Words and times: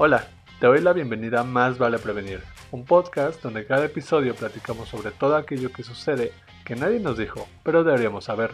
Hola, 0.00 0.28
te 0.60 0.68
doy 0.68 0.80
la 0.80 0.92
bienvenida 0.92 1.40
a 1.40 1.42
Más 1.42 1.76
Vale 1.76 1.98
Prevenir, 1.98 2.40
un 2.70 2.84
podcast 2.84 3.42
donde 3.42 3.66
cada 3.66 3.86
episodio 3.86 4.32
platicamos 4.36 4.88
sobre 4.88 5.10
todo 5.10 5.34
aquello 5.34 5.72
que 5.72 5.82
sucede 5.82 6.30
que 6.64 6.76
nadie 6.76 7.00
nos 7.00 7.18
dijo, 7.18 7.48
pero 7.64 7.82
deberíamos 7.82 8.26
saber. 8.26 8.52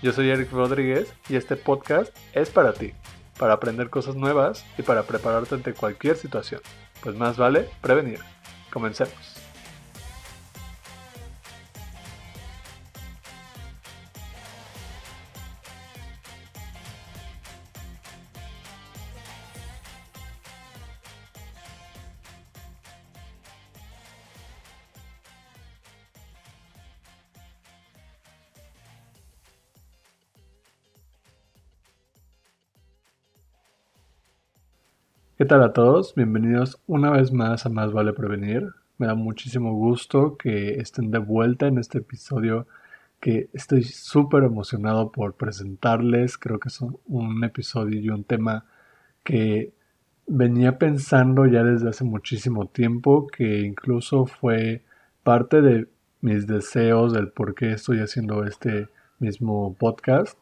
Yo 0.00 0.12
soy 0.12 0.30
Eric 0.30 0.52
Rodríguez 0.52 1.12
y 1.28 1.34
este 1.34 1.56
podcast 1.56 2.16
es 2.34 2.50
para 2.50 2.72
ti, 2.72 2.92
para 3.36 3.54
aprender 3.54 3.90
cosas 3.90 4.14
nuevas 4.14 4.64
y 4.78 4.82
para 4.82 5.02
prepararte 5.02 5.56
ante 5.56 5.74
cualquier 5.74 6.16
situación. 6.16 6.60
Pues 7.02 7.16
más 7.16 7.36
vale 7.36 7.68
prevenir. 7.80 8.20
Comencemos. 8.70 9.35
¿Qué 35.38 35.44
tal 35.44 35.62
a 35.62 35.74
todos? 35.74 36.14
Bienvenidos 36.14 36.80
una 36.86 37.10
vez 37.10 37.30
más 37.30 37.66
a 37.66 37.68
Más 37.68 37.92
Vale 37.92 38.14
Prevenir. 38.14 38.72
Me 38.96 39.06
da 39.06 39.14
muchísimo 39.14 39.74
gusto 39.74 40.38
que 40.38 40.80
estén 40.80 41.10
de 41.10 41.18
vuelta 41.18 41.66
en 41.66 41.76
este 41.76 41.98
episodio 41.98 42.66
que 43.20 43.50
estoy 43.52 43.82
súper 43.84 44.44
emocionado 44.44 45.12
por 45.12 45.34
presentarles. 45.34 46.38
Creo 46.38 46.58
que 46.58 46.70
es 46.70 46.80
un 46.80 47.44
episodio 47.44 48.00
y 48.00 48.08
un 48.08 48.24
tema 48.24 48.64
que 49.24 49.74
venía 50.26 50.78
pensando 50.78 51.44
ya 51.44 51.62
desde 51.62 51.90
hace 51.90 52.04
muchísimo 52.04 52.68
tiempo, 52.68 53.26
que 53.26 53.60
incluso 53.60 54.24
fue 54.24 54.84
parte 55.22 55.60
de 55.60 55.86
mis 56.22 56.46
deseos 56.46 57.12
del 57.12 57.28
por 57.28 57.54
qué 57.54 57.72
estoy 57.72 57.98
haciendo 57.98 58.42
este 58.44 58.88
mismo 59.18 59.74
podcast. 59.74 60.38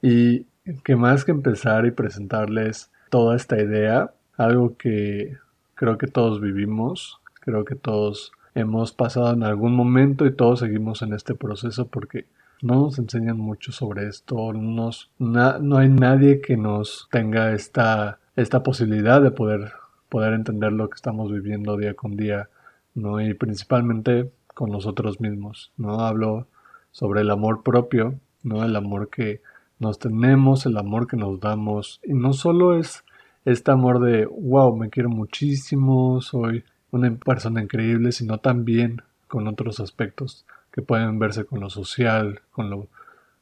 Y 0.00 0.46
que 0.84 0.94
más 0.94 1.24
que 1.24 1.32
empezar 1.32 1.86
y 1.86 1.90
presentarles 1.90 2.92
toda 3.12 3.36
esta 3.36 3.60
idea, 3.60 4.14
algo 4.38 4.78
que 4.78 5.36
creo 5.74 5.98
que 5.98 6.06
todos 6.06 6.40
vivimos, 6.40 7.20
creo 7.40 7.66
que 7.66 7.74
todos 7.74 8.32
hemos 8.54 8.92
pasado 8.92 9.34
en 9.34 9.42
algún 9.42 9.76
momento 9.76 10.24
y 10.24 10.34
todos 10.34 10.60
seguimos 10.60 11.02
en 11.02 11.12
este 11.12 11.34
proceso 11.34 11.88
porque 11.88 12.24
no 12.62 12.76
nos 12.76 12.98
enseñan 12.98 13.36
mucho 13.36 13.70
sobre 13.70 14.08
esto, 14.08 14.54
no 14.54 15.76
hay 15.76 15.88
nadie 15.90 16.40
que 16.40 16.56
nos 16.56 17.06
tenga 17.10 17.52
esta, 17.52 18.18
esta 18.34 18.62
posibilidad 18.62 19.20
de 19.20 19.30
poder, 19.30 19.72
poder 20.08 20.32
entender 20.32 20.72
lo 20.72 20.88
que 20.88 20.96
estamos 20.96 21.30
viviendo 21.30 21.76
día 21.76 21.92
con 21.92 22.16
día, 22.16 22.48
¿no? 22.94 23.20
y 23.20 23.34
principalmente 23.34 24.32
con 24.54 24.70
nosotros 24.70 25.20
mismos. 25.20 25.70
¿no? 25.76 26.00
Hablo 26.00 26.46
sobre 26.92 27.20
el 27.20 27.30
amor 27.30 27.62
propio, 27.62 28.14
¿no? 28.42 28.64
el 28.64 28.74
amor 28.74 29.10
que 29.10 29.42
nos 29.82 29.98
tenemos, 29.98 30.64
el 30.64 30.78
amor 30.78 31.06
que 31.06 31.16
nos 31.16 31.40
damos. 31.40 32.00
Y 32.02 32.14
no 32.14 32.32
solo 32.32 32.78
es 32.78 33.04
este 33.44 33.70
amor 33.70 34.00
de, 34.00 34.26
wow, 34.26 34.74
me 34.76 34.88
quiero 34.88 35.10
muchísimo, 35.10 36.20
soy 36.20 36.64
una 36.90 37.14
persona 37.14 37.62
increíble, 37.62 38.12
sino 38.12 38.38
también 38.38 39.02
con 39.28 39.48
otros 39.48 39.80
aspectos 39.80 40.46
que 40.70 40.82
pueden 40.82 41.18
verse 41.18 41.44
con 41.44 41.60
lo 41.60 41.68
social, 41.68 42.40
con 42.50 42.70
lo 42.70 42.86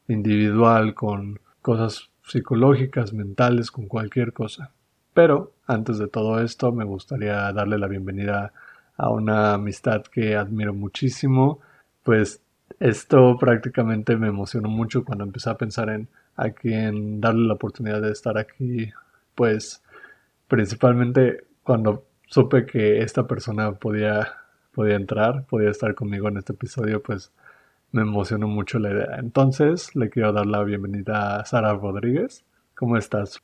individual, 0.08 0.94
con 0.94 1.38
cosas 1.62 2.10
psicológicas, 2.22 3.12
mentales, 3.12 3.70
con 3.70 3.86
cualquier 3.86 4.32
cosa. 4.32 4.70
Pero 5.12 5.52
antes 5.66 5.98
de 5.98 6.08
todo 6.08 6.40
esto 6.40 6.72
me 6.72 6.84
gustaría 6.84 7.52
darle 7.52 7.78
la 7.78 7.88
bienvenida 7.88 8.52
a 8.96 9.10
una 9.10 9.54
amistad 9.54 10.02
que 10.02 10.36
admiro 10.36 10.72
muchísimo, 10.72 11.60
pues 12.02 12.40
esto 12.78 13.36
prácticamente 13.38 14.16
me 14.16 14.28
emocionó 14.28 14.68
mucho 14.68 15.04
cuando 15.04 15.24
empecé 15.24 15.50
a 15.50 15.58
pensar 15.58 15.90
en 15.90 16.08
a 16.40 16.50
quién 16.52 17.20
darle 17.20 17.46
la 17.46 17.54
oportunidad 17.54 18.00
de 18.00 18.12
estar 18.12 18.38
aquí, 18.38 18.90
pues 19.34 19.82
principalmente 20.48 21.44
cuando 21.62 22.06
supe 22.26 22.64
que 22.64 23.02
esta 23.02 23.26
persona 23.26 23.72
podía, 23.72 24.26
podía 24.72 24.96
entrar, 24.96 25.44
podía 25.44 25.68
estar 25.68 25.94
conmigo 25.94 26.28
en 26.28 26.38
este 26.38 26.54
episodio, 26.54 27.02
pues 27.02 27.30
me 27.92 28.02
emocionó 28.02 28.48
mucho 28.48 28.78
la 28.78 28.90
idea. 28.90 29.16
Entonces 29.18 29.94
le 29.94 30.08
quiero 30.08 30.32
dar 30.32 30.46
la 30.46 30.64
bienvenida 30.64 31.36
a 31.40 31.44
Sara 31.44 31.74
Rodríguez. 31.74 32.44
¿Cómo 32.74 32.96
estás? 32.96 33.38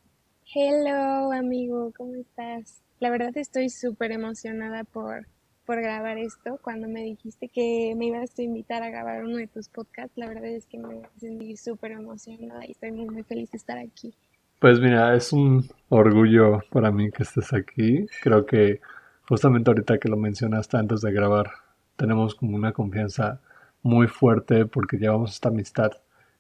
Hello 0.55 1.33
amigo, 1.33 1.93
¿cómo 1.95 2.15
estás? 2.15 2.83
La 2.99 3.11
verdad 3.11 3.37
estoy 3.37 3.69
súper 3.69 4.13
emocionada 4.13 4.85
por 4.85 5.27
por 5.67 5.81
grabar 5.81 6.17
esto. 6.17 6.59
Cuando 6.63 6.89
me 6.89 7.03
dijiste 7.03 7.49
que 7.49 7.95
me 7.97 8.07
ibas 8.07 8.39
a 8.39 8.43
invitar 8.43 8.83
a 8.83 8.91
grabar 8.91 9.25
uno 9.25 9.37
de 9.37 9.49
tus 9.49 9.69
podcasts, 9.69 10.17
la 10.17 10.29
verdad 10.29 10.47
es 10.47 10.67
que 10.67 10.79
me 10.79 11.03
sentí 11.19 11.57
súper 11.57 11.93
emocionada 11.93 12.65
y 12.65 12.71
estoy 12.71 12.93
muy, 12.93 13.07
muy 13.07 13.23
feliz 13.25 13.51
de 13.51 13.59
estar 13.59 13.77
aquí. 13.77 14.15
Pues 14.61 14.81
mira, 14.81 15.15
es 15.15 15.33
un 15.33 15.69
orgullo 15.91 16.61
para 16.71 16.91
mí 16.91 17.11
que 17.11 17.25
estés 17.25 17.53
aquí. 17.53 18.07
Creo 18.23 18.47
que 18.47 18.81
justamente 19.29 19.71
ahorita 19.71 19.99
que 19.99 20.09
lo 20.09 20.17
mencionaste 20.17 20.79
antes 20.79 21.03
de 21.03 21.13
grabar, 21.13 21.51
tenemos 21.97 22.35
como 22.35 22.57
una 22.57 22.73
confianza 22.73 23.41
muy 23.83 24.07
fuerte 24.07 24.65
porque 24.67 24.97
llevamos 24.97 25.33
esta 25.33 25.49
amistad. 25.49 25.91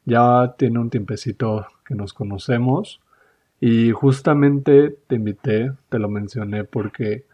Ya 0.05 0.55
tiene 0.57 0.79
un 0.79 0.89
tiempecito 0.89 1.67
que 1.85 1.95
nos 1.95 2.15
conocemos 2.15 3.01
y 3.61 3.91
justamente 3.91 4.97
te 5.07 5.17
invité, 5.17 5.73
te 5.89 5.99
lo 5.99 6.09
mencioné 6.09 6.65
porque 6.65 7.27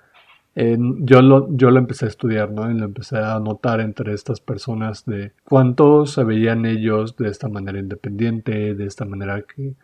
yo, 0.54 1.22
lo, 1.22 1.48
yo 1.56 1.70
lo 1.70 1.78
empecé 1.78 2.04
a 2.04 2.08
estudiar, 2.08 2.50
¿no? 2.50 2.70
Y 2.70 2.74
lo 2.74 2.84
empecé 2.84 3.18
a 3.18 3.38
notar 3.38 3.80
entre 3.80 4.12
estas 4.12 4.40
personas 4.40 5.06
de 5.06 5.32
cuánto 5.44 6.06
se 6.06 6.24
veían 6.24 6.66
ellos 6.66 7.16
de 7.16 7.28
esta 7.28 7.48
manera 7.48 7.78
independiente, 7.78 8.74
de 8.74 8.86
esta 8.86 9.04
manera 9.04 9.42
que, 9.42 9.74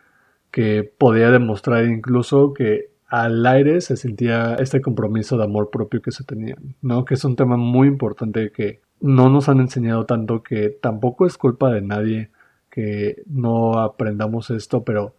que 0.51 0.85
podía 0.85 1.31
demostrar 1.31 1.85
incluso 1.87 2.53
que 2.53 2.91
al 3.09 3.47
aire 3.47 3.81
se 3.81 3.97
sentía 3.97 4.55
este 4.57 4.83
compromiso 4.83 5.39
de 5.39 5.45
amor 5.45 5.71
propio 5.71 6.03
que 6.03 6.13
se 6.13 6.25
tenían, 6.25 6.77
¿no? 6.83 7.07
Que 7.07 7.15
es 7.15 7.25
un 7.25 7.37
tema 7.37 7.57
muy 7.57 7.89
importante 7.89 8.53
que 8.53 8.81
no 9.01 9.31
nos 9.31 9.49
han 9.49 9.61
enseñado 9.61 10.05
tanto, 10.05 10.43
que 10.43 10.69
tampoco 10.69 11.27
es 11.27 11.39
culpa 11.39 11.71
de 11.71 11.81
nadie 11.81 12.31
que 12.71 13.23
no 13.27 13.79
aprendamos 13.79 14.51
esto, 14.51 14.85
pero 14.85 15.15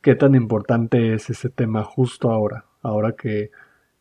qué 0.00 0.14
tan 0.14 0.34
importante 0.34 1.12
es 1.12 1.28
ese 1.28 1.50
tema 1.50 1.84
justo 1.84 2.30
ahora, 2.30 2.64
ahora 2.82 3.12
que 3.12 3.50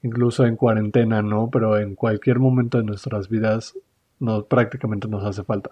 incluso 0.06 0.46
en 0.46 0.56
cuarentena, 0.56 1.22
¿no? 1.24 1.50
Pero 1.50 1.80
en 1.80 1.96
cualquier 1.96 2.38
momento 2.40 2.78
de 2.78 2.84
nuestras 2.84 3.28
vidas 3.28 3.74
nos, 4.20 4.46
prácticamente 4.46 5.08
nos 5.08 5.24
hace 5.26 5.44
falta. 5.44 5.72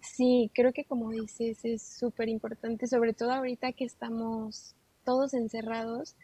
Sí, 0.00 0.50
creo 0.54 0.72
que 0.72 0.84
como 0.84 1.10
dices 1.10 1.64
es 1.64 1.82
súper 1.82 2.28
importante, 2.28 2.86
sobre 2.86 3.12
todo 3.12 3.32
ahorita 3.32 3.72
que 3.72 3.84
estamos 3.84 4.76
todos 5.04 5.34
encerrados, 5.34 6.16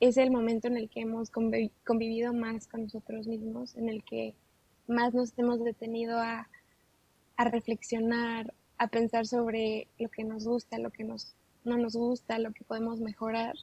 es 0.00 0.16
el 0.16 0.30
momento 0.30 0.68
en 0.68 0.76
el 0.76 0.88
que 0.88 1.00
hemos 1.00 1.30
convivido 1.30 2.32
más 2.32 2.66
con 2.66 2.82
nosotros 2.82 3.26
mismos, 3.26 3.76
en 3.76 3.88
el 3.88 4.02
que 4.04 4.34
más 4.86 5.14
nos 5.14 5.38
hemos 5.38 5.62
detenido 5.62 6.18
a, 6.18 6.48
a 7.36 7.44
reflexionar, 7.44 8.52
a 8.78 8.88
pensar 8.88 9.26
sobre 9.26 9.88
lo 9.98 10.08
que 10.10 10.24
nos 10.24 10.46
gusta, 10.46 10.78
lo 10.78 10.90
que 10.90 11.04
nos, 11.04 11.34
no 11.64 11.76
nos 11.76 11.94
gusta, 11.94 12.38
lo 12.38 12.52
que 12.52 12.64
podemos 12.64 13.00
mejorar. 13.00 13.54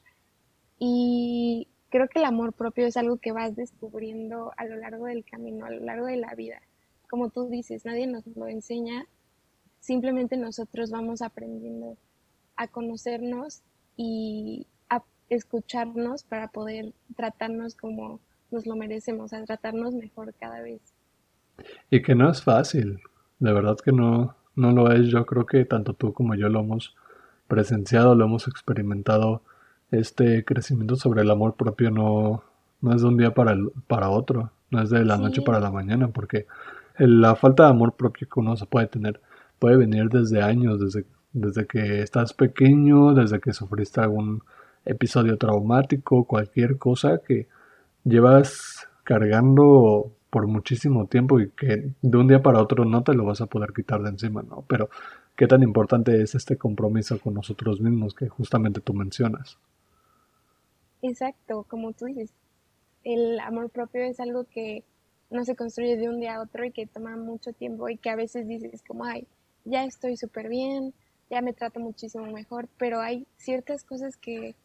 Y 0.79 1.67
creo 1.93 2.07
que 2.07 2.17
el 2.17 2.25
amor 2.25 2.53
propio 2.53 2.87
es 2.87 2.97
algo 2.97 3.17
que 3.17 3.31
vas 3.31 3.55
descubriendo 3.55 4.51
a 4.57 4.65
lo 4.65 4.77
largo 4.77 5.05
del 5.05 5.23
camino, 5.23 5.67
a 5.67 5.69
lo 5.69 5.79
largo 5.85 6.07
de 6.07 6.17
la 6.17 6.33
vida. 6.33 6.59
Como 7.07 7.29
tú 7.29 7.49
dices, 7.49 7.85
nadie 7.85 8.07
nos 8.07 8.25
lo 8.35 8.47
enseña, 8.47 9.05
simplemente 9.79 10.35
nosotros 10.35 10.89
vamos 10.89 11.21
aprendiendo 11.21 11.95
a 12.55 12.67
conocernos 12.67 13.61
y 13.95 14.65
a 14.89 15.03
escucharnos 15.29 16.23
para 16.23 16.47
poder 16.47 16.95
tratarnos 17.15 17.75
como 17.75 18.19
nos 18.49 18.65
lo 18.65 18.75
merecemos, 18.75 19.31
a 19.31 19.45
tratarnos 19.45 19.93
mejor 19.93 20.33
cada 20.33 20.63
vez. 20.63 20.81
Y 21.91 22.01
que 22.01 22.15
no 22.15 22.31
es 22.31 22.41
fácil, 22.41 23.01
de 23.37 23.53
verdad 23.53 23.77
que 23.77 23.91
no, 23.91 24.35
no 24.55 24.71
lo 24.71 24.91
es. 24.91 25.09
Yo 25.09 25.27
creo 25.27 25.45
que 25.45 25.63
tanto 25.65 25.93
tú 25.93 26.11
como 26.11 26.33
yo 26.33 26.49
lo 26.49 26.61
hemos 26.61 26.95
presenciado, 27.47 28.15
lo 28.15 28.25
hemos 28.25 28.47
experimentado 28.47 29.43
este 29.99 30.43
crecimiento 30.43 30.95
sobre 30.95 31.21
el 31.21 31.31
amor 31.31 31.55
propio 31.55 31.91
no, 31.91 32.43
no 32.81 32.95
es 32.95 33.01
de 33.01 33.07
un 33.07 33.17
día 33.17 33.33
para, 33.33 33.55
para 33.87 34.09
otro, 34.09 34.51
no 34.71 34.81
es 34.81 34.89
de 34.89 35.05
la 35.05 35.17
noche 35.17 35.41
para 35.41 35.59
la 35.59 35.71
mañana, 35.71 36.07
porque 36.09 36.47
la 36.97 37.35
falta 37.35 37.63
de 37.63 37.69
amor 37.69 37.93
propio 37.93 38.27
que 38.27 38.39
uno 38.39 38.55
se 38.55 38.65
puede 38.65 38.87
tener 38.87 39.21
puede 39.59 39.77
venir 39.77 40.09
desde 40.09 40.41
años, 40.41 40.79
desde, 40.79 41.05
desde 41.31 41.65
que 41.65 42.01
estás 42.01 42.33
pequeño, 42.33 43.13
desde 43.13 43.39
que 43.39 43.53
sufriste 43.53 44.01
algún 44.01 44.43
episodio 44.85 45.37
traumático, 45.37 46.25
cualquier 46.25 46.77
cosa 46.77 47.21
que 47.25 47.47
llevas 48.03 48.87
cargando 49.03 50.11
por 50.29 50.47
muchísimo 50.47 51.07
tiempo 51.07 51.39
y 51.39 51.49
que 51.51 51.91
de 52.01 52.17
un 52.17 52.27
día 52.27 52.41
para 52.41 52.61
otro 52.61 52.85
no 52.85 53.03
te 53.03 53.13
lo 53.13 53.23
vas 53.23 53.39
a 53.39 53.45
poder 53.45 53.71
quitar 53.71 54.01
de 54.01 54.09
encima, 54.09 54.41
¿no? 54.41 54.65
Pero 54.67 54.89
qué 55.35 55.47
tan 55.47 55.63
importante 55.63 56.21
es 56.21 56.35
este 56.35 56.57
compromiso 56.57 57.19
con 57.19 57.35
nosotros 57.35 57.79
mismos 57.79 58.13
que 58.13 58.27
justamente 58.27 58.81
tú 58.81 58.93
mencionas. 58.93 59.57
Exacto, 61.03 61.65
como 61.67 61.91
tú 61.91 62.05
dices, 62.05 62.33
el 63.03 63.37
amor 63.41 63.69
propio 63.69 64.03
es 64.03 64.21
algo 64.21 64.45
que 64.45 64.85
no 65.29 65.43
se 65.43 65.53
construye 65.53 65.97
de 65.97 66.07
un 66.07 66.21
día 66.21 66.35
a 66.35 66.41
otro 66.41 66.63
y 66.63 66.71
que 66.71 66.87
toma 66.87 67.17
mucho 67.17 67.51
tiempo 67.51 67.89
y 67.89 67.97
que 67.97 68.09
a 68.09 68.15
veces 68.15 68.47
dices 68.47 68.81
como, 68.87 69.03
ay, 69.03 69.27
ya 69.65 69.83
estoy 69.83 70.15
súper 70.15 70.47
bien, 70.47 70.93
ya 71.29 71.41
me 71.41 71.51
trato 71.51 71.81
muchísimo 71.81 72.25
mejor, 72.27 72.69
pero 72.77 73.01
hay 73.01 73.27
ciertas 73.35 73.83
cosas 73.83 74.15
que, 74.15 74.55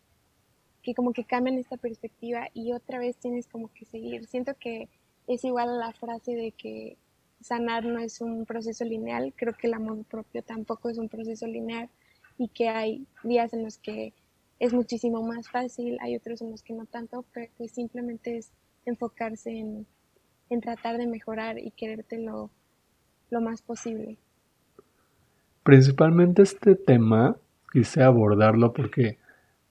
que 0.80 0.94
como 0.94 1.12
que 1.12 1.24
cambian 1.24 1.58
esta 1.58 1.76
perspectiva 1.76 2.46
y 2.54 2.72
otra 2.72 3.00
vez 3.00 3.16
tienes 3.16 3.48
como 3.48 3.72
que 3.74 3.84
seguir. 3.86 4.28
Siento 4.28 4.54
que 4.54 4.88
es 5.26 5.42
igual 5.42 5.70
a 5.70 5.86
la 5.86 5.92
frase 5.92 6.36
de 6.36 6.52
que 6.52 6.98
sanar 7.40 7.84
no 7.84 7.98
es 7.98 8.20
un 8.20 8.46
proceso 8.46 8.84
lineal, 8.84 9.34
creo 9.34 9.54
que 9.54 9.66
el 9.66 9.74
amor 9.74 10.04
propio 10.04 10.44
tampoco 10.44 10.88
es 10.88 10.98
un 10.98 11.08
proceso 11.08 11.48
lineal 11.48 11.90
y 12.36 12.46
que 12.46 12.68
hay 12.68 13.08
días 13.24 13.52
en 13.54 13.64
los 13.64 13.78
que 13.78 14.12
es 14.58 14.72
muchísimo 14.72 15.22
más 15.22 15.50
fácil, 15.50 15.98
hay 16.00 16.16
otros 16.16 16.42
en 16.42 16.50
los 16.50 16.62
que 16.62 16.74
no 16.74 16.86
tanto, 16.86 17.24
pero 17.32 17.50
pues 17.56 17.72
simplemente 17.72 18.38
es 18.38 18.52
enfocarse 18.84 19.50
en 19.50 19.86
en 20.50 20.60
tratar 20.60 20.98
de 20.98 21.06
mejorar 21.06 21.58
y 21.58 21.70
quererte 21.72 22.18
lo, 22.18 22.50
más 23.40 23.62
posible. 23.62 24.18
Principalmente 25.62 26.42
este 26.42 26.74
tema 26.74 27.36
quise 27.72 28.02
abordarlo 28.02 28.72
porque 28.72 29.18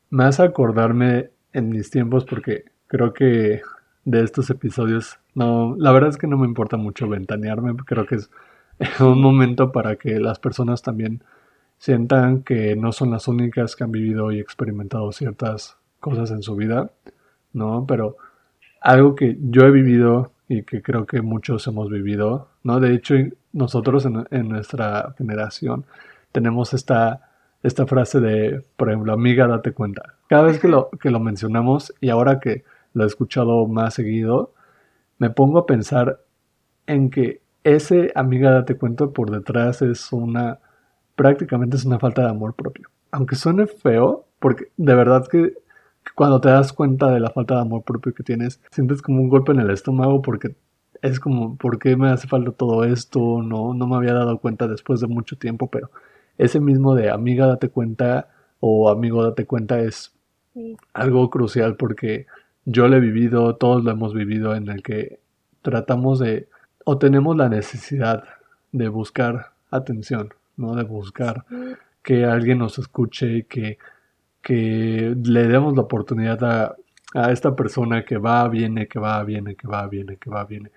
me 0.09 0.25
hace 0.25 0.43
acordarme 0.43 1.31
en 1.53 1.69
mis 1.69 1.89
tiempos 1.89 2.23
porque 2.25 2.65
creo 2.85 3.13
que 3.13 3.61
de 4.05 4.23
estos 4.23 4.49
episodios 4.51 5.19
no, 5.33 5.75
la 5.77 5.91
verdad 5.91 6.11
es 6.11 6.17
que 6.17 6.27
no 6.27 6.37
me 6.37 6.45
importa 6.45 6.77
mucho 6.77 7.09
ventanearme, 7.09 7.75
creo 7.85 8.05
que 8.05 8.15
es 8.15 8.29
un 8.99 9.21
momento 9.21 9.71
para 9.71 9.95
que 9.95 10.19
las 10.19 10.39
personas 10.39 10.83
también 10.83 11.23
sientan 11.77 12.43
que 12.43 12.75
no 12.75 12.91
son 12.91 13.11
las 13.11 13.27
únicas 13.27 13.75
que 13.75 13.83
han 13.83 13.91
vivido 13.91 14.31
y 14.31 14.39
experimentado 14.39 15.11
ciertas 15.11 15.77
cosas 15.99 16.31
en 16.31 16.41
su 16.43 16.55
vida, 16.55 16.89
¿no? 17.53 17.85
Pero 17.87 18.17
algo 18.81 19.15
que 19.15 19.37
yo 19.39 19.63
he 19.63 19.71
vivido 19.71 20.31
y 20.47 20.63
que 20.63 20.81
creo 20.81 21.05
que 21.05 21.21
muchos 21.21 21.67
hemos 21.67 21.89
vivido, 21.89 22.49
¿no? 22.63 22.79
De 22.79 22.93
hecho, 22.93 23.15
nosotros 23.53 24.05
en, 24.05 24.49
nuestra 24.49 25.13
generación 25.17 25.85
tenemos 26.31 26.73
esta, 26.73 27.29
esta 27.63 27.85
frase 27.85 28.19
de, 28.19 28.63
por 28.75 28.89
ejemplo, 28.89 29.13
amiga, 29.13 29.47
date 29.47 29.73
cuenta. 29.73 30.15
Cada 30.27 30.43
vez 30.43 30.59
que 30.59 30.67
lo, 30.67 30.89
que 30.89 31.09
lo 31.09 31.19
mencionamos 31.19 31.93
y 31.99 32.09
ahora 32.09 32.39
que 32.39 32.63
lo 32.93 33.03
he 33.03 33.07
escuchado 33.07 33.67
más 33.67 33.95
seguido, 33.95 34.53
me 35.17 35.29
pongo 35.29 35.59
a 35.59 35.65
pensar 35.65 36.19
en 36.85 37.09
que 37.09 37.41
ese 37.63 38.11
amiga, 38.15 38.51
date 38.51 38.77
cuenta 38.77 39.07
por 39.07 39.31
detrás 39.31 39.81
es 39.81 40.13
una, 40.13 40.59
prácticamente 41.17 41.75
es 41.75 41.83
una 41.83 41.99
falta 41.99 42.21
de 42.21 42.29
amor 42.29 42.53
propio. 42.53 42.87
Aunque 43.11 43.35
suene 43.35 43.67
feo, 43.67 44.25
porque 44.39 44.71
de 44.77 44.95
verdad 44.95 45.27
que 45.27 45.53
cuando 46.15 46.39
te 46.39 46.47
das 46.47 46.71
cuenta 46.71 47.11
de 47.11 47.19
la 47.19 47.31
falta 47.31 47.55
de 47.55 47.61
amor 47.61 47.83
propio 47.83 48.13
que 48.13 48.23
tienes, 48.23 48.61
sientes 48.71 49.01
como 49.01 49.21
un 49.21 49.27
golpe 49.27 49.51
en 49.51 49.59
el 49.59 49.71
estómago 49.71 50.21
porque 50.21 50.55
es 51.01 51.19
como, 51.19 51.57
¿por 51.57 51.79
qué 51.79 51.97
me 51.97 52.09
hace 52.09 52.27
falta 52.27 52.51
todo 52.51 52.83
esto? 52.85 53.41
No, 53.41 53.73
no 53.73 53.87
me 53.87 53.95
había 53.97 54.13
dado 54.13 54.37
cuenta 54.39 54.67
después 54.67 55.01
de 55.01 55.07
mucho 55.07 55.37
tiempo, 55.37 55.69
pero 55.69 55.91
ese 56.37 56.59
mismo 56.59 56.95
de 56.95 57.09
amiga 57.09 57.47
date 57.47 57.69
cuenta 57.69 58.29
o 58.59 58.89
amigo 58.89 59.23
date 59.23 59.45
cuenta 59.45 59.79
es 59.79 60.13
algo 60.93 61.29
crucial 61.29 61.75
porque 61.75 62.25
yo 62.65 62.87
lo 62.87 62.97
he 62.97 62.99
vivido, 62.99 63.55
todos 63.55 63.83
lo 63.83 63.91
hemos 63.91 64.13
vivido 64.13 64.55
en 64.55 64.69
el 64.69 64.83
que 64.83 65.19
tratamos 65.61 66.19
de 66.19 66.47
o 66.85 66.97
tenemos 66.97 67.35
la 67.35 67.49
necesidad 67.49 68.23
de 68.71 68.87
buscar 68.87 69.53
atención, 69.71 70.29
¿no? 70.57 70.75
De 70.75 70.83
buscar 70.83 71.45
que 72.03 72.25
alguien 72.25 72.59
nos 72.59 72.77
escuche, 72.79 73.45
que 73.47 73.77
que 74.47 75.13
le 75.25 75.47
demos 75.49 75.75
la 75.75 75.81
oportunidad 75.81 76.41
a, 77.13 77.31
esta 77.33 77.53
persona 77.53 78.05
que 78.05 78.17
va, 78.17 78.47
viene, 78.47 78.87
que 78.87 78.97
va, 78.97 79.21
viene, 79.25 79.55
que 79.55 79.67
va, 79.67 79.85
viene, 79.87 80.15
que 80.15 80.29
va, 80.29 80.45
viene, 80.45 80.71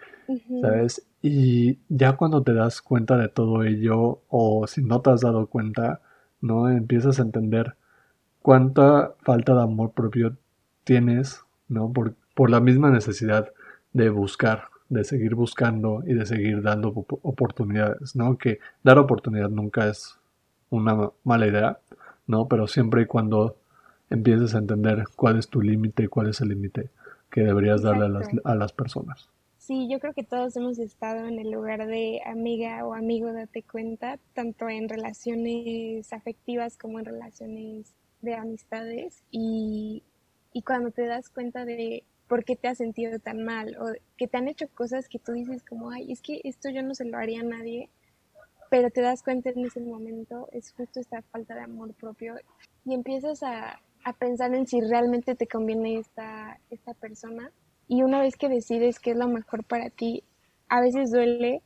¿sabes? 0.60 1.06
Y 1.22 1.78
ya 1.88 2.16
cuando 2.16 2.42
te 2.42 2.52
das 2.52 2.82
cuenta 2.82 3.16
de 3.16 3.28
todo 3.28 3.62
ello, 3.62 4.22
o 4.28 4.66
si 4.66 4.82
no 4.82 5.02
te 5.02 5.10
has 5.10 5.20
dado 5.20 5.46
cuenta, 5.46 6.00
¿no? 6.40 6.68
Empiezas 6.68 7.20
a 7.20 7.22
entender 7.22 7.76
cuánta 8.42 9.12
falta 9.22 9.54
de 9.54 9.62
amor 9.62 9.92
propio 9.92 10.36
tienes, 10.82 11.44
¿no? 11.68 11.92
Por, 11.92 12.14
por 12.34 12.50
la 12.50 12.58
misma 12.58 12.90
necesidad 12.90 13.52
de 13.92 14.10
buscar, 14.10 14.69
de 14.90 15.04
seguir 15.04 15.34
buscando 15.34 16.02
y 16.06 16.14
de 16.14 16.26
seguir 16.26 16.62
dando 16.62 16.88
oportunidades, 17.22 18.16
¿no? 18.16 18.36
Que 18.36 18.58
dar 18.82 18.98
oportunidad 18.98 19.48
nunca 19.48 19.88
es 19.88 20.18
una 20.68 21.10
mala 21.24 21.46
idea, 21.46 21.78
¿no? 22.26 22.48
Pero 22.48 22.66
siempre 22.66 23.02
y 23.02 23.06
cuando 23.06 23.56
empieces 24.10 24.54
a 24.54 24.58
entender 24.58 25.04
cuál 25.16 25.38
es 25.38 25.48
tu 25.48 25.62
límite 25.62 26.02
y 26.02 26.08
cuál 26.08 26.28
es 26.28 26.40
el 26.40 26.48
límite 26.48 26.90
que 27.30 27.42
deberías 27.42 27.82
darle 27.82 28.06
a 28.06 28.08
las, 28.08 28.28
a 28.44 28.54
las 28.56 28.72
personas. 28.72 29.30
Sí, 29.58 29.88
yo 29.88 30.00
creo 30.00 30.12
que 30.12 30.24
todos 30.24 30.56
hemos 30.56 30.80
estado 30.80 31.28
en 31.28 31.38
el 31.38 31.52
lugar 31.52 31.86
de 31.86 32.20
amiga 32.26 32.84
o 32.84 32.92
amigo, 32.92 33.32
date 33.32 33.62
cuenta, 33.62 34.18
tanto 34.34 34.68
en 34.68 34.88
relaciones 34.88 36.12
afectivas 36.12 36.76
como 36.76 36.98
en 36.98 37.04
relaciones 37.04 37.94
de 38.22 38.34
amistades 38.34 39.22
y, 39.30 40.02
y 40.52 40.62
cuando 40.62 40.90
te 40.90 41.06
das 41.06 41.30
cuenta 41.30 41.64
de 41.64 42.02
por 42.30 42.44
qué 42.44 42.54
te 42.54 42.68
has 42.68 42.78
sentido 42.78 43.18
tan 43.18 43.42
mal 43.42 43.76
o 43.80 43.92
que 44.16 44.28
te 44.28 44.38
han 44.38 44.46
hecho 44.46 44.68
cosas 44.68 45.08
que 45.08 45.18
tú 45.18 45.32
dices 45.32 45.64
como, 45.64 45.90
ay, 45.90 46.12
es 46.12 46.22
que 46.22 46.40
esto 46.44 46.70
yo 46.70 46.80
no 46.80 46.94
se 46.94 47.04
lo 47.04 47.18
haría 47.18 47.40
a 47.40 47.42
nadie, 47.42 47.90
pero 48.70 48.88
te 48.88 49.00
das 49.00 49.24
cuenta 49.24 49.50
en 49.50 49.66
ese 49.66 49.80
momento, 49.80 50.48
es 50.52 50.72
justo 50.72 51.00
esta 51.00 51.22
falta 51.22 51.56
de 51.56 51.62
amor 51.62 51.92
propio 51.94 52.36
y 52.84 52.94
empiezas 52.94 53.42
a, 53.42 53.80
a 54.04 54.12
pensar 54.12 54.54
en 54.54 54.68
si 54.68 54.80
realmente 54.80 55.34
te 55.34 55.48
conviene 55.48 55.98
esta, 55.98 56.60
esta 56.70 56.94
persona. 56.94 57.50
Y 57.88 58.04
una 58.04 58.20
vez 58.20 58.36
que 58.36 58.48
decides 58.48 59.00
qué 59.00 59.10
es 59.10 59.16
lo 59.16 59.26
mejor 59.26 59.64
para 59.64 59.90
ti, 59.90 60.22
a 60.68 60.80
veces 60.80 61.10
duele, 61.10 61.62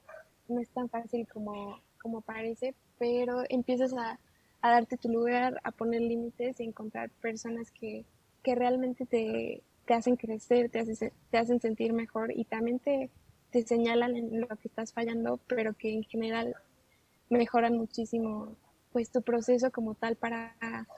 no 0.48 0.62
es 0.62 0.70
tan 0.70 0.88
fácil 0.88 1.28
como, 1.28 1.78
como 2.00 2.22
parece, 2.22 2.74
pero 2.98 3.42
empiezas 3.50 3.92
a, 3.92 4.18
a 4.62 4.70
darte 4.70 4.96
tu 4.96 5.10
lugar, 5.10 5.60
a 5.62 5.72
poner 5.72 6.00
límites 6.00 6.58
y 6.58 6.64
encontrar 6.64 7.10
personas 7.20 7.70
que, 7.70 8.06
que 8.42 8.54
realmente 8.54 9.04
te, 9.04 9.62
te, 9.86 9.94
hacen 9.94 10.16
crecer, 10.16 10.70
te, 10.70 10.84
te 11.30 11.38
hacen 11.38 11.60
sentir 11.60 11.92
mejor 11.92 12.32
y 12.34 12.44
también 12.44 12.78
te, 12.78 13.10
te 13.50 13.62
señalan 13.62 14.16
en 14.16 14.40
lo 14.40 14.48
que 14.48 14.68
estás 14.68 14.92
fallando, 14.92 15.38
pero 15.46 15.74
que 15.74 15.92
en 15.92 16.02
general 16.02 16.54
mejoran 17.30 17.76
muchísimo 17.76 18.56
pues 18.92 19.10
tu 19.10 19.22
proceso 19.22 19.72
como 19.72 19.94
tal 19.94 20.14
para, 20.14 20.54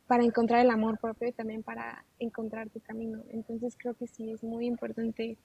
para 0.07 0.23
encontrar 0.23 0.61
el 0.61 0.71
amor 0.71 0.99
propio 0.99 1.29
y 1.29 1.33
también 1.33 1.63
para 1.63 2.05
encontrar 2.19 2.69
tu 2.69 2.81
camino. 2.81 3.23
Entonces 3.31 3.75
creo 3.79 3.95
que 3.95 4.07
sí 4.07 4.31
es 4.31 4.45
muy 4.45 4.67
importante 4.67 5.39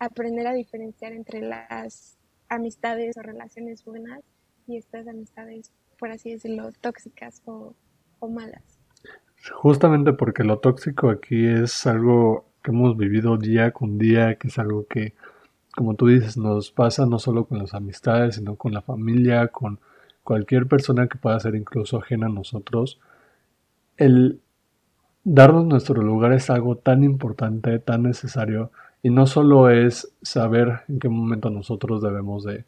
aprender 0.00 0.48
a 0.48 0.52
diferenciar 0.52 1.12
entre 1.12 1.40
las 1.40 2.18
amistades 2.48 3.16
o 3.16 3.22
relaciones 3.22 3.84
buenas 3.84 4.22
y 4.66 4.76
estas 4.76 5.06
amistades, 5.06 5.72
por 5.98 6.10
así 6.10 6.32
decirlo, 6.32 6.72
tóxicas 6.80 7.42
o, 7.44 7.74
o 8.18 8.28
malas. 8.28 8.80
Justamente 9.52 10.12
porque 10.12 10.42
lo 10.42 10.58
tóxico 10.58 11.10
aquí 11.10 11.46
es 11.46 11.86
algo 11.86 12.53
que 12.64 12.70
hemos 12.70 12.96
vivido 12.96 13.36
día 13.36 13.72
con 13.72 13.98
día, 13.98 14.36
que 14.36 14.48
es 14.48 14.58
algo 14.58 14.86
que, 14.86 15.12
como 15.76 15.94
tú 15.94 16.06
dices, 16.08 16.38
nos 16.38 16.70
pasa 16.70 17.04
no 17.04 17.18
solo 17.18 17.44
con 17.44 17.58
las 17.58 17.74
amistades, 17.74 18.36
sino 18.36 18.56
con 18.56 18.72
la 18.72 18.80
familia, 18.80 19.48
con 19.48 19.80
cualquier 20.22 20.66
persona 20.66 21.06
que 21.06 21.18
pueda 21.18 21.38
ser 21.38 21.56
incluso 21.56 21.98
ajena 21.98 22.26
a 22.26 22.30
nosotros, 22.30 22.98
el 23.98 24.40
darnos 25.24 25.66
nuestro 25.66 26.02
lugar 26.02 26.32
es 26.32 26.48
algo 26.48 26.76
tan 26.76 27.04
importante, 27.04 27.78
tan 27.80 28.02
necesario, 28.04 28.70
y 29.02 29.10
no 29.10 29.26
solo 29.26 29.68
es 29.68 30.14
saber 30.22 30.80
en 30.88 30.98
qué 30.98 31.10
momento 31.10 31.50
nosotros 31.50 32.00
debemos 32.00 32.44
de 32.44 32.64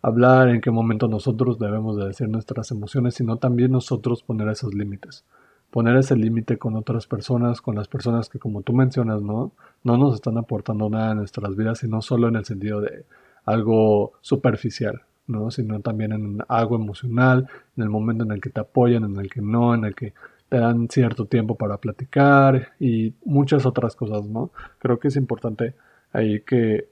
hablar, 0.00 0.48
en 0.48 0.60
qué 0.60 0.70
momento 0.70 1.08
nosotros 1.08 1.58
debemos 1.58 1.96
de 1.96 2.06
decir 2.06 2.28
nuestras 2.28 2.70
emociones, 2.70 3.14
sino 3.14 3.38
también 3.38 3.72
nosotros 3.72 4.22
poner 4.22 4.48
esos 4.48 4.74
límites. 4.74 5.24
Poner 5.70 5.96
ese 5.96 6.16
límite 6.16 6.58
con 6.58 6.76
otras 6.76 7.06
personas, 7.06 7.60
con 7.60 7.76
las 7.76 7.88
personas 7.88 8.28
que 8.28 8.38
como 8.38 8.62
tú 8.62 8.72
mencionas, 8.72 9.22
¿no? 9.22 9.52
No 9.84 9.96
nos 9.96 10.14
están 10.14 10.36
aportando 10.36 10.90
nada 10.90 11.12
en 11.12 11.18
nuestras 11.18 11.56
vidas, 11.56 11.78
sino 11.78 12.02
solo 12.02 12.28
en 12.28 12.36
el 12.36 12.44
sentido 12.44 12.80
de 12.80 13.04
algo 13.44 14.12
superficial, 14.20 15.02
¿no? 15.26 15.50
sino 15.50 15.80
también 15.80 16.12
en 16.12 16.38
algo 16.48 16.76
emocional, 16.76 17.48
en 17.76 17.82
el 17.82 17.88
momento 17.88 18.24
en 18.24 18.32
el 18.32 18.40
que 18.40 18.50
te 18.50 18.60
apoyan, 18.60 19.04
en 19.04 19.16
el 19.16 19.30
que 19.30 19.40
no, 19.40 19.74
en 19.74 19.84
el 19.84 19.94
que 19.94 20.12
te 20.48 20.58
dan 20.58 20.88
cierto 20.88 21.26
tiempo 21.26 21.54
para 21.54 21.78
platicar 21.78 22.72
y 22.80 23.14
muchas 23.24 23.66
otras 23.66 23.94
cosas, 23.94 24.26
¿no? 24.26 24.50
Creo 24.78 24.98
que 24.98 25.08
es 25.08 25.16
importante 25.16 25.74
ahí 26.12 26.40
que, 26.40 26.88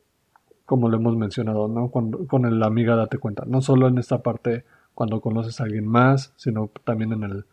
como 0.65 0.89
lo 0.89 0.97
hemos 0.97 1.17
mencionado, 1.17 1.67
¿no? 1.67 1.89
Cuando, 1.89 2.25
con 2.27 2.47
el 2.47 2.63
amiga 2.63 2.95
date 2.95 3.19
cuenta, 3.19 3.45
no 3.47 3.61
solo 3.61 3.89
en 3.89 3.99
esta 3.99 4.23
parte 4.23 4.65
cuando 4.95 5.21
conoces 5.21 5.61
a 5.61 5.65
alguien 5.65 5.89
más, 5.89 6.33
sino 6.37 6.71
también 6.85 7.13
en 7.13 7.25
el, 7.25 7.45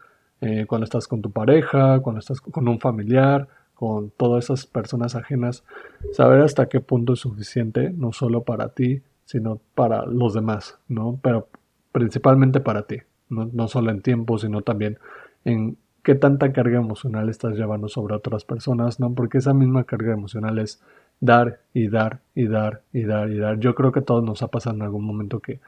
eh, 0.46 0.68
cuando 0.68 0.86
estás 0.86 1.08
con 1.08 1.24
tu 1.24 1.32
pareja, 1.32 2.02
cuando 2.02 2.20
estás 2.20 2.40
con 2.40 2.68
un 2.68 2.80
familiar, 2.80 3.48
con 3.74 4.12
todas 4.12 4.46
esas 4.46 4.68
personas 4.68 5.16
ajenas, 5.16 5.64
saber 6.12 6.42
hasta 6.42 6.70
qué 6.70 6.82
punto 6.82 7.14
es 7.14 7.20
suficiente, 7.20 7.90
no 7.90 8.14
solo 8.14 8.44
para 8.44 8.70
ti, 8.70 9.02
sino 9.26 9.60
para 9.74 10.06
los 10.06 10.36
demás, 10.36 10.78
¿no? 10.88 11.20
Pero 11.24 11.48
principalmente 11.92 12.60
para 12.60 12.84
ti, 12.84 12.98
no, 13.28 13.50
no 13.52 13.68
solo 13.68 13.90
en 13.90 14.04
tiempo, 14.04 14.38
sino 14.38 14.62
también 14.62 15.00
en 15.46 15.78
qué 16.04 16.14
tanta 16.14 16.54
carga 16.54 16.78
emocional 16.78 17.28
estás 17.28 17.58
llevando 17.58 17.88
sobre 17.90 18.14
otras 18.14 18.46
personas, 18.46 19.00
¿no? 19.00 19.16
Porque 19.16 19.40
esa 19.40 19.56
misma 19.56 19.86
carga 19.86 20.14
emocional 20.14 20.60
es 20.60 20.80
dar 21.22 21.60
y 21.74 21.88
dar 21.88 22.20
y 22.36 22.46
dar 22.46 22.84
y 22.94 23.04
dar 23.06 23.32
y 23.32 23.40
dar. 23.40 23.60
Yo 23.60 23.74
creo 23.74 23.92
que 23.92 24.02
a 24.02 24.06
todos 24.06 24.24
nos 24.24 24.44
ha 24.44 24.50
pasado 24.50 24.76
en 24.76 24.84
algún 24.84 25.06
momento 25.06 25.40
que 25.40 25.60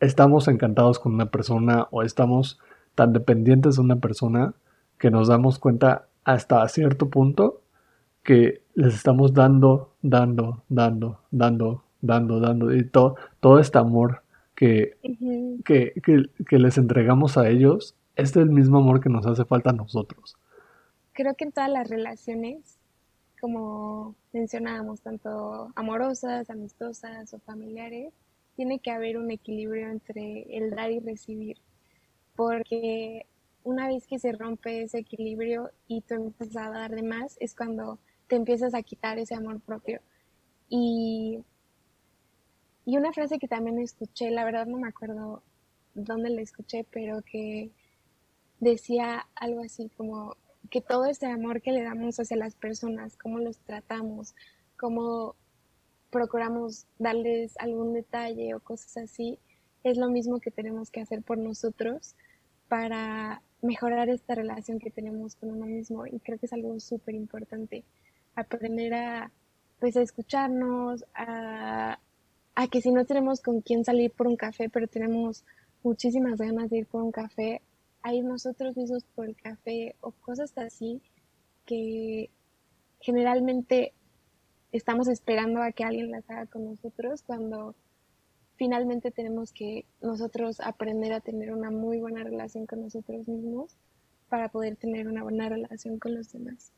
estamos 0.00 0.48
encantados 0.48 0.98
con 0.98 1.14
una 1.14 1.30
persona 1.30 1.88
o 1.90 2.02
estamos 2.02 2.60
tan 2.96 3.12
dependientes 3.12 3.76
de 3.76 3.82
una 3.82 3.96
persona 3.96 4.54
que 4.98 5.12
nos 5.12 5.28
damos 5.28 5.60
cuenta 5.60 6.08
hasta 6.24 6.66
cierto 6.68 7.08
punto 7.08 7.62
que 8.24 8.62
les 8.74 8.94
estamos 8.94 9.32
dando, 9.32 9.94
dando, 10.02 10.64
dando, 10.68 11.20
dando, 11.30 11.84
dando, 12.00 12.40
dando, 12.40 12.74
y 12.74 12.84
todo, 12.84 13.14
todo 13.38 13.60
este 13.60 13.78
amor 13.78 14.22
que, 14.56 14.96
que, 15.64 15.92
que, 16.02 16.58
les 16.58 16.78
entregamos 16.78 17.38
a 17.38 17.48
ellos, 17.48 17.94
es 18.16 18.34
el 18.34 18.50
mismo 18.50 18.78
amor 18.78 19.00
que 19.00 19.10
nos 19.10 19.26
hace 19.26 19.44
falta 19.44 19.70
a 19.70 19.74
nosotros. 19.74 20.36
Creo 21.12 21.34
que 21.34 21.44
en 21.44 21.52
todas 21.52 21.70
las 21.70 21.88
relaciones, 21.88 22.78
como 23.40 24.16
mencionábamos, 24.32 25.02
tanto 25.02 25.70
amorosas, 25.76 26.50
amistosas 26.50 27.32
o 27.32 27.38
familiares, 27.38 28.12
tiene 28.56 28.80
que 28.80 28.90
haber 28.90 29.18
un 29.18 29.30
equilibrio 29.30 29.88
entre 29.88 30.56
el 30.56 30.70
dar 30.70 30.90
y 30.90 30.98
recibir, 30.98 31.58
porque 32.36 33.26
una 33.64 33.88
vez 33.88 34.06
que 34.06 34.18
se 34.18 34.32
rompe 34.32 34.82
ese 34.82 34.98
equilibrio 34.98 35.70
y 35.88 36.02
tú 36.02 36.14
empiezas 36.14 36.56
a 36.56 36.70
dar 36.70 36.94
de 36.94 37.02
más, 37.02 37.36
es 37.40 37.54
cuando 37.54 37.98
te 38.28 38.36
empiezas 38.36 38.74
a 38.74 38.82
quitar 38.82 39.18
ese 39.18 39.34
amor 39.34 39.60
propio. 39.60 40.00
Y, 40.68 41.44
y 42.84 42.96
una 42.96 43.12
frase 43.12 43.38
que 43.38 43.48
también 43.48 43.78
escuché, 43.80 44.30
la 44.30 44.44
verdad 44.44 44.66
no 44.66 44.78
me 44.78 44.88
acuerdo 44.88 45.42
dónde 45.94 46.30
la 46.30 46.42
escuché, 46.42 46.84
pero 46.90 47.22
que 47.22 47.70
decía 48.60 49.26
algo 49.34 49.62
así 49.62 49.90
como 49.96 50.36
que 50.70 50.80
todo 50.80 51.06
ese 51.06 51.26
amor 51.26 51.62
que 51.62 51.72
le 51.72 51.82
damos 51.82 52.18
hacia 52.18 52.36
las 52.36 52.54
personas, 52.54 53.16
cómo 53.16 53.38
los 53.38 53.58
tratamos, 53.58 54.34
cómo 54.76 55.34
procuramos 56.10 56.86
darles 56.98 57.56
algún 57.58 57.92
detalle 57.92 58.54
o 58.54 58.60
cosas 58.60 58.96
así, 58.96 59.38
es 59.90 59.96
lo 59.96 60.10
mismo 60.10 60.40
que 60.40 60.50
tenemos 60.50 60.90
que 60.90 61.00
hacer 61.00 61.22
por 61.22 61.38
nosotros 61.38 62.14
para 62.68 63.42
mejorar 63.62 64.08
esta 64.08 64.34
relación 64.34 64.78
que 64.78 64.90
tenemos 64.90 65.36
con 65.36 65.50
uno 65.50 65.66
mismo. 65.66 66.06
Y 66.06 66.18
creo 66.20 66.38
que 66.38 66.46
es 66.46 66.52
algo 66.52 66.78
súper 66.80 67.14
importante 67.14 67.84
aprender 68.34 68.94
a 68.94 69.32
pues 69.78 69.96
a 69.96 70.02
escucharnos 70.02 71.04
a, 71.14 71.98
a 72.54 72.68
que 72.68 72.80
si 72.80 72.90
no 72.90 73.04
tenemos 73.04 73.40
con 73.40 73.60
quién 73.60 73.84
salir 73.84 74.10
por 74.10 74.26
un 74.26 74.36
café 74.36 74.68
pero 74.70 74.86
tenemos 74.86 75.44
muchísimas 75.82 76.38
ganas 76.38 76.70
de 76.70 76.78
ir 76.78 76.86
por 76.86 77.02
un 77.02 77.12
café 77.12 77.60
a 78.02 78.14
ir 78.14 78.24
nosotros 78.24 78.76
mismos 78.76 79.04
por 79.14 79.26
el 79.26 79.36
café 79.36 79.94
o 80.00 80.12
cosas 80.12 80.56
así 80.56 81.02
que 81.66 82.30
generalmente 83.00 83.92
estamos 84.72 85.08
esperando 85.08 85.62
a 85.62 85.72
que 85.72 85.84
alguien 85.84 86.10
las 86.10 86.28
haga 86.30 86.46
con 86.46 86.64
nosotros 86.64 87.22
cuando 87.22 87.74
finalmente 88.56 89.10
tenemos 89.10 89.52
que 89.52 89.86
nosotros 90.02 90.60
aprender 90.60 91.12
a 91.12 91.20
tener 91.20 91.52
una 91.52 91.70
muy 91.70 92.00
buena 92.00 92.24
relación 92.24 92.66
con 92.66 92.82
nosotros 92.82 93.28
mismos 93.28 93.76
para 94.28 94.48
poder 94.48 94.76
tener 94.76 95.08
una 95.08 95.22
buena 95.22 95.48
relación 95.48 95.98
con 95.98 96.14
los 96.14 96.32
demás. 96.32 96.72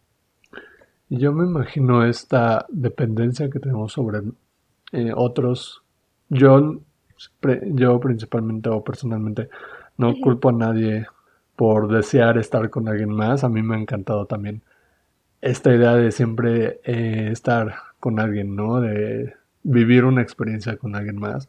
Yo 1.08 1.32
me 1.32 1.46
imagino 1.46 2.04
esta 2.04 2.66
dependencia 2.68 3.48
que 3.48 3.60
tenemos 3.60 3.92
sobre 3.92 4.20
eh, 4.92 5.12
otros. 5.14 5.82
Yo, 6.28 6.80
yo 7.72 8.00
principalmente 8.00 8.68
o 8.68 8.84
personalmente 8.84 9.48
no 9.96 10.14
culpo 10.20 10.50
a 10.50 10.52
nadie 10.52 11.06
por 11.56 11.90
desear 11.90 12.36
estar 12.38 12.68
con 12.68 12.88
alguien 12.88 13.10
más. 13.10 13.42
A 13.42 13.48
mí 13.48 13.62
me 13.62 13.76
ha 13.76 13.80
encantado 13.80 14.26
también 14.26 14.62
esta 15.40 15.74
idea 15.74 15.94
de 15.94 16.12
siempre 16.12 16.80
eh, 16.84 17.30
estar 17.32 17.74
con 18.00 18.20
alguien, 18.20 18.54
¿no? 18.54 18.80
De 18.80 19.34
vivir 19.62 20.04
una 20.04 20.22
experiencia 20.22 20.76
con 20.76 20.94
alguien 20.94 21.18
más. 21.18 21.48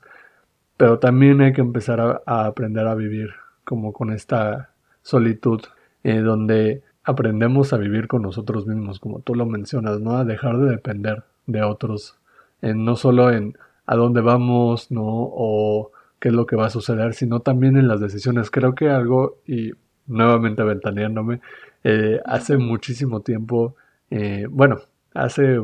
Pero 0.80 0.98
también 0.98 1.42
hay 1.42 1.52
que 1.52 1.60
empezar 1.60 2.00
a, 2.00 2.46
aprender 2.46 2.88
a 2.88 2.96
vivir 2.96 3.32
como 3.66 3.92
con 3.92 4.14
esta 4.14 4.70
solitud, 5.02 5.60
eh, 6.06 6.20
donde 6.20 6.84
aprendemos 7.04 7.74
a 7.74 7.78
vivir 7.78 8.08
con 8.08 8.22
nosotros 8.22 8.66
mismos, 8.66 9.02
como 9.02 9.20
tú 9.20 9.36
lo 9.36 9.46
mencionas, 9.46 10.00
¿no? 10.00 10.16
A 10.16 10.24
dejar 10.24 10.58
de 10.58 10.70
depender 10.70 11.24
de 11.48 11.64
otros, 11.64 12.16
en, 12.62 12.86
no 12.86 12.96
solo 12.96 13.30
en 13.30 13.58
a 13.88 13.98
dónde 13.98 14.22
vamos, 14.22 14.90
¿no? 14.90 15.04
O 15.04 15.92
qué 16.18 16.30
es 16.30 16.34
lo 16.34 16.46
que 16.46 16.56
va 16.56 16.68
a 16.68 16.70
suceder, 16.70 17.14
sino 17.14 17.42
también 17.42 17.76
en 17.76 17.90
las 17.90 18.00
decisiones. 18.00 18.50
Creo 18.50 18.74
que 18.74 18.88
algo, 18.90 19.36
y 19.46 19.74
nuevamente 20.08 20.64
ventaneándome, 20.64 21.42
eh, 21.84 22.22
hace 22.24 22.56
muchísimo 22.56 23.20
tiempo, 23.20 23.76
eh, 24.12 24.48
bueno, 24.50 24.80
hace 25.14 25.60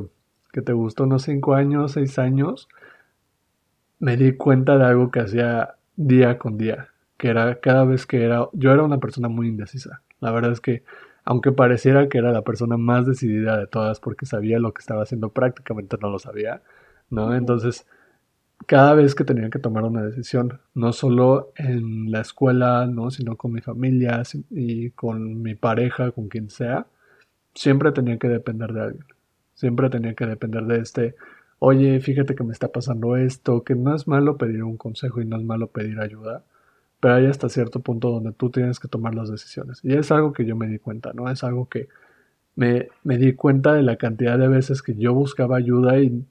que 0.52 0.62
te 0.62 0.74
gustó 0.74 1.06
unos 1.06 1.24
5 1.24 1.54
años, 1.56 1.94
6 1.94 2.20
años, 2.20 2.68
me 4.00 4.18
di 4.18 4.34
cuenta 4.34 4.78
de 4.78 4.86
algo 4.86 5.12
que 5.12 5.22
hacía 5.22 5.76
día 5.96 6.38
con 6.38 6.58
día, 6.58 6.90
que 7.18 7.30
era 7.30 7.60
cada 7.60 7.86
vez 7.86 8.06
que 8.06 8.24
era, 8.24 8.50
yo 8.54 8.72
era 8.72 8.84
una 8.84 9.00
persona 9.00 9.30
muy 9.30 9.48
indecisa. 9.48 10.02
La 10.20 10.32
verdad 10.32 10.52
es 10.52 10.62
que, 10.62 10.84
aunque 11.24 11.52
pareciera 11.52 12.10
que 12.10 12.18
era 12.18 12.32
la 12.32 12.44
persona 12.44 12.78
más 12.78 13.06
decidida 13.06 13.58
de 13.58 13.68
todas 13.68 14.00
porque 14.00 14.26
sabía 14.26 14.60
lo 14.60 14.74
que 14.74 14.82
estaba 14.82 15.04
haciendo, 15.04 15.30
prácticamente 15.30 15.98
no 16.02 16.10
lo 16.10 16.20
sabía, 16.20 16.62
¿no? 17.10 17.36
Entonces, 17.36 17.88
cada 18.66 18.94
vez 18.96 19.16
que 19.16 19.24
tenía 19.24 19.50
que 19.50 19.60
tomar 19.60 19.84
una 19.84 20.04
decisión, 20.04 20.60
no 20.74 20.94
solo 20.94 21.52
en 21.56 22.12
la 22.12 22.22
escuela, 22.22 22.88
¿no? 22.88 23.12
sino 23.12 23.36
con 23.38 23.52
mi 23.52 23.62
familia 23.62 24.24
y 24.50 24.92
con 24.92 25.42
mi 25.42 25.56
pareja, 25.56 26.12
con 26.12 26.30
quien 26.30 26.50
sea, 26.50 26.88
siempre 27.54 27.92
tenía 27.92 28.18
que 28.18 28.28
depender 28.30 28.74
de 28.74 28.82
alguien. 28.82 29.06
Siempre 29.54 29.90
tenía 29.90 30.16
que 30.16 30.26
depender 30.26 30.64
de 30.66 30.80
este, 30.80 31.16
oye, 31.66 32.00
fíjate 32.00 32.36
que 32.36 32.44
me 32.44 32.54
está 32.54 32.68
pasando 32.68 33.18
esto, 33.18 33.64
que 33.64 33.74
no 33.74 33.96
es 33.96 34.08
malo 34.08 34.38
pedir 34.38 34.64
un 34.64 34.78
consejo 34.78 35.20
y 35.20 35.26
no 35.26 35.36
es 35.36 35.44
malo 35.44 35.66
pedir 35.68 36.00
ayuda, 36.00 36.44
pero 37.00 37.16
hay 37.16 37.26
hasta 37.26 37.50
cierto 37.50 37.80
punto 37.80 38.12
donde 38.12 38.34
tú 38.34 38.52
tienes 38.52 38.80
que 38.80 38.88
tomar 38.88 39.16
las 39.16 39.32
decisiones. 39.32 39.80
Y 39.84 39.96
es 39.96 40.12
algo 40.12 40.32
que 40.32 40.46
yo 40.46 40.56
me 40.56 40.68
di 40.68 40.78
cuenta, 40.78 41.12
¿no? 41.14 41.28
Es 41.28 41.44
algo 41.44 41.68
que 41.68 41.90
me, 42.56 42.90
me 43.04 43.18
di 43.18 43.34
cuenta 43.34 43.74
de 43.74 43.82
la 43.82 43.96
cantidad 43.98 44.38
de 44.38 44.48
veces 44.48 44.84
que 44.84 44.96
yo 44.96 45.16
buscaba 45.16 45.58
ayuda 45.58 46.00
y, 46.00 46.24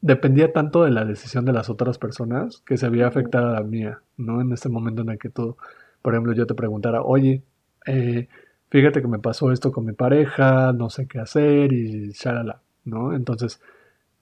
dependía 0.00 0.52
tanto 0.52 0.84
de 0.84 0.90
la 0.90 1.04
decisión 1.06 1.44
de 1.46 1.52
las 1.54 1.70
otras 1.70 1.98
personas 1.98 2.62
que 2.66 2.76
se 2.76 2.86
afectada 3.02 3.50
a 3.56 3.60
la 3.60 3.66
mía, 3.66 4.02
¿no? 4.18 4.42
En 4.42 4.52
este 4.52 4.68
momento 4.68 5.02
en 5.02 5.08
el 5.08 5.18
que 5.18 5.30
tú, 5.30 5.56
por 6.02 6.12
ejemplo, 6.14 6.34
yo 6.34 6.46
te 6.46 6.54
preguntara, 6.54 7.02
oye, 7.02 7.42
eh, 7.86 8.28
fíjate 8.70 9.00
que 9.00 9.08
me 9.08 9.20
pasó 9.20 9.52
esto 9.52 9.72
con 9.72 9.86
mi 9.86 9.92
pareja, 9.92 10.72
no 10.74 10.90
sé 10.90 11.08
qué 11.08 11.18
hacer 11.18 11.72
y 11.72 12.10
shalala, 12.12 12.60
¿no? 12.84 13.14
Entonces, 13.14 13.60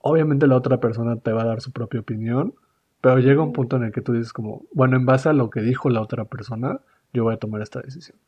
obviamente 0.07 0.47
la 0.47 0.57
otra 0.57 0.79
persona 0.81 1.17
te 1.17 1.33
va 1.33 1.43
a 1.43 1.47
dar 1.47 1.61
su 1.61 1.73
propia 1.73 2.01
opinión, 2.01 2.55
pero 3.01 3.19
llega 3.19 3.43
un 3.43 3.53
punto 3.53 3.77
en 3.77 3.85
el 3.85 3.93
que 3.93 4.01
tú 4.01 4.13
dices 4.13 4.33
como, 4.33 4.63
bueno, 4.73 4.97
en 4.97 5.07
base 5.07 5.29
a 5.29 5.33
lo 5.33 5.51
que 5.51 5.61
dijo 5.61 5.91
la 5.91 6.01
otra 6.01 6.25
persona, 6.25 6.81
yo 7.13 7.25
voy 7.25 7.35
a 7.35 7.39
tomar 7.39 7.63
esta 7.63 7.81
decisión. 7.81 8.19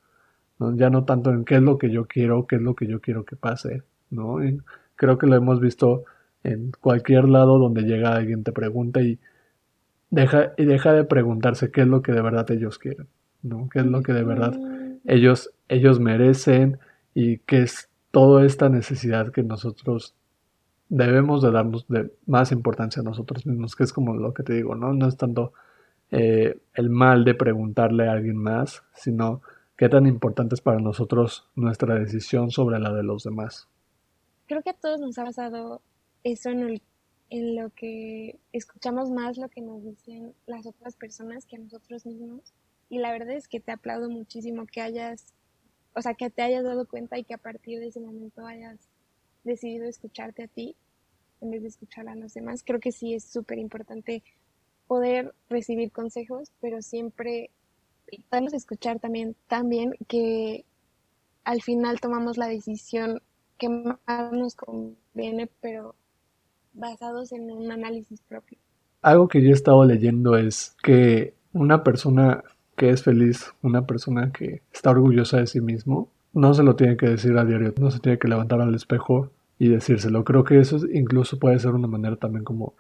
¿no? 0.59 0.77
Ya 0.77 0.91
no 0.91 1.05
tanto 1.05 1.31
en 1.31 1.45
qué 1.45 1.57
es 1.57 1.63
lo 1.63 1.79
que 1.79 1.91
yo 1.91 2.07
quiero, 2.07 2.47
qué 2.47 2.57
es 2.57 2.63
lo 2.63 2.75
que 2.75 2.87
yo 2.87 3.01
quiero 3.01 3.25
que 3.25 3.37
pase, 3.37 3.83
¿no? 4.11 4.45
Y 4.45 4.61
creo 4.97 5.19
que 5.19 5.27
lo 5.27 5.37
hemos 5.37 5.61
visto 5.61 6.05
en 6.43 6.73
cualquier 6.81 7.29
lado 7.29 7.59
donde 7.59 7.83
llega 7.83 8.15
alguien 8.15 8.45
te 8.45 8.53
pregunta 8.53 9.01
y 9.01 9.19
deja, 10.11 10.53
y 10.57 10.65
deja 10.65 10.93
de 10.93 11.05
preguntarse 11.05 11.71
qué 11.71 11.83
es 11.83 11.87
lo 11.87 12.03
que 12.03 12.13
de 12.13 12.23
verdad 12.23 12.51
ellos 12.51 12.79
quieren, 12.79 13.07
¿no? 13.43 13.69
¿Qué 13.71 13.81
es 13.81 13.87
lo 13.87 14.03
que 14.03 14.13
de 14.13 14.25
verdad 14.25 14.55
ellos, 15.05 15.51
ellos 15.69 16.01
merecen 16.01 16.79
y 17.15 17.39
qué 17.39 17.63
es 17.63 17.89
toda 18.11 18.45
esta 18.45 18.69
necesidad 18.69 19.31
que 19.33 19.43
nosotros 19.43 20.15
debemos 20.89 21.43
de 21.43 21.51
darnos 21.51 21.87
de 21.89 22.11
más 22.27 22.53
importancia 22.53 23.01
a 23.01 23.05
nosotros 23.05 23.47
mismos, 23.47 23.77
que 23.77 23.85
es 23.85 23.93
como 23.93 24.15
lo 24.15 24.33
que 24.33 24.43
te 24.43 24.55
digo, 24.55 24.75
¿no? 24.75 24.93
No 24.93 25.09
es 25.09 25.17
tanto 25.17 25.53
eh, 26.11 26.59
el 26.75 26.91
mal 26.91 27.25
de 27.25 27.35
preguntarle 27.35 28.09
a 28.09 28.13
alguien 28.13 28.37
más, 28.37 28.83
sino 28.95 29.43
qué 29.77 29.89
tan 29.89 30.07
importante 30.07 30.55
es 30.55 30.61
para 30.61 30.81
nosotros 30.81 31.49
nuestra 31.55 31.95
decisión 31.95 32.51
sobre 32.51 32.79
la 32.79 32.93
de 32.93 33.03
los 33.03 33.25
demás. 33.25 33.69
Creo 34.47 34.63
que 34.63 34.71
a 34.71 34.75
todos 34.75 34.99
nos 35.01 35.19
ha 35.19 35.25
pasado 35.25 35.83
eso 36.25 36.49
en, 36.51 36.81
en 37.31 37.57
lo 37.57 37.71
que 37.71 38.39
escuchamos 38.53 39.11
más 39.11 39.37
lo 39.37 39.49
que 39.49 39.61
nos 39.61 39.85
dicen 39.85 40.35
las 40.47 40.67
otras 40.67 40.97
personas 40.97 41.45
que 41.45 41.57
a 41.57 41.61
nosotros 41.61 42.07
mismos. 42.07 42.55
Y 42.89 42.99
la 42.99 43.13
verdad 43.13 43.33
es 43.33 43.49
que 43.49 43.61
te 43.61 43.73
aplaudo 43.73 44.09
muchísimo 44.09 44.67
que 44.67 44.81
hayas, 44.81 45.35
o 45.95 46.01
sea, 46.01 46.15
que 46.15 46.31
te 46.31 46.41
hayas 46.41 46.65
dado 46.65 46.89
cuenta 46.89 47.19
y 47.19 47.25
que 47.25 47.35
a 47.35 47.39
partir 47.39 47.81
de 47.81 47.89
ese 47.89 48.01
momento 48.01 48.47
hayas 48.47 48.89
decidido 49.49 49.87
escucharte 49.87 50.45
a 50.45 50.49
ti 50.49 50.77
en 51.41 51.51
vez 51.51 51.63
de 51.63 51.69
escuchar 51.69 52.09
a 52.09 52.15
los 52.15 52.35
demás. 52.35 52.63
Creo 52.65 52.81
que 52.81 52.93
sí 52.93 53.15
es 53.15 53.25
súper 53.25 53.59
importante 53.59 54.23
poder 54.87 55.35
recibir 55.49 55.93
consejos, 55.93 56.53
pero 56.61 56.83
siempre 56.83 57.51
podemos 58.31 58.55
escuchar 58.55 58.99
también, 59.01 59.37
también 59.47 59.95
que 60.09 60.65
al 61.45 61.63
final 61.63 62.01
tomamos 62.01 62.39
la 62.39 62.49
decisión 62.49 63.21
que 63.59 63.69
más 63.69 64.33
nos 64.33 64.55
conviene, 64.55 65.49
pero 65.61 65.95
basados 66.73 67.33
en 67.33 67.51
un 67.51 67.71
análisis 67.71 68.21
propio. 68.23 68.59
Algo 69.03 69.29
que 69.29 69.43
yo 69.43 69.51
he 69.51 69.53
estado 69.53 69.85
leyendo 69.85 70.37
es 70.37 70.77
que 70.83 71.35
una 71.53 71.83
persona 71.85 72.43
que 72.77 72.91
es 72.91 73.03
feliz, 73.03 73.53
una 73.63 73.87
persona 73.87 74.33
que 74.33 74.63
está 74.73 74.91
orgullosa 74.91 75.39
de 75.39 75.47
sí 75.47 75.61
mismo, 75.61 76.09
no 76.33 76.55
se 76.55 76.63
lo 76.63 76.77
tiene 76.77 76.97
que 76.97 77.09
decir 77.09 77.37
a 77.37 77.45
diario, 77.45 77.75
no 77.81 77.91
se 77.91 77.99
tiene 77.99 78.19
que 78.19 78.29
levantar 78.29 78.61
al 78.61 78.75
espejo 78.75 79.31
y 79.59 79.69
decírselo. 79.69 80.25
Creo 80.25 80.45
que 80.45 80.61
eso 80.61 80.79
incluso 80.93 81.39
puede 81.39 81.59
ser 81.59 81.73
una 81.73 81.89
manera 81.89 82.17
también 82.17 82.45
como 82.45 82.75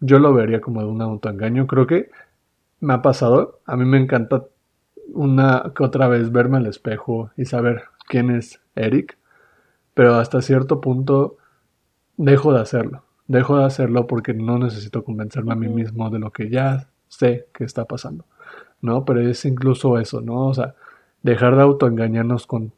yo 0.00 0.18
lo 0.18 0.32
vería 0.34 0.60
como 0.60 0.80
de 0.82 0.88
un 0.88 1.00
autoengaño. 1.00 1.66
Creo 1.66 1.86
que 1.86 2.10
me 2.80 2.94
ha 2.94 3.02
pasado, 3.02 3.60
a 3.66 3.76
mí 3.76 3.84
me 3.84 3.98
encanta 3.98 4.44
una 5.12 5.72
que 5.74 5.82
otra 5.82 6.08
vez 6.08 6.30
verme 6.30 6.58
al 6.58 6.66
espejo 6.66 7.30
y 7.36 7.46
saber 7.46 7.84
quién 8.08 8.30
es 8.30 8.60
Eric, 8.74 9.16
pero 9.94 10.16
hasta 10.16 10.42
cierto 10.42 10.80
punto 10.80 11.38
dejo 12.16 12.52
de 12.52 12.60
hacerlo. 12.60 13.04
Dejo 13.26 13.58
de 13.58 13.64
hacerlo 13.64 14.06
porque 14.06 14.34
no 14.34 14.58
necesito 14.58 15.02
convencerme 15.02 15.52
a 15.52 15.56
mí 15.56 15.68
mismo 15.68 16.10
de 16.10 16.18
lo 16.18 16.30
que 16.30 16.50
ya 16.50 16.88
sé 17.08 17.48
que 17.52 17.64
está 17.64 17.86
pasando, 17.86 18.24
¿no? 18.80 19.04
Pero 19.04 19.20
es 19.20 19.44
incluso 19.44 19.98
eso, 19.98 20.20
¿no? 20.20 20.48
O 20.48 20.54
sea, 20.54 20.74
dejar 21.22 21.56
de 21.56 21.62
autoengañarnos 21.62 22.46
con 22.46 22.72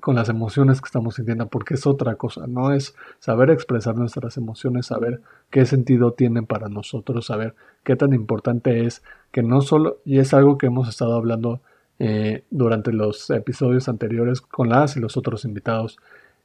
con 0.00 0.14
las 0.14 0.28
emociones 0.28 0.80
que 0.80 0.86
estamos 0.86 1.16
sintiendo, 1.16 1.46
porque 1.48 1.74
es 1.74 1.86
otra 1.86 2.14
cosa, 2.14 2.46
¿no? 2.46 2.72
Es 2.72 2.94
saber 3.18 3.50
expresar 3.50 3.94
nuestras 3.96 4.36
emociones, 4.36 4.86
saber 4.86 5.20
qué 5.50 5.66
sentido 5.66 6.12
tienen 6.12 6.46
para 6.46 6.68
nosotros, 6.68 7.26
saber 7.26 7.54
qué 7.84 7.96
tan 7.96 8.14
importante 8.14 8.86
es 8.86 9.02
que 9.30 9.42
no 9.42 9.60
solo, 9.60 9.98
y 10.04 10.18
es 10.18 10.32
algo 10.32 10.56
que 10.56 10.66
hemos 10.66 10.88
estado 10.88 11.14
hablando 11.14 11.60
eh, 11.98 12.44
durante 12.50 12.92
los 12.92 13.28
episodios 13.30 13.88
anteriores 13.88 14.40
con 14.40 14.70
las 14.70 14.96
y 14.96 15.00
los 15.00 15.16
otros 15.16 15.44
invitados, 15.44 15.98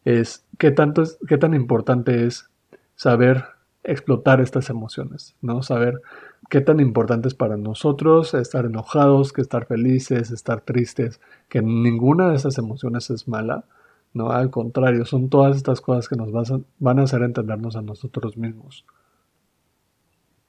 es 0.04 0.46
qué, 0.58 0.72
tanto 0.72 1.02
es, 1.02 1.18
qué 1.28 1.38
tan 1.38 1.54
importante 1.54 2.26
es 2.26 2.50
saber 2.96 3.46
explotar 3.84 4.42
estas 4.42 4.70
emociones, 4.70 5.36
¿no? 5.42 5.64
Saber 5.64 6.02
qué 6.50 6.62
tan 6.62 6.80
importante 6.80 7.28
es 7.28 7.34
para 7.34 7.58
nosotros 7.58 8.34
estar 8.34 8.66
enojados, 8.66 9.32
que 9.32 9.42
estar 9.42 9.66
felices, 9.66 10.32
estar 10.32 10.62
tristes, 10.62 11.22
que 11.50 11.62
ninguna 11.62 12.30
de 12.30 12.36
esas 12.36 12.58
emociones 12.58 13.10
es 13.10 13.28
mala, 13.28 13.66
¿no? 14.14 14.32
Al 14.32 14.50
contrario, 14.50 15.06
son 15.06 15.30
todas 15.30 15.56
estas 15.56 15.82
cosas 15.82 16.10
que 16.10 16.16
nos 16.16 16.32
van 16.80 17.00
a 17.00 17.04
hacer 17.04 17.22
entendernos 17.22 17.76
a 17.76 17.82
nosotros 17.82 18.38
mismos. 18.38 18.86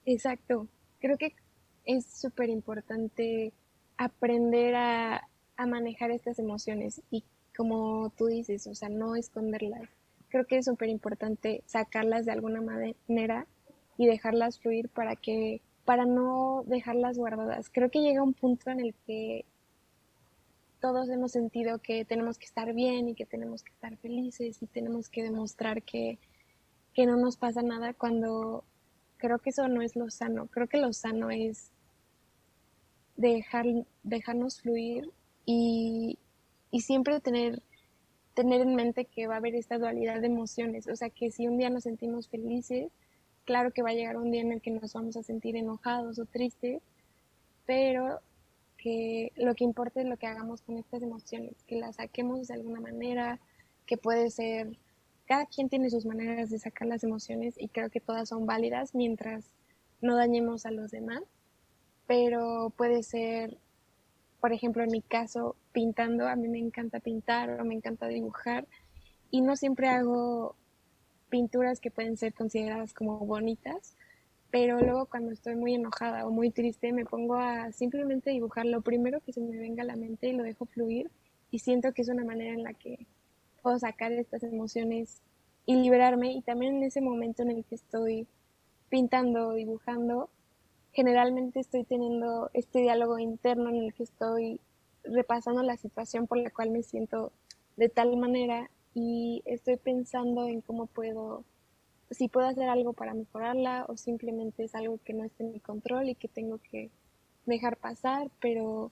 Exacto. 0.05 0.67
Creo 0.99 1.17
que 1.17 1.35
es 1.85 2.05
súper 2.05 2.49
importante 2.49 3.53
aprender 3.97 4.75
a, 4.75 5.27
a 5.55 5.65
manejar 5.65 6.11
estas 6.11 6.39
emociones 6.39 7.01
y 7.09 7.23
como 7.55 8.11
tú 8.17 8.27
dices, 8.27 8.67
o 8.67 8.75
sea, 8.75 8.89
no 8.89 9.15
esconderlas 9.15 9.89
creo 10.29 10.45
que 10.45 10.57
es 10.57 10.65
súper 10.65 10.89
importante 10.89 11.63
sacarlas 11.65 12.25
de 12.25 12.31
alguna 12.31 12.61
manera 12.61 13.47
y 13.97 14.07
dejarlas 14.07 14.59
fluir 14.59 14.89
para 14.89 15.15
que 15.15 15.61
para 15.85 16.05
no 16.05 16.63
dejarlas 16.67 17.17
guardadas. 17.17 17.69
Creo 17.71 17.89
que 17.89 18.01
llega 18.01 18.21
un 18.21 18.33
punto 18.33 18.69
en 18.69 18.79
el 18.79 18.93
que 19.07 19.43
todos 20.79 21.09
hemos 21.09 21.31
sentido 21.31 21.79
que 21.79 22.05
tenemos 22.05 22.37
que 22.37 22.45
estar 22.45 22.73
bien 22.73 23.09
y 23.09 23.15
que 23.15 23.25
tenemos 23.25 23.63
que 23.63 23.71
estar 23.71 23.97
felices 23.97 24.61
y 24.61 24.67
tenemos 24.67 25.09
que 25.09 25.23
demostrar 25.23 25.81
que, 25.83 26.19
que 26.93 27.05
no 27.05 27.17
nos 27.17 27.37
pasa 27.37 27.61
nada 27.61 27.93
cuando 27.93 28.63
creo 29.17 29.39
que 29.39 29.49
eso 29.49 29.67
no 29.67 29.81
es 29.81 29.95
lo 29.95 30.09
sano. 30.09 30.47
Creo 30.47 30.67
que 30.67 30.77
lo 30.77 30.93
sano 30.93 31.31
es 31.31 31.71
dejar, 33.17 33.65
dejarnos 34.03 34.61
fluir 34.61 35.11
y, 35.45 36.17
y 36.71 36.81
siempre 36.81 37.19
tener 37.19 37.61
tener 38.39 38.61
en 38.61 38.73
mente 38.73 39.03
que 39.03 39.27
va 39.27 39.33
a 39.33 39.37
haber 39.39 39.53
esta 39.53 39.77
dualidad 39.77 40.21
de 40.21 40.27
emociones, 40.27 40.87
o 40.87 40.95
sea 40.95 41.09
que 41.09 41.29
si 41.29 41.45
un 41.45 41.57
día 41.57 41.69
nos 41.69 41.83
sentimos 41.83 42.29
felices, 42.29 42.89
claro 43.43 43.71
que 43.71 43.81
va 43.81 43.89
a 43.89 43.93
llegar 43.93 44.15
un 44.15 44.31
día 44.31 44.39
en 44.39 44.53
el 44.53 44.61
que 44.61 44.71
nos 44.71 44.93
vamos 44.93 45.17
a 45.17 45.23
sentir 45.23 45.57
enojados 45.57 46.19
o 46.19 46.25
tristes, 46.25 46.81
pero 47.65 48.21
que 48.77 49.33
lo 49.35 49.55
que 49.55 49.65
importa 49.65 49.99
es 49.99 50.07
lo 50.07 50.15
que 50.15 50.27
hagamos 50.27 50.61
con 50.61 50.77
estas 50.77 51.01
emociones, 51.01 51.51
que 51.67 51.75
las 51.75 51.97
saquemos 51.97 52.47
de 52.47 52.53
alguna 52.53 52.79
manera, 52.79 53.41
que 53.85 53.97
puede 53.97 54.29
ser, 54.29 54.77
cada 55.27 55.45
quien 55.45 55.67
tiene 55.67 55.89
sus 55.89 56.05
maneras 56.05 56.49
de 56.49 56.59
sacar 56.59 56.87
las 56.87 57.03
emociones 57.03 57.55
y 57.57 57.67
creo 57.67 57.89
que 57.89 57.99
todas 57.99 58.29
son 58.29 58.45
válidas 58.45 58.95
mientras 58.95 59.51
no 59.99 60.15
dañemos 60.15 60.65
a 60.65 60.71
los 60.71 60.91
demás, 60.91 61.23
pero 62.07 62.71
puede 62.77 63.03
ser 63.03 63.57
por 64.39 64.53
ejemplo, 64.53 64.83
en 64.83 64.91
mi 64.91 65.01
caso, 65.01 65.55
pintando, 65.73 66.27
a 66.27 66.35
mí 66.35 66.47
me 66.47 66.59
encanta 66.59 66.99
pintar 66.99 67.59
o 67.59 67.65
me 67.65 67.75
encanta 67.75 68.07
dibujar 68.07 68.67
y 69.31 69.41
no 69.41 69.55
siempre 69.55 69.89
hago 69.89 70.55
pinturas 71.29 71.79
que 71.79 71.91
pueden 71.91 72.17
ser 72.17 72.33
consideradas 72.33 72.93
como 72.93 73.19
bonitas, 73.19 73.95
pero 74.49 74.79
luego 74.79 75.05
cuando 75.05 75.31
estoy 75.31 75.55
muy 75.55 75.75
enojada 75.75 76.25
o 76.25 76.31
muy 76.31 76.49
triste 76.49 76.91
me 76.91 77.05
pongo 77.05 77.35
a 77.35 77.71
simplemente 77.71 78.31
dibujar 78.31 78.65
lo 78.65 78.81
primero 78.81 79.19
que 79.21 79.33
se 79.33 79.41
me 79.41 79.57
venga 79.57 79.83
a 79.83 79.85
la 79.85 79.95
mente 79.95 80.29
y 80.29 80.33
lo 80.33 80.43
dejo 80.43 80.65
fluir 80.65 81.11
y 81.51 81.59
siento 81.59 81.93
que 81.93 82.01
es 82.01 82.09
una 82.09 82.23
manera 82.23 82.53
en 82.53 82.63
la 82.63 82.73
que 82.73 83.05
puedo 83.61 83.77
sacar 83.77 84.11
estas 84.13 84.43
emociones 84.43 85.21
y 85.65 85.75
liberarme 85.75 86.33
y 86.33 86.41
también 86.41 86.77
en 86.77 86.83
ese 86.83 87.01
momento 87.01 87.43
en 87.43 87.51
el 87.51 87.65
que 87.65 87.75
estoy 87.75 88.27
pintando 88.89 89.53
dibujando 89.53 90.29
generalmente 90.93 91.59
estoy 91.59 91.83
teniendo 91.83 92.49
este 92.53 92.79
diálogo 92.79 93.19
interno 93.19 93.69
en 93.69 93.77
el 93.77 93.93
que 93.93 94.03
estoy 94.03 94.59
repasando 95.03 95.63
la 95.63 95.77
situación 95.77 96.27
por 96.27 96.37
la 96.37 96.51
cual 96.51 96.71
me 96.71 96.83
siento 96.83 97.31
de 97.77 97.89
tal 97.89 98.17
manera 98.17 98.69
y 98.93 99.41
estoy 99.45 99.77
pensando 99.77 100.47
en 100.47 100.61
cómo 100.61 100.87
puedo, 100.87 101.43
si 102.11 102.27
puedo 102.27 102.47
hacer 102.47 102.67
algo 102.67 102.93
para 102.93 103.13
mejorarla 103.13 103.85
o 103.87 103.97
simplemente 103.97 104.63
es 104.63 104.75
algo 104.75 104.99
que 105.03 105.13
no 105.13 105.23
está 105.23 105.43
en 105.43 105.53
mi 105.53 105.59
control 105.59 106.09
y 106.09 106.15
que 106.15 106.27
tengo 106.27 106.57
que 106.57 106.89
dejar 107.45 107.77
pasar, 107.77 108.29
pero 108.41 108.91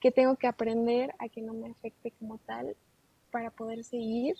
que 0.00 0.10
tengo 0.10 0.36
que 0.36 0.46
aprender 0.46 1.14
a 1.18 1.28
que 1.28 1.42
no 1.42 1.54
me 1.54 1.70
afecte 1.70 2.12
como 2.12 2.38
tal 2.38 2.76
para 3.30 3.50
poder 3.50 3.84
seguir. 3.84 4.36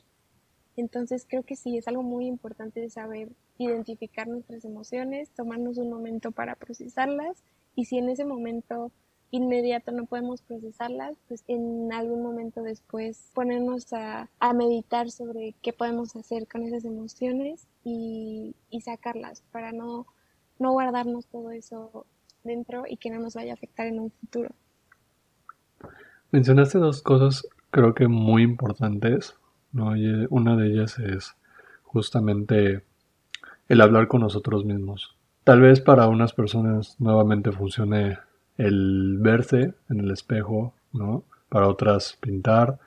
Entonces 0.77 1.27
creo 1.29 1.43
que 1.43 1.57
sí, 1.57 1.77
es 1.77 1.89
algo 1.89 2.03
muy 2.03 2.27
importante 2.27 2.89
saber 2.91 3.31
identificar 3.59 4.27
nuestras 4.27 4.65
emociones, 4.65 5.31
tomarnos 5.31 5.79
un 5.79 5.91
momento 5.91 6.33
para 6.33 6.57
procesarlas 6.57 7.45
y 7.77 7.85
si 7.85 7.99
en 7.99 8.09
ese 8.09 8.25
momento 8.25 8.91
inmediato 9.31 9.91
no 9.93 10.07
podemos 10.07 10.43
procesarlas, 10.43 11.17
pues 11.29 11.45
en 11.49 11.93
algún 11.93 12.23
momento 12.23 12.63
después 12.63 13.31
ponernos 13.35 13.93
a, 13.93 14.29
meditar 14.55 15.11
sobre 15.11 15.55
qué 15.63 15.73
podemos 15.73 16.15
hacer 16.15 16.47
con 16.47 16.63
esas 16.63 16.85
emociones 16.85 17.67
y, 17.83 18.55
sacarlas 18.85 19.43
para 19.53 19.73
no, 19.73 20.07
no 20.59 20.73
guardarnos 20.73 21.27
todo 21.27 21.51
eso 21.53 22.07
dentro 22.43 22.85
y 22.87 22.97
que 22.97 23.11
no 23.11 23.19
nos 23.19 23.35
vaya 23.35 23.53
a 23.53 23.55
afectar 23.55 23.87
en 23.87 23.99
un 23.99 24.11
futuro. 24.11 24.51
Mencionaste 26.31 26.79
dos 26.79 27.01
cosas 27.03 27.49
creo 27.71 27.95
que 27.95 28.07
muy 28.07 28.43
importantes, 28.43 29.35
¿no? 29.75 29.95
Y 29.97 30.27
una 30.31 30.57
de 30.57 30.69
ellas 30.69 30.99
es 30.99 31.35
justamente 31.83 32.83
el 33.69 33.81
hablar 33.81 34.09
con 34.09 34.23
nosotros 34.23 34.65
mismos. 34.65 35.15
Tal 35.45 35.61
vez 35.61 35.81
para 35.81 36.09
unas 36.09 36.33
personas 36.33 36.97
nuevamente 36.99 37.53
funcione 37.53 38.19
el 38.57 39.19
verse 39.21 39.75
en 39.91 40.01
el 40.01 40.11
espejo, 40.11 40.73
¿no? 40.93 41.25
Para 41.49 41.69
otras 41.69 42.17
pintar, 42.21 42.79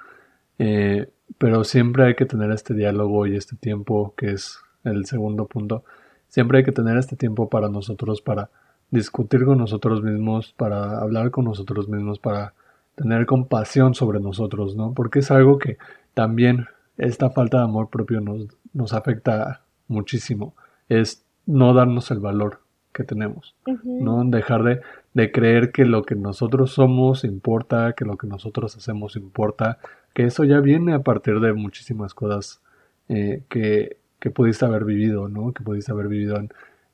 eh, 0.58 1.10
pero 1.38 1.64
siempre 1.64 2.06
hay 2.06 2.16
que 2.16 2.26
tener 2.26 2.52
este 2.52 2.74
diálogo 2.74 3.28
y 3.28 3.36
este 3.36 3.56
tiempo 3.56 4.14
que 4.18 4.32
es 4.32 4.60
el 4.84 5.06
segundo 5.06 5.46
punto. 5.46 5.84
Siempre 6.30 6.60
hay 6.60 6.64
que 6.64 6.72
tener 6.72 6.98
este 6.98 7.16
tiempo 7.16 7.50
para 7.50 7.70
nosotros, 7.70 8.22
para 8.22 8.50
discutir 8.90 9.46
con 9.46 9.58
nosotros 9.58 10.02
mismos, 10.02 10.54
para 10.58 11.00
hablar 11.00 11.32
con 11.32 11.46
nosotros 11.46 11.90
mismos, 11.90 12.20
para 12.20 12.54
tener 12.96 13.26
compasión 13.26 13.94
sobre 13.94 14.20
nosotros, 14.20 14.76
¿no? 14.76 14.94
Porque 14.94 15.20
es 15.20 15.30
algo 15.30 15.60
que 15.60 15.78
también 16.14 16.68
esta 16.98 17.30
falta 17.30 17.58
de 17.58 17.64
amor 17.64 17.90
propio 17.90 18.22
nos, 18.22 18.48
nos 18.74 18.94
afecta 18.94 19.62
muchísimo 19.88 20.56
es 20.90 21.26
no 21.46 21.74
darnos 21.74 22.12
el 22.12 22.20
valor 22.20 22.60
que 22.94 23.04
tenemos, 23.04 23.56
no 23.84 24.24
dejar 24.26 24.64
de, 24.64 24.82
de, 25.14 25.32
creer 25.32 25.72
que 25.72 25.86
lo 25.86 26.02
que 26.02 26.16
nosotros 26.16 26.72
somos 26.72 27.24
importa, 27.24 27.94
que 27.94 28.06
lo 28.06 28.18
que 28.18 28.26
nosotros 28.26 28.76
hacemos 28.76 29.16
importa, 29.16 29.78
que 30.16 30.24
eso 30.24 30.44
ya 30.44 30.60
viene 30.62 30.94
a 30.94 31.04
partir 31.04 31.40
de 31.40 31.54
muchísimas 31.54 32.16
cosas 32.16 32.60
eh, 33.08 33.44
que, 33.50 33.98
que, 34.20 34.32
pudiste 34.32 34.66
haber 34.66 34.84
vivido, 34.84 35.30
¿no? 35.30 35.54
Que 35.54 35.64
pudiste 35.64 35.92
haber 35.92 36.08
vivido 36.08 36.40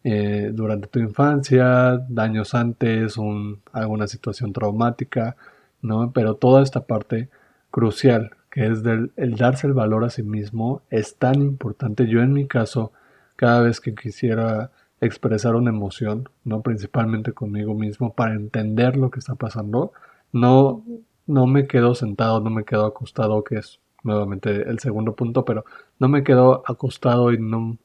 eh, 0.04 0.52
durante 0.54 0.88
tu 0.88 1.00
infancia, 1.00 1.98
daños 2.10 2.54
antes, 2.54 3.18
un, 3.18 3.62
alguna 3.72 4.08
situación 4.08 4.52
traumática, 4.52 5.38
¿no? 5.82 6.12
Pero 6.12 6.36
toda 6.36 6.64
esta 6.64 6.86
parte 6.86 7.30
crucial 7.72 8.32
que 8.54 8.68
es 8.68 8.84
del, 8.84 9.12
el 9.16 9.36
darse 9.36 9.66
el 9.66 9.74
valor 9.74 10.04
a 10.04 10.12
sí 10.12 10.22
mismo 10.22 10.84
es 10.92 11.16
tan 11.16 11.42
importante. 11.42 12.06
Yo 12.08 12.22
en 12.22 12.34
mi 12.34 12.46
caso, 12.46 12.92
cada 13.36 13.62
vez 13.62 13.82
que 13.82 13.96
quisiera 13.96 14.70
expresar 15.02 15.56
una 15.56 15.72
emoción, 15.72 16.30
no 16.44 16.62
principalmente 16.62 17.34
conmigo 17.34 17.74
mismo, 17.74 18.14
para 18.14 18.36
entender 18.36 18.96
lo 18.96 19.10
que 19.10 19.18
está 19.18 19.34
pasando, 19.34 19.92
no, 20.32 20.84
no 21.26 21.48
me 21.48 21.66
quedo 21.66 21.96
sentado, 21.96 22.42
no 22.42 22.52
me 22.52 22.64
quedo 22.64 22.86
acostado, 22.86 23.44
que 23.44 23.56
es 23.56 23.80
nuevamente 24.04 24.70
el 24.70 24.78
segundo 24.78 25.16
punto, 25.16 25.46
pero 25.46 25.66
no 25.98 26.08
me 26.08 26.24
quedo 26.24 26.62
acostado 26.68 27.34
y 27.34 27.40
no, 27.40 27.80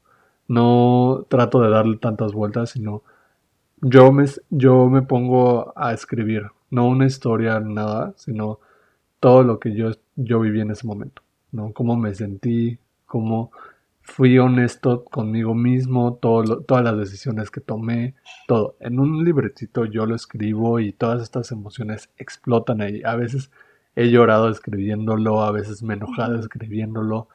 no 0.47 1.25
trato 1.29 1.61
de 1.61 1.71
darle 1.71 1.97
tantas 1.97 2.31
vueltas, 2.31 2.69
sino 2.69 3.01
yo 3.81 4.11
me, 4.11 4.25
yo 4.51 4.87
me 4.87 5.01
pongo 5.01 5.73
a 5.75 5.93
escribir, 5.93 6.51
no 6.69 6.87
una 6.87 7.07
historia, 7.07 7.59
nada, 7.59 8.13
sino 8.17 8.59
todo 9.19 9.43
lo 9.43 9.59
que 9.59 9.73
yo, 9.73 9.89
yo 10.19 10.39
viví 10.39 10.61
en 10.61 10.71
ese 10.71 10.85
momento, 10.85 11.21
¿no? 11.51 11.73
Cómo 11.73 11.95
me 11.95 12.13
sentí, 12.13 12.77
cómo 13.05 13.51
fui 14.01 14.37
honesto 14.37 15.05
conmigo 15.05 15.53
mismo, 15.55 16.15
todo 16.15 16.61
todas 16.61 16.83
las 16.83 16.97
decisiones 16.97 17.51
que 17.51 17.61
tomé, 17.61 18.15
todo. 18.47 18.75
En 18.79 18.99
un 18.99 19.23
libretito 19.23 19.85
yo 19.85 20.05
lo 20.05 20.15
escribo 20.15 20.79
y 20.79 20.91
todas 20.91 21.21
estas 21.21 21.51
emociones 21.51 22.09
explotan 22.17 22.81
ahí. 22.81 23.01
A 23.05 23.15
veces 23.15 23.51
he 23.95 24.09
llorado 24.09 24.49
escribiéndolo, 24.49 25.41
a 25.41 25.51
veces 25.51 25.83
me 25.83 25.93
he 25.93 25.97
enojado 25.97 26.39
escribiéndolo, 26.39 27.27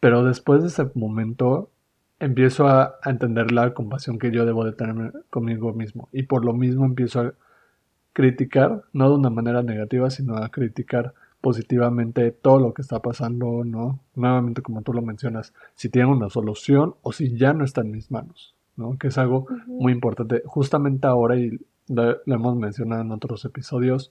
pero 0.00 0.24
después 0.24 0.62
de 0.62 0.68
ese 0.68 0.90
momento 0.94 1.70
empiezo 2.20 2.68
a, 2.68 2.96
a, 3.02 3.10
entender 3.10 3.52
la 3.52 3.74
compasión 3.74 4.18
que 4.18 4.30
yo 4.30 4.46
debo 4.46 4.64
de 4.64 4.72
tener 4.72 5.12
conmigo 5.30 5.72
mismo 5.74 6.08
y 6.12 6.24
por 6.24 6.44
lo 6.44 6.54
mismo 6.54 6.86
empiezo 6.86 7.20
a 7.20 7.34
criticar, 8.12 8.84
no 8.92 9.10
de 9.10 9.16
una 9.16 9.30
manera 9.30 9.62
negativa, 9.62 10.10
sino 10.10 10.36
a 10.36 10.48
criticar 10.48 11.14
positivamente 11.44 12.30
todo 12.30 12.58
lo 12.58 12.72
que 12.72 12.80
está 12.80 13.00
pasando, 13.00 13.64
¿no? 13.64 14.00
Nuevamente, 14.14 14.62
como 14.62 14.80
tú 14.80 14.94
lo 14.94 15.02
mencionas, 15.02 15.52
si 15.74 15.90
tiene 15.90 16.08
una 16.08 16.30
solución 16.30 16.94
o 17.02 17.12
si 17.12 17.36
ya 17.36 17.52
no 17.52 17.66
está 17.66 17.82
en 17.82 17.90
mis 17.90 18.10
manos, 18.10 18.54
¿no? 18.76 18.96
Que 18.96 19.08
es 19.08 19.18
algo 19.18 19.46
muy 19.66 19.92
importante. 19.92 20.42
Justamente 20.46 21.06
ahora, 21.06 21.36
y 21.36 21.60
lo, 21.88 22.16
hemos 22.24 22.56
mencionado 22.56 23.02
en 23.02 23.12
otros 23.12 23.44
episodios, 23.44 24.10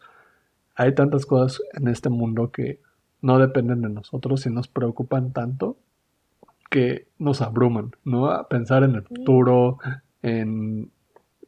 hay 0.75 0.93
tantas 0.93 1.25
cosas 1.25 1.59
en 1.73 1.87
este 1.87 2.09
mundo 2.09 2.51
que 2.51 2.79
no 3.23 3.39
dependen 3.39 3.81
de 3.81 3.89
nosotros 3.89 4.45
y 4.45 4.51
nos 4.51 4.67
preocupan 4.67 5.33
tanto 5.33 5.75
que 6.69 7.07
nos 7.17 7.41
abruman, 7.41 7.95
¿no? 8.05 8.27
A 8.27 8.47
pensar 8.47 8.83
en 8.83 8.93
el 8.93 9.01
futuro, 9.01 9.79
en, 10.21 10.91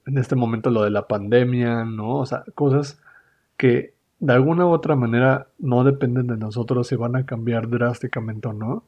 en 0.07 0.17
este 0.17 0.35
momento 0.35 0.71
lo 0.71 0.81
de 0.81 0.89
la 0.89 1.07
pandemia, 1.07 1.85
¿no? 1.85 2.17
O 2.17 2.25
sea, 2.25 2.43
cosas 2.55 2.99
que 3.55 3.94
de 4.19 4.33
alguna 4.33 4.65
u 4.65 4.69
otra 4.69 4.95
manera 4.95 5.47
no 5.59 5.83
dependen 5.83 6.27
de 6.27 6.37
nosotros 6.37 6.87
si 6.87 6.95
van 6.95 7.15
a 7.15 7.25
cambiar 7.25 7.69
drásticamente 7.69 8.47
o 8.47 8.53
no, 8.53 8.83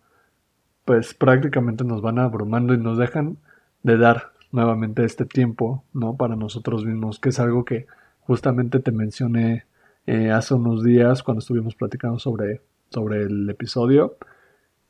pues 0.86 1.14
prácticamente 1.14 1.84
nos 1.84 2.02
van 2.02 2.20
abrumando 2.20 2.74
y 2.74 2.78
nos 2.78 2.98
dejan 2.98 3.38
de 3.84 3.98
dar 3.98 4.32
nuevamente 4.52 5.04
este 5.04 5.26
tiempo, 5.26 5.84
¿no? 5.94 6.16
Para 6.16 6.36
nosotros 6.36 6.86
mismos, 6.86 7.20
que 7.20 7.30
es 7.30 7.40
algo 7.40 7.66
que 7.66 7.88
justamente 8.22 8.80
te 8.80 8.92
mencioné 8.92 9.66
eh, 10.06 10.32
hace 10.32 10.54
unos 10.54 10.84
días 10.84 11.24
cuando 11.24 11.40
estuvimos 11.40 11.76
platicando 11.76 12.20
sobre, 12.20 12.62
sobre 12.90 13.24
el 13.24 13.50
episodio. 13.50 14.16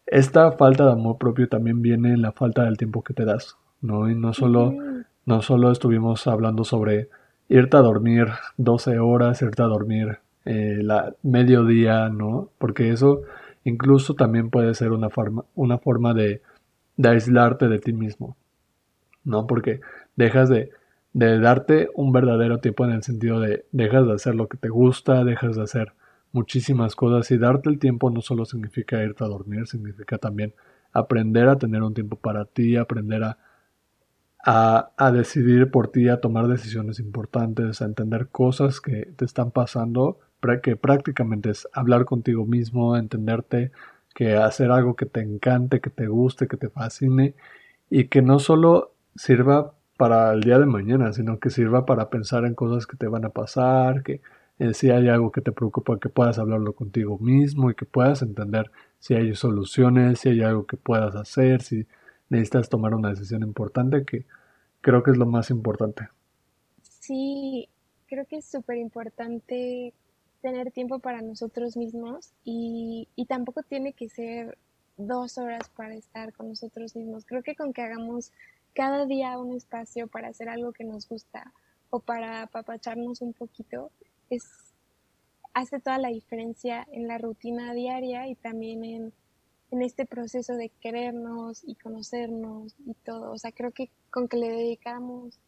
Esta 0.06 0.52
falta 0.52 0.86
de 0.86 0.92
amor 0.92 1.18
propio 1.18 1.50
también 1.50 1.82
viene 1.82 2.14
en 2.14 2.22
la 2.22 2.32
falta 2.32 2.64
del 2.64 2.78
tiempo 2.78 3.04
que 3.04 3.14
te 3.14 3.26
das, 3.26 3.58
¿no? 3.82 4.10
Y 4.10 4.16
no 4.16 4.34
solo, 4.34 4.76
no 5.26 5.42
solo 5.42 5.72
estuvimos 5.72 6.28
hablando 6.28 6.64
sobre 6.64 7.10
irte 7.50 7.78
a 7.78 7.82
dormir 7.82 8.28
12 8.58 9.00
horas, 9.00 9.42
irte 9.42 9.64
a 9.64 9.66
dormir 9.66 10.20
eh, 10.48 10.80
la 10.82 11.14
mediodía, 11.24 12.08
¿no? 12.08 12.50
Porque 12.58 12.90
eso 12.90 13.24
incluso 13.66 14.14
también 14.14 14.50
puede 14.50 14.74
ser 14.76 14.94
una 14.94 15.10
forma, 15.10 15.44
una 15.56 15.78
forma 15.78 16.14
de, 16.14 16.42
aislarte 17.04 17.68
de 17.68 17.80
ti 17.80 17.92
mismo, 17.92 18.38
¿no? 19.26 19.46
Porque 19.46 19.82
dejas 20.16 20.48
de, 20.48 20.72
de 21.12 21.38
darte 21.40 21.90
un 21.96 22.14
verdadero 22.14 22.60
tiempo 22.60 22.86
en 22.86 22.92
el 22.92 23.04
sentido 23.04 23.42
de 23.42 23.66
dejas 23.74 24.08
de 24.08 24.14
hacer 24.14 24.36
lo 24.36 24.48
que 24.48 24.56
te 24.56 24.70
gusta, 24.70 25.26
dejas 25.26 25.58
de 25.58 25.64
hacer 25.64 25.92
muchísimas 26.32 26.96
cosas 26.96 27.30
y 27.32 27.38
darte 27.38 27.70
el 27.70 27.78
tiempo 27.78 28.10
no 28.10 28.22
solo 28.22 28.46
significa 28.46 29.04
irte 29.04 29.26
a 29.26 29.28
dormir, 29.28 29.68
significa 29.68 30.18
también 30.18 30.54
aprender 30.94 31.50
a 31.50 31.58
tener 31.58 31.84
un 31.84 31.94
tiempo 31.94 32.16
para 32.16 32.46
ti, 32.46 32.78
aprender 32.78 33.24
a, 33.26 33.38
a, 34.46 34.92
a, 34.96 35.12
decidir 35.12 35.72
por 35.72 35.90
ti, 35.90 36.08
a 36.08 36.22
tomar 36.22 36.48
decisiones 36.48 37.00
importantes, 37.02 37.82
a 37.82 37.86
entender 37.86 38.30
cosas 38.30 38.80
que 38.80 39.08
te 39.18 39.26
están 39.26 39.52
pasando 39.52 40.20
que 40.62 40.76
prácticamente 40.76 41.50
es 41.50 41.68
hablar 41.74 42.06
contigo 42.06 42.46
mismo, 42.46 42.96
entenderte, 42.96 43.72
que 44.14 44.36
hacer 44.36 44.72
algo 44.72 44.96
que 44.96 45.06
te 45.06 45.22
encante, 45.22 45.82
que 45.82 45.90
te 45.90 46.08
guste, 46.08 46.48
que 46.48 46.58
te 46.58 46.70
fascine 46.70 47.36
y 47.90 48.08
que 48.08 48.22
no 48.22 48.40
solo 48.40 48.94
sirva 49.16 49.74
para 49.98 50.32
el 50.34 50.42
día 50.42 50.60
de 50.60 50.66
mañana, 50.66 51.12
sino 51.14 51.40
que 51.40 51.50
sirva 51.50 51.86
para 51.86 52.10
pensar 52.10 52.46
en 52.46 52.56
cosas 52.56 52.86
que 52.86 52.98
te 52.98 53.08
van 53.08 53.26
a 53.26 53.30
pasar, 53.30 54.04
que 54.04 54.22
eh, 54.60 54.74
si 54.74 54.90
hay 54.90 55.10
algo 55.10 55.32
que 55.32 55.42
te 55.42 55.52
preocupa, 55.52 56.00
que 56.00 56.10
puedas 56.10 56.40
hablarlo 56.40 56.74
contigo 56.74 57.18
mismo 57.20 57.70
y 57.70 57.76
que 57.76 57.86
puedas 57.86 58.22
entender 58.22 58.72
si 59.00 59.14
hay 59.16 59.36
soluciones, 59.36 60.20
si 60.20 60.30
hay 60.30 60.42
algo 60.42 60.66
que 60.66 60.78
puedas 60.78 61.16
hacer, 61.16 61.62
si 61.62 61.86
necesitas 62.30 62.70
tomar 62.70 62.94
una 62.94 63.10
decisión 63.10 63.44
importante, 63.44 64.04
que 64.06 64.26
creo 64.82 65.04
que 65.04 65.12
es 65.12 65.18
lo 65.18 65.26
más 65.26 65.50
importante. 65.50 66.10
Sí, 66.82 67.70
creo 68.08 68.26
que 68.26 68.38
es 68.38 68.46
súper 68.46 68.78
importante 68.78 69.94
tener 70.42 70.72
tiempo 70.72 71.00
para 71.00 71.22
nosotros 71.22 71.78
mismos 71.78 72.34
y, 72.44 73.08
y 73.16 73.26
tampoco 73.26 73.64
tiene 73.64 73.94
que 73.94 74.10
ser 74.10 74.58
dos 74.98 75.38
horas 75.38 75.70
para 75.76 75.96
estar 75.96 76.34
con 76.34 76.50
nosotros 76.50 76.96
mismos. 76.96 77.26
Creo 77.26 77.44
que 77.44 77.56
con 77.56 77.74
que 77.74 77.82
hagamos 77.82 78.32
cada 78.74 79.06
día 79.06 79.38
un 79.40 79.56
espacio 79.56 80.08
para 80.08 80.30
hacer 80.30 80.50
algo 80.50 80.74
que 80.74 80.84
nos 80.84 81.08
gusta 81.08 81.54
o 81.90 82.00
para 82.00 82.44
apapacharnos 82.44 83.22
un 83.22 83.34
poquito, 83.34 83.92
es, 84.30 84.44
hace 85.54 85.80
toda 85.80 85.98
la 85.98 86.10
diferencia 86.10 86.86
en 86.92 87.08
la 87.08 87.18
rutina 87.18 87.74
diaria 87.74 88.28
y 88.28 88.36
también 88.36 88.84
en, 88.84 89.14
en 89.72 89.82
este 89.82 90.06
proceso 90.06 90.56
de 90.56 90.70
querernos 90.82 91.64
y 91.66 91.76
conocernos 91.76 92.76
y 92.86 92.94
todo. 92.94 93.32
O 93.32 93.38
sea, 93.38 93.52
creo 93.52 93.72
que 93.72 93.90
con 94.12 94.28
que 94.28 94.38
le 94.38 94.50
dedicamos 94.50 95.40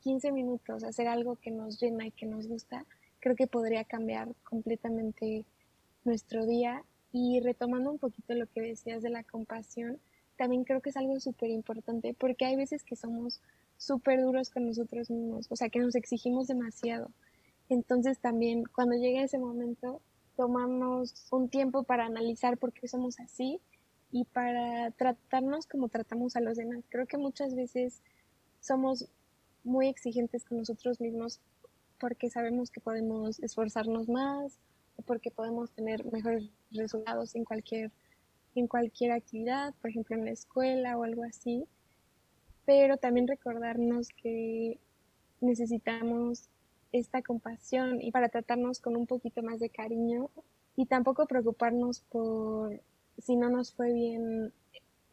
15 0.00 0.32
minutos 0.32 0.84
a 0.84 0.88
hacer 0.88 1.08
algo 1.08 1.36
que 1.36 1.50
nos 1.50 1.80
llena 1.80 2.06
y 2.06 2.12
que 2.12 2.26
nos 2.26 2.46
gusta, 2.46 2.84
creo 3.20 3.36
que 3.36 3.46
podría 3.46 3.84
cambiar 3.84 4.34
completamente 4.44 5.44
nuestro 6.04 6.46
día. 6.46 6.84
Y 7.10 7.40
retomando 7.40 7.90
un 7.90 7.98
poquito 7.98 8.34
lo 8.34 8.46
que 8.46 8.60
decías 8.60 9.02
de 9.02 9.10
la 9.10 9.24
compasión, 9.24 9.98
también 10.36 10.64
creo 10.64 10.80
que 10.80 10.90
es 10.90 10.96
algo 10.96 11.18
súper 11.20 11.50
importante 11.50 12.14
porque 12.14 12.44
hay 12.44 12.54
veces 12.56 12.84
que 12.84 12.96
somos 12.96 13.40
súper 13.76 14.20
duros 14.20 14.50
con 14.50 14.66
nosotros 14.66 15.10
mismos, 15.10 15.46
o 15.50 15.56
sea, 15.56 15.68
que 15.68 15.78
nos 15.78 15.94
exigimos 15.94 16.48
demasiado. 16.48 17.10
Entonces 17.68 18.18
también 18.18 18.64
cuando 18.64 18.96
llega 18.96 19.22
ese 19.22 19.38
momento, 19.38 20.00
tomamos 20.36 21.26
un 21.30 21.48
tiempo 21.48 21.82
para 21.82 22.06
analizar 22.06 22.58
por 22.58 22.72
qué 22.72 22.88
somos 22.88 23.18
así 23.20 23.60
y 24.10 24.24
para 24.24 24.90
tratarnos 24.92 25.66
como 25.66 25.88
tratamos 25.88 26.36
a 26.36 26.40
los 26.40 26.56
demás. 26.56 26.84
Creo 26.88 27.06
que 27.06 27.18
muchas 27.18 27.54
veces 27.54 28.00
somos 28.60 29.08
muy 29.64 29.88
exigentes 29.88 30.44
con 30.44 30.58
nosotros 30.58 31.00
mismos 31.00 31.40
porque 31.98 32.30
sabemos 32.30 32.70
que 32.70 32.80
podemos 32.80 33.38
esforzarnos 33.40 34.08
más 34.08 34.58
o 34.96 35.02
porque 35.02 35.30
podemos 35.30 35.70
tener 35.72 36.04
mejores 36.12 36.50
resultados 36.70 37.34
en 37.34 37.44
cualquier, 37.44 37.90
en 38.54 38.66
cualquier 38.66 39.12
actividad, 39.12 39.74
por 39.80 39.90
ejemplo 39.90 40.16
en 40.16 40.24
la 40.24 40.32
escuela 40.32 40.96
o 40.96 41.04
algo 41.04 41.24
así. 41.24 41.64
Pero 42.64 42.96
también 42.96 43.28
recordarnos 43.28 44.08
que 44.08 44.78
necesitamos 45.40 46.48
esta 46.92 47.22
compasión 47.22 48.00
y 48.00 48.10
para 48.10 48.28
tratarnos 48.28 48.80
con 48.80 48.96
un 48.96 49.06
poquito 49.06 49.42
más 49.42 49.60
de 49.60 49.70
cariño 49.70 50.30
y 50.76 50.86
tampoco 50.86 51.26
preocuparnos 51.26 52.00
por 52.00 52.80
si 53.18 53.36
no 53.36 53.50
nos 53.50 53.72
fue 53.72 53.92
bien 53.92 54.52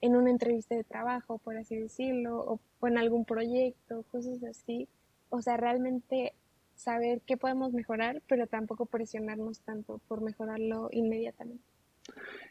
en 0.01 0.15
una 0.15 0.29
entrevista 0.29 0.75
de 0.75 0.83
trabajo, 0.83 1.39
por 1.39 1.57
así 1.57 1.75
decirlo, 1.75 2.59
o, 2.79 2.87
en 2.87 2.97
algún 2.97 3.25
proyecto, 3.25 4.03
cosas 4.11 4.43
así. 4.43 4.87
O 5.29 5.41
sea, 5.41 5.57
realmente 5.57 6.33
saber 6.75 7.21
qué 7.25 7.38
podemos 7.38 7.73
mejorar, 7.73 8.21
pero 8.27 8.47
tampoco 8.47 8.85
presionarnos 8.85 9.61
tanto 9.61 9.99
por 10.07 10.21
mejorarlo 10.21 10.89
inmediatamente. 10.91 11.63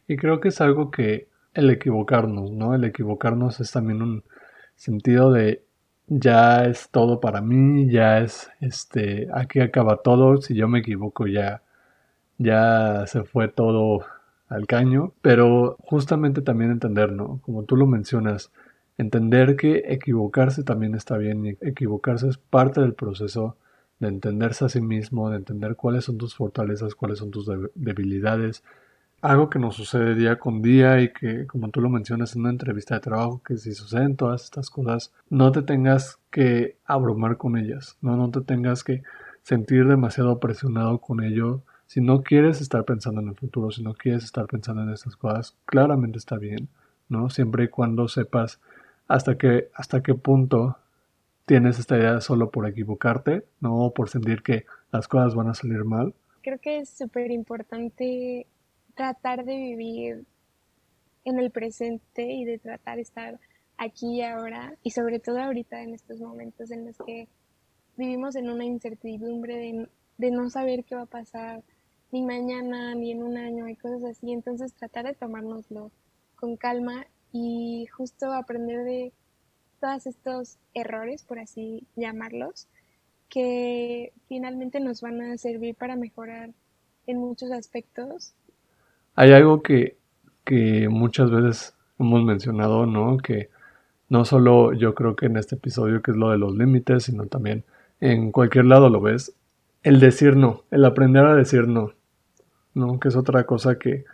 Y 0.08 0.16
creo 0.16 0.40
que 0.40 0.48
es 0.48 0.60
algo 0.60 0.90
que 0.90 1.28
el 1.54 1.70
equivocarnos, 1.70 2.50
¿no? 2.50 2.74
El 2.74 2.84
equivocarnos 2.84 3.60
es 3.60 3.70
también 3.70 4.02
un 4.02 4.24
sentido 4.76 5.32
de 5.32 5.62
ya 6.06 6.64
es 6.66 6.90
todo 6.90 7.20
para 7.20 7.40
mí, 7.40 7.90
ya 7.90 8.18
es 8.18 8.50
este, 8.60 9.28
aquí 9.32 9.60
acaba 9.60 10.02
todo, 10.02 10.42
si 10.42 10.54
yo 10.54 10.68
me 10.68 10.80
equivoco 10.80 11.26
ya 11.26 11.62
ya 12.38 13.06
se 13.06 13.24
fue 13.24 13.48
todo 13.48 14.04
al 14.48 14.66
caño, 14.66 15.12
pero 15.22 15.76
justamente 15.80 16.42
también 16.42 16.72
entender, 16.72 17.12
¿no? 17.12 17.40
Como 17.42 17.64
tú 17.64 17.76
lo 17.76 17.86
mencionas, 17.86 18.50
entender 18.98 19.56
que 19.56 19.84
equivocarse 19.86 20.62
también 20.64 20.94
está 20.94 21.16
bien 21.16 21.46
y 21.46 21.50
equivocarse 21.60 22.28
es 22.28 22.38
parte 22.38 22.80
del 22.80 22.94
proceso 22.94 23.56
de 24.04 24.10
entenderse 24.10 24.64
a 24.64 24.68
sí 24.68 24.80
mismo, 24.80 25.30
de 25.30 25.38
entender 25.38 25.76
cuáles 25.76 26.04
son 26.04 26.18
tus 26.18 26.34
fortalezas, 26.34 26.94
cuáles 26.94 27.18
son 27.18 27.30
tus 27.30 27.50
debilidades. 27.74 28.62
Algo 29.22 29.48
que 29.48 29.58
nos 29.58 29.76
sucede 29.76 30.14
día 30.14 30.38
con 30.38 30.60
día 30.60 31.00
y 31.00 31.12
que, 31.12 31.46
como 31.46 31.70
tú 31.70 31.80
lo 31.80 31.88
mencionas 31.88 32.34
en 32.34 32.42
una 32.42 32.50
entrevista 32.50 32.94
de 32.94 33.00
trabajo, 33.00 33.40
que 33.44 33.56
si 33.56 33.72
suceden 33.72 34.16
todas 34.16 34.44
estas 34.44 34.68
cosas, 34.68 35.12
no 35.30 35.50
te 35.50 35.62
tengas 35.62 36.18
que 36.30 36.76
abrumar 36.84 37.38
con 37.38 37.56
ellas, 37.56 37.96
no, 38.02 38.16
no 38.16 38.30
te 38.30 38.42
tengas 38.42 38.84
que 38.84 39.02
sentir 39.42 39.86
demasiado 39.88 40.38
presionado 40.38 40.98
con 40.98 41.24
ello. 41.24 41.62
Si 41.86 42.00
no 42.00 42.22
quieres 42.22 42.60
estar 42.60 42.84
pensando 42.84 43.22
en 43.22 43.28
el 43.28 43.34
futuro, 43.34 43.70
si 43.70 43.82
no 43.82 43.94
quieres 43.94 44.24
estar 44.24 44.46
pensando 44.46 44.82
en 44.82 44.90
estas 44.90 45.16
cosas, 45.16 45.56
claramente 45.64 46.18
está 46.18 46.36
bien, 46.36 46.68
¿no? 47.08 47.30
Siempre 47.30 47.64
y 47.64 47.68
cuando 47.68 48.08
sepas 48.08 48.60
hasta 49.08 49.36
hasta 49.74 50.02
qué 50.02 50.14
punto 50.14 50.76
tienes 51.46 51.78
esta 51.78 51.96
idea 51.96 52.20
solo 52.20 52.50
por 52.50 52.66
equivocarte, 52.66 53.44
no 53.60 53.92
por 53.94 54.08
sentir 54.08 54.42
que 54.42 54.64
las 54.92 55.08
cosas 55.08 55.34
van 55.34 55.48
a 55.48 55.54
salir 55.54 55.84
mal. 55.84 56.14
Creo 56.42 56.58
que 56.58 56.78
es 56.78 56.90
súper 56.90 57.30
importante 57.30 58.46
tratar 58.94 59.44
de 59.44 59.56
vivir 59.56 60.24
en 61.24 61.38
el 61.38 61.50
presente 61.50 62.32
y 62.32 62.44
de 62.44 62.58
tratar 62.58 62.96
de 62.96 63.02
estar 63.02 63.40
aquí 63.76 64.16
y 64.16 64.22
ahora 64.22 64.74
y 64.82 64.90
sobre 64.90 65.18
todo 65.18 65.40
ahorita 65.40 65.82
en 65.82 65.94
estos 65.94 66.20
momentos 66.20 66.70
en 66.70 66.86
los 66.86 66.96
que 66.98 67.28
vivimos 67.96 68.36
en 68.36 68.50
una 68.50 68.64
incertidumbre 68.64 69.56
de, 69.56 69.88
de 70.18 70.30
no 70.30 70.50
saber 70.50 70.84
qué 70.84 70.94
va 70.94 71.02
a 71.02 71.06
pasar 71.06 71.62
ni 72.12 72.22
mañana 72.22 72.94
ni 72.94 73.10
en 73.10 73.22
un 73.22 73.36
año 73.36 73.68
y 73.68 73.76
cosas 73.76 74.04
así. 74.04 74.32
Entonces 74.32 74.74
tratar 74.74 75.06
de 75.06 75.14
tomárnoslo 75.14 75.90
con 76.36 76.56
calma 76.56 77.06
y 77.32 77.86
justo 77.86 78.32
aprender 78.32 78.84
de 78.84 79.12
todos 79.84 80.06
estos 80.06 80.56
errores, 80.72 81.24
por 81.24 81.38
así 81.38 81.86
llamarlos, 81.94 82.68
que 83.28 84.14
finalmente 84.28 84.80
nos 84.80 85.02
van 85.02 85.20
a 85.20 85.36
servir 85.36 85.74
para 85.74 85.94
mejorar 85.94 86.52
en 87.06 87.18
muchos 87.18 87.52
aspectos. 87.52 88.32
Hay 89.14 89.32
algo 89.32 89.62
que, 89.62 89.98
que 90.42 90.88
muchas 90.88 91.30
veces 91.30 91.74
hemos 91.98 92.24
mencionado, 92.24 92.86
¿no? 92.86 93.18
Que 93.18 93.50
no 94.08 94.24
solo 94.24 94.72
yo 94.72 94.94
creo 94.94 95.16
que 95.16 95.26
en 95.26 95.36
este 95.36 95.56
episodio 95.56 96.00
que 96.00 96.12
es 96.12 96.16
lo 96.16 96.30
de 96.30 96.38
los 96.38 96.56
límites, 96.56 97.04
sino 97.04 97.26
también 97.26 97.62
en 98.00 98.32
cualquier 98.32 98.64
lado 98.64 98.88
lo 98.88 99.02
ves, 99.02 99.34
el 99.82 100.00
decir 100.00 100.34
no, 100.34 100.62
el 100.70 100.86
aprender 100.86 101.26
a 101.26 101.34
decir 101.34 101.68
no, 101.68 101.92
¿no? 102.72 102.98
Que 102.98 103.08
es 103.08 103.16
otra 103.16 103.44
cosa 103.44 103.78
que 103.78 104.06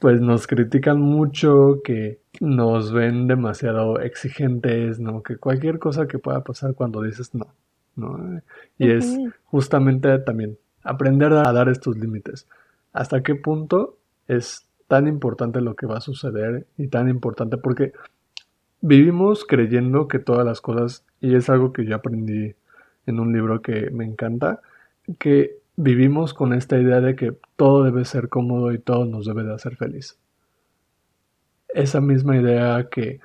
pues 0.00 0.20
nos 0.20 0.46
critican 0.46 1.00
mucho, 1.00 1.80
que 1.84 2.20
nos 2.40 2.92
ven 2.92 3.26
demasiado 3.26 4.00
exigentes, 4.00 4.98
¿no? 4.98 5.22
Que 5.22 5.36
cualquier 5.36 5.78
cosa 5.78 6.08
que 6.08 6.18
pueda 6.18 6.42
pasar 6.42 6.74
cuando 6.74 7.02
dices 7.02 7.34
no, 7.34 7.48
¿no? 7.96 8.40
Y 8.78 8.90
es 8.90 9.18
justamente 9.44 10.18
también 10.20 10.56
aprender 10.82 11.32
a 11.34 11.52
dar 11.52 11.68
estos 11.68 11.98
límites. 11.98 12.48
¿Hasta 12.92 13.22
qué 13.22 13.34
punto 13.34 13.98
es 14.26 14.66
tan 14.88 15.06
importante 15.06 15.60
lo 15.60 15.76
que 15.76 15.86
va 15.86 15.98
a 15.98 16.00
suceder 16.00 16.66
y 16.78 16.88
tan 16.88 17.08
importante 17.08 17.58
porque 17.58 17.92
vivimos 18.80 19.44
creyendo 19.44 20.08
que 20.08 20.18
todas 20.18 20.46
las 20.46 20.60
cosas, 20.60 21.04
y 21.20 21.34
es 21.34 21.50
algo 21.50 21.72
que 21.72 21.84
yo 21.84 21.94
aprendí 21.94 22.54
en 23.06 23.20
un 23.20 23.32
libro 23.32 23.60
que 23.60 23.90
me 23.90 24.04
encanta, 24.04 24.60
que 25.18 25.59
vivimos 25.76 26.34
con 26.34 26.52
esta 26.52 26.78
idea 26.78 27.00
de 27.00 27.16
que 27.16 27.34
todo 27.56 27.84
debe 27.84 28.04
ser 28.04 28.28
cómodo 28.28 28.72
y 28.72 28.78
todo 28.78 29.04
nos 29.04 29.26
debe 29.26 29.44
de 29.44 29.54
hacer 29.54 29.76
feliz. 29.76 30.18
Esa 31.68 32.00
misma 32.00 32.36
idea 32.36 32.88
que 32.90 33.20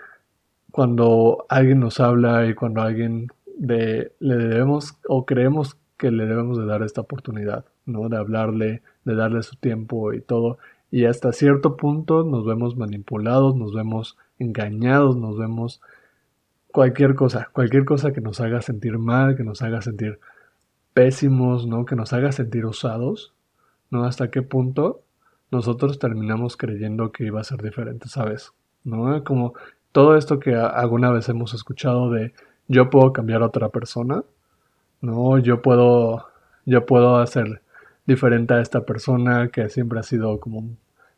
cuando 0.71 1.45
alguien 1.49 1.79
nos 1.79 1.99
habla 1.99 2.45
y 2.47 2.53
cuando 2.53 2.81
alguien 2.81 3.29
de, 3.57 4.11
le 4.19 4.35
debemos 4.35 4.97
o 5.07 5.25
creemos 5.25 5.77
que 5.97 6.11
le 6.11 6.25
debemos 6.25 6.57
de 6.57 6.65
dar 6.65 6.83
esta 6.83 7.01
oportunidad, 7.01 7.65
¿no? 7.85 8.09
De 8.09 8.17
hablarle, 8.17 8.81
de 9.05 9.15
darle 9.15 9.41
su 9.43 9.55
tiempo 9.55 10.13
y 10.13 10.21
todo. 10.21 10.57
Y 10.91 11.05
hasta 11.05 11.31
cierto 11.31 11.77
punto 11.77 12.23
nos 12.23 12.45
vemos 12.45 12.75
manipulados, 12.75 13.55
nos 13.55 13.73
vemos 13.73 14.17
engañados, 14.37 15.15
nos 15.15 15.37
vemos 15.37 15.81
cualquier 16.71 17.15
cosa, 17.15 17.49
cualquier 17.53 17.85
cosa 17.85 18.11
que 18.11 18.21
nos 18.21 18.41
haga 18.41 18.61
sentir 18.61 18.97
mal, 18.97 19.37
que 19.37 19.43
nos 19.43 19.61
haga 19.61 19.81
sentir 19.81 20.19
pésimos, 20.95 21.67
¿no? 21.67 21.85
Que 21.85 21.97
nos 21.97 22.13
haga 22.13 22.31
sentir 22.31 22.65
usados, 22.65 23.33
¿no? 23.91 24.05
Hasta 24.05 24.31
qué 24.31 24.41
punto 24.41 25.01
nosotros 25.51 25.99
terminamos 25.99 26.55
creyendo 26.57 27.11
que 27.11 27.25
iba 27.25 27.41
a 27.41 27.43
ser 27.43 27.61
diferente, 27.61 28.07
¿sabes? 28.07 28.53
¿No? 28.85 29.23
Como 29.25 29.53
todo 29.91 30.15
esto 30.15 30.39
que 30.39 30.55
alguna 30.55 31.11
vez 31.11 31.27
hemos 31.29 31.53
escuchado 31.53 32.09
de 32.11 32.33
yo 32.67 32.89
puedo 32.89 33.11
cambiar 33.13 33.43
a 33.43 33.47
otra 33.47 33.69
persona, 33.69 34.23
¿no? 35.01 35.37
Yo 35.39 35.61
puedo, 35.61 36.27
yo 36.65 36.85
puedo 36.85 37.17
hacer 37.17 37.61
diferente 38.05 38.53
a 38.53 38.61
esta 38.61 38.85
persona 38.85 39.49
que 39.49 39.69
siempre 39.69 39.99
ha 39.99 40.03
sido 40.03 40.39
como 40.39 40.69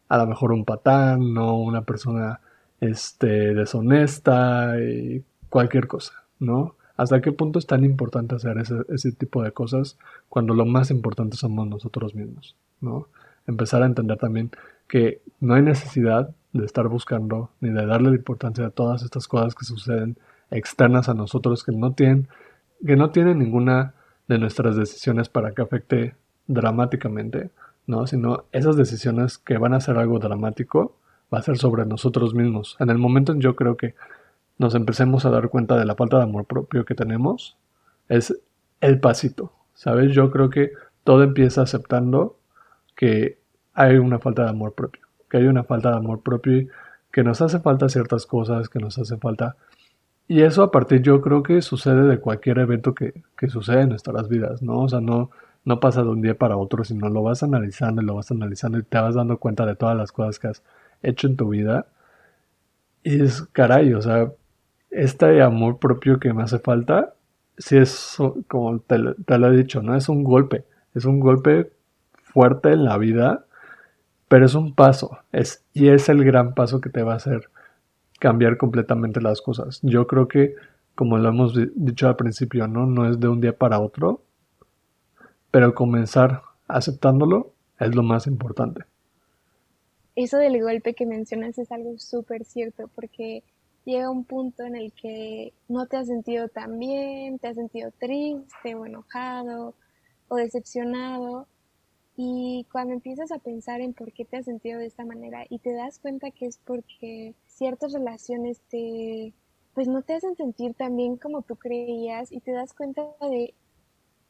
a 0.10 0.18
lo 0.18 0.26
mejor 0.26 0.54
un 0.54 0.66
patán, 0.66 1.36
¿no? 1.36 1.56
Una 1.60 1.84
persona 1.84 2.40
este, 2.82 3.54
deshonesta 3.54 4.80
y 4.82 5.24
cualquier 5.50 5.88
cosa, 5.88 6.14
¿no? 6.40 6.77
¿Hasta 6.98 7.22
qué 7.22 7.32
punto 7.32 7.60
es 7.60 7.68
tan 7.68 7.86
importante 7.86 8.36
hacer 8.36 8.58
ese, 8.58 9.12
tipo 9.12 9.44
de 9.44 9.52
cosas 9.52 9.98
cuando 10.30 10.56
lo 10.56 10.66
más 10.66 10.90
importante 10.90 11.38
somos 11.38 11.68
nosotros 11.68 12.16
mismos, 12.16 12.56
¿no? 12.82 13.08
Empezar 13.46 13.84
a 13.84 13.86
entender 13.86 14.18
también 14.18 14.52
que 14.88 15.22
no 15.40 15.54
hay 15.54 15.62
necesidad 15.62 16.32
de 16.54 16.66
estar 16.66 16.88
buscando 16.88 17.52
ni 17.62 17.70
de 17.70 17.86
darle 17.86 18.10
importancia 18.10 18.66
a 18.66 18.72
todas 18.72 19.04
estas 19.04 19.28
cosas 19.28 19.54
que 19.54 19.64
suceden 19.64 20.18
externas 20.50 21.08
a 21.08 21.14
nosotros 21.14 21.64
que 21.64 21.72
no 21.72 21.94
tienen, 21.94 22.28
que 22.86 22.96
no 22.96 23.12
tienen 23.12 23.40
ninguna 23.40 23.94
de 24.28 24.40
nuestras 24.40 24.76
decisiones 24.76 25.30
para 25.30 25.52
que 25.52 25.62
afecte 25.62 26.16
dramáticamente, 26.48 27.52
¿no? 27.86 28.08
Sino 28.08 28.46
esas 28.52 28.76
decisiones 28.76 29.38
que 29.38 29.58
van 29.58 29.74
a 29.74 29.82
ser 29.82 29.98
algo 29.98 30.18
dramático, 30.18 30.96
va 31.34 31.40
a 31.40 31.44
ser 31.44 31.58
sobre 31.58 31.86
nosotros 31.86 32.34
mismos. 32.34 32.76
En 32.80 32.90
el 32.90 32.98
momento 32.98 33.34
en 33.34 33.42
yo 33.42 33.56
creo 33.56 33.78
que 33.78 33.94
nos 34.58 34.76
empecemos 34.76 35.26
a 35.26 35.30
dar 35.30 35.50
cuenta 35.50 35.78
de 35.78 35.86
la 35.86 35.96
falta 35.96 36.18
de 36.18 36.24
amor 36.24 36.46
propio 36.46 36.86
que 36.86 36.96
tenemos, 36.96 37.58
es 38.10 38.38
el 38.82 39.00
pasito, 39.00 39.54
¿sabes? 39.74 40.14
Yo 40.14 40.32
creo 40.32 40.50
que 40.50 40.72
todo 41.04 41.24
empieza 41.24 41.62
aceptando 41.62 42.38
que 42.96 43.40
hay 43.74 43.98
una 43.98 44.20
falta 44.20 44.44
de 44.44 44.50
amor 44.50 44.74
propio, 44.74 45.04
que 45.30 45.38
hay 45.38 45.46
una 45.46 45.64
falta 45.64 45.92
de 45.92 45.98
amor 45.98 46.22
propio 46.22 46.58
y 46.58 46.70
que 47.12 47.24
nos 47.24 47.42
hace 47.42 47.60
falta 47.60 47.90
ciertas 47.90 48.26
cosas, 48.26 48.70
que 48.70 48.80
nos 48.80 48.98
hace 48.98 49.18
falta... 49.18 49.56
Y 50.30 50.42
eso 50.42 50.62
a 50.62 50.72
partir 50.72 51.02
yo 51.02 51.22
creo 51.22 51.42
que 51.42 51.62
sucede 51.62 52.04
de 52.04 52.20
cualquier 52.20 52.60
evento 52.60 52.94
que, 52.94 53.24
que 53.38 53.48
sucede 53.48 53.84
en 53.84 53.90
nuestras 53.90 54.28
vidas, 54.28 54.62
¿no? 54.62 54.82
O 54.82 54.90
sea, 54.90 55.00
no, 55.00 55.32
no 55.64 55.80
pasa 55.80 56.02
de 56.02 56.10
un 56.10 56.22
día 56.22 56.38
para 56.38 56.58
otro, 56.58 56.84
sino 56.84 57.08
lo 57.08 57.24
vas 57.24 57.44
analizando 57.44 58.02
y 58.02 58.06
lo 58.06 58.16
vas 58.16 58.30
analizando 58.32 58.78
y 58.78 58.84
te 58.84 59.00
vas 59.00 59.16
dando 59.16 59.38
cuenta 59.38 59.66
de 59.66 59.76
todas 59.76 59.96
las 59.96 60.12
cosas 60.12 60.38
que 60.40 60.48
has 60.48 60.64
hecho 61.02 61.28
en 61.28 61.38
tu 61.38 61.50
vida. 61.50 61.88
Y 63.04 63.22
es, 63.22 63.42
caray, 63.54 63.94
o 63.94 64.02
sea, 64.02 64.32
este 64.90 65.42
amor 65.42 65.80
propio 65.80 66.20
que 66.20 66.34
me 66.34 66.44
hace 66.44 66.60
falta, 66.60 67.14
si 67.58 67.78
es, 67.78 68.18
como 68.48 68.80
te, 68.80 68.98
lo 68.98 69.54
he 69.54 69.58
dicho, 69.58 69.82
¿no? 69.82 69.96
Es 69.96 70.10
un 70.10 70.24
golpe, 70.24 70.66
es 70.94 71.06
un 71.06 71.20
golpe 71.20 71.72
fuerte 72.14 72.70
en 72.70 72.84
la 72.86 72.98
vida, 72.98 73.46
pero 74.28 74.46
es 74.46 74.56
un 74.56 74.76
paso, 74.76 75.20
es, 75.32 75.64
y 75.74 75.90
es 75.90 76.10
el 76.10 76.24
gran 76.24 76.54
paso 76.54 76.82
que 76.82 76.90
te 76.90 77.04
va 77.04 77.14
a 77.14 77.18
hacer 77.18 77.50
cambiar 78.20 78.58
completamente 78.58 79.22
las 79.22 79.42
cosas. 79.42 79.80
Yo 79.84 80.08
creo 80.08 80.28
que, 80.28 80.56
como 80.96 81.18
lo 81.18 81.30
hemos 81.30 81.54
dicho 81.76 82.08
al 82.08 82.16
principio, 82.16 82.68
¿no? 82.68 82.86
No 82.86 83.10
es 83.10 83.20
de 83.20 83.28
un 83.28 83.42
día 83.42 83.56
para 83.56 83.80
otro, 83.80 84.22
pero 85.52 85.74
comenzar 85.74 86.42
aceptándolo 86.68 87.54
es 87.80 87.96
lo 87.96 88.04
más 88.04 88.28
importante 88.28 88.86
eso 90.18 90.38
del 90.38 90.60
golpe 90.62 90.96
que 90.96 91.06
mencionas 91.06 91.60
es 91.60 91.72
algo 91.72 91.98
súper 92.00 92.44
cierto, 92.44 92.90
porque 92.96 93.44
llega 93.88 94.12
un 94.12 94.26
punto 94.26 94.64
en 94.64 94.76
el 94.76 94.92
que 94.92 95.54
no 95.70 95.86
te 95.88 95.96
has 95.96 96.08
sentido 96.08 96.50
tan 96.50 96.78
bien, 96.78 97.40
te 97.40 97.48
has 97.48 97.56
sentido 97.56 97.90
triste 97.98 98.76
o 98.76 98.86
enojado 98.86 99.76
o 100.28 100.36
decepcionado. 100.36 101.48
Y 102.18 102.66
cuando 102.72 102.94
empiezas 102.94 103.32
a 103.32 103.40
pensar 103.40 103.80
en 103.80 103.94
por 103.94 104.12
qué 104.12 104.26
te 104.26 104.38
has 104.38 104.46
sentido 104.46 104.80
de 104.80 104.88
esta 104.88 105.06
manera 105.06 105.46
y 105.50 105.60
te 105.60 105.72
das 105.74 106.00
cuenta 106.00 106.32
que 106.32 106.48
es 106.48 106.58
porque 106.58 107.34
ciertas 107.46 107.94
relaciones 107.94 108.60
te, 108.70 109.34
pues 109.74 109.88
no 109.88 110.02
te 110.02 110.16
hacen 110.16 110.36
sentir 110.36 110.74
tan 110.74 110.98
bien 110.98 111.16
como 111.16 111.42
tú 111.44 111.56
creías 111.56 112.32
y 112.32 112.42
te 112.42 112.52
das 112.52 112.74
cuenta 112.74 113.04
de, 113.22 113.54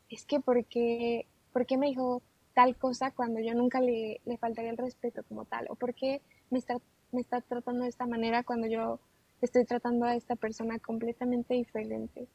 es 0.09 0.25
que 0.25 0.39
porque, 0.39 1.25
¿por 1.51 1.65
qué 1.65 1.77
me 1.77 1.87
dijo 1.87 2.21
tal 2.53 2.75
cosa 2.75 3.09
cuando 3.09 3.39
yo 3.39 3.55
nunca 3.55 3.81
le, 3.81 4.21
le 4.25 4.37
faltaría 4.37 4.69
el 4.69 4.77
respeto 4.77 5.23
como 5.23 5.45
tal? 5.45 5.65
¿O 5.69 5.75
por 5.75 5.95
qué 5.95 6.21
me 6.51 6.59
está, 6.59 6.75
me 7.11 7.21
está 7.21 7.41
tratando 7.41 7.83
de 7.83 7.89
esta 7.89 8.05
manera 8.05 8.43
cuando 8.43 8.67
yo 8.67 8.99
estoy 9.41 9.65
tratando 9.65 10.05
a 10.05 10.15
esta 10.15 10.35
persona 10.35 10.79
completamente 10.79 11.53
diferente? 11.53 12.27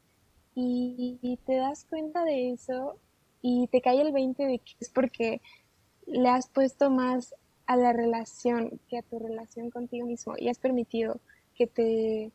Y, 0.55 1.39
te 1.47 1.57
das 1.57 1.87
cuenta 1.89 2.25
de 2.25 2.51
eso 2.51 2.99
y 3.41 3.67
te 3.69 3.81
cae 3.81 4.03
el 4.03 4.13
20 4.13 4.45
de 4.45 4.59
que 4.59 4.73
es 4.81 4.91
porque 4.91 5.41
le 6.07 6.29
has 6.29 6.49
puesto 6.49 6.91
más 6.91 7.35
a 7.67 7.77
la 7.77 7.93
relación 7.93 8.81
que 8.89 8.99
a 8.99 9.03
tu 9.03 9.19
relación 9.19 9.71
contigo 9.71 10.07
mismo 10.07 10.35
y 10.37 10.49
has 10.49 10.59
permitido 10.59 11.21
que 11.55 11.67
te 11.67 12.33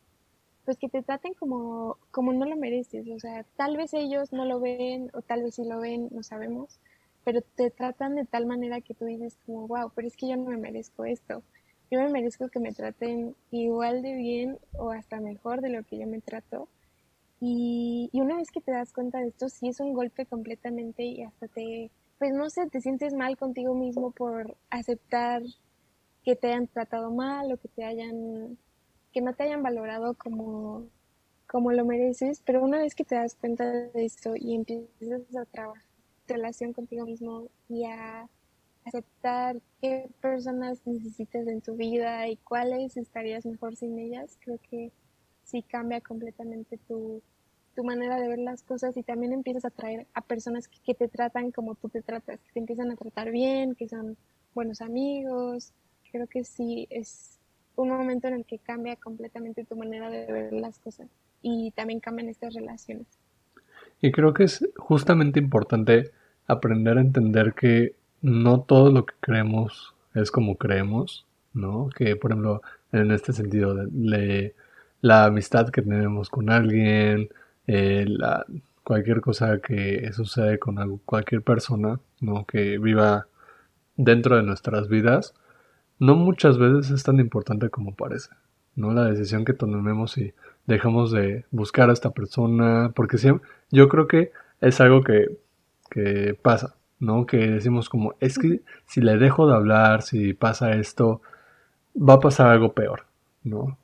pues 0.65 0.77
que 0.77 0.89
te 0.89 1.01
traten 1.01 1.33
como, 1.33 1.97
como 2.11 2.33
no 2.33 2.45
lo 2.45 2.57
mereces, 2.57 3.07
o 3.07 3.19
sea, 3.19 3.45
tal 3.55 3.77
vez 3.77 3.93
ellos 3.93 4.33
no 4.33 4.43
lo 4.43 4.59
ven 4.59 5.09
o 5.13 5.21
tal 5.21 5.43
vez 5.43 5.55
sí 5.55 5.63
lo 5.63 5.79
ven, 5.79 6.09
no 6.11 6.23
sabemos, 6.23 6.81
pero 7.23 7.41
te 7.41 7.71
tratan 7.71 8.15
de 8.15 8.25
tal 8.25 8.45
manera 8.45 8.81
que 8.81 8.93
tú 8.93 9.05
dices 9.05 9.37
como, 9.45 9.65
wow, 9.67 9.91
pero 9.95 10.09
es 10.09 10.17
que 10.17 10.27
yo 10.27 10.35
no 10.35 10.49
me 10.49 10.57
merezco 10.57 11.05
esto. 11.05 11.41
Yo 11.89 11.99
me 12.01 12.09
merezco 12.09 12.49
que 12.49 12.59
me 12.59 12.73
traten 12.73 13.35
igual 13.51 14.01
de 14.01 14.13
bien 14.15 14.57
o 14.73 14.91
hasta 14.91 15.19
mejor 15.19 15.61
de 15.61 15.69
lo 15.69 15.83
que 15.83 15.97
yo 15.97 16.07
me 16.07 16.21
trato. 16.21 16.67
Y, 17.39 18.09
y 18.11 18.21
una 18.21 18.37
vez 18.37 18.51
que 18.51 18.61
te 18.61 18.71
das 18.71 18.91
cuenta 18.91 19.19
de 19.19 19.27
esto, 19.27 19.47
sí 19.49 19.69
es 19.69 19.79
un 19.79 19.93
golpe 19.93 20.25
completamente 20.25 21.03
y 21.03 21.23
hasta 21.23 21.47
te, 21.47 21.91
pues 22.19 22.33
no 22.33 22.49
sé, 22.49 22.67
te 22.67 22.81
sientes 22.81 23.13
mal 23.13 23.37
contigo 23.37 23.73
mismo 23.75 24.11
por 24.11 24.57
aceptar 24.69 25.43
que 26.23 26.35
te 26.35 26.47
hayan 26.47 26.67
tratado 26.67 27.11
mal 27.11 27.51
o 27.51 27.57
que 27.57 27.69
te 27.69 27.85
hayan, 27.85 28.57
que 29.13 29.21
no 29.21 29.33
te 29.33 29.43
hayan 29.43 29.63
valorado 29.63 30.13
como, 30.15 30.87
como 31.47 31.71
lo 31.71 31.85
mereces, 31.85 32.41
pero 32.45 32.63
una 32.63 32.79
vez 32.79 32.95
que 32.95 33.05
te 33.05 33.15
das 33.15 33.35
cuenta 33.35 33.65
de 33.65 34.05
esto 34.05 34.33
y 34.35 34.55
empiezas 34.55 35.35
a 35.35 35.45
trabajar 35.45 35.83
relación 36.27 36.73
contigo 36.73 37.05
mismo 37.05 37.47
y 37.69 37.85
a 37.85 38.27
aceptar 38.87 39.57
qué 39.81 40.09
personas 40.21 40.79
necesitas 40.85 41.47
en 41.47 41.61
tu 41.61 41.75
vida 41.75 42.27
y 42.27 42.37
cuáles 42.37 42.97
estarías 42.97 43.45
mejor 43.45 43.75
sin 43.75 43.99
ellas, 43.99 44.37
creo 44.41 44.59
que 44.69 44.91
sí 45.43 45.61
cambia 45.63 46.01
completamente 46.01 46.77
tu, 46.87 47.21
tu 47.75 47.83
manera 47.83 48.19
de 48.19 48.27
ver 48.27 48.39
las 48.39 48.63
cosas 48.63 48.95
y 48.97 49.03
también 49.03 49.33
empiezas 49.33 49.65
a 49.65 49.69
atraer 49.69 50.07
a 50.13 50.21
personas 50.21 50.67
que, 50.67 50.79
que, 50.83 50.93
te 50.93 51.07
tratan 51.07 51.51
como 51.51 51.75
tú 51.75 51.89
te 51.89 52.01
tratas, 52.01 52.39
que 52.39 52.53
te 52.53 52.59
empiezan 52.59 52.91
a 52.91 52.95
tratar 52.95 53.31
bien, 53.31 53.75
que 53.75 53.87
son 53.87 54.17
buenos 54.53 54.81
amigos. 54.81 55.73
Creo 56.11 56.27
que 56.27 56.43
sí 56.43 56.87
es 56.89 57.39
un 57.75 57.89
momento 57.89 58.27
en 58.27 58.33
el 58.33 58.45
que 58.45 58.57
cambia 58.57 58.95
completamente 58.95 59.63
tu 59.63 59.75
manera 59.75 60.09
de 60.09 60.25
ver 60.31 60.53
las 60.53 60.79
cosas 60.79 61.07
y 61.41 61.71
también 61.71 61.99
cambian 61.99 62.29
estas 62.29 62.53
relaciones. 62.53 63.07
Y 64.01 64.11
creo 64.11 64.33
que 64.33 64.43
es 64.43 64.67
justamente 64.77 65.39
importante 65.39 66.11
aprender 66.47 66.97
a 66.97 67.01
entender 67.01 67.53
que 67.53 67.95
no 68.27 68.61
todo 68.61 68.91
lo 68.91 69.05
que 69.05 69.15
creemos 69.21 69.95
es 70.13 70.31
como 70.31 70.57
creemos, 70.57 71.25
¿no? 71.53 71.89
Que, 71.95 72.15
por 72.15 72.31
ejemplo, 72.31 72.61
en 72.91 73.11
este 73.11 73.33
sentido, 73.33 73.75
la 75.01 75.25
amistad 75.25 75.69
que 75.69 75.81
tenemos 75.81 76.29
con 76.29 76.49
alguien, 76.49 77.29
eh, 77.67 78.05
la, 78.07 78.45
cualquier 78.83 79.21
cosa 79.21 79.59
que 79.59 80.11
sucede 80.13 80.59
con 80.59 80.97
cualquier 81.05 81.41
persona, 81.41 81.99
¿no? 82.19 82.45
Que 82.45 82.77
viva 82.79 83.27
dentro 83.95 84.35
de 84.35 84.43
nuestras 84.43 84.89
vidas, 84.89 85.33
no 85.99 86.15
muchas 86.15 86.57
veces 86.57 86.91
es 86.91 87.03
tan 87.03 87.19
importante 87.19 87.69
como 87.69 87.95
parece, 87.95 88.31
¿no? 88.75 88.93
La 88.93 89.05
decisión 89.05 89.45
que 89.45 89.53
tomemos 89.53 90.17
y 90.17 90.33
dejamos 90.65 91.11
de 91.11 91.45
buscar 91.51 91.89
a 91.89 91.93
esta 91.93 92.11
persona, 92.11 92.91
porque 92.95 93.17
siempre, 93.17 93.47
yo 93.71 93.87
creo 93.89 94.07
que 94.07 94.31
es 94.61 94.81
algo 94.81 95.03
que, 95.03 95.37
que 95.89 96.37
pasa, 96.41 96.75
¿no? 96.99 97.25
Que 97.25 97.37
decimos 97.37 97.89
como, 97.89 98.15
es 98.19 98.37
que 98.37 98.61
si 98.85 99.01
le 99.01 99.17
dejo 99.17 99.47
de 99.47 99.55
hablar, 99.55 100.01
si 100.01 100.33
pasa 100.33 100.71
esto, 100.71 101.21
va 101.97 102.15
a 102.15 102.19
pasar 102.19 102.47
algo 102.47 102.73
peor, 102.73 103.05
¿no? 103.43 103.77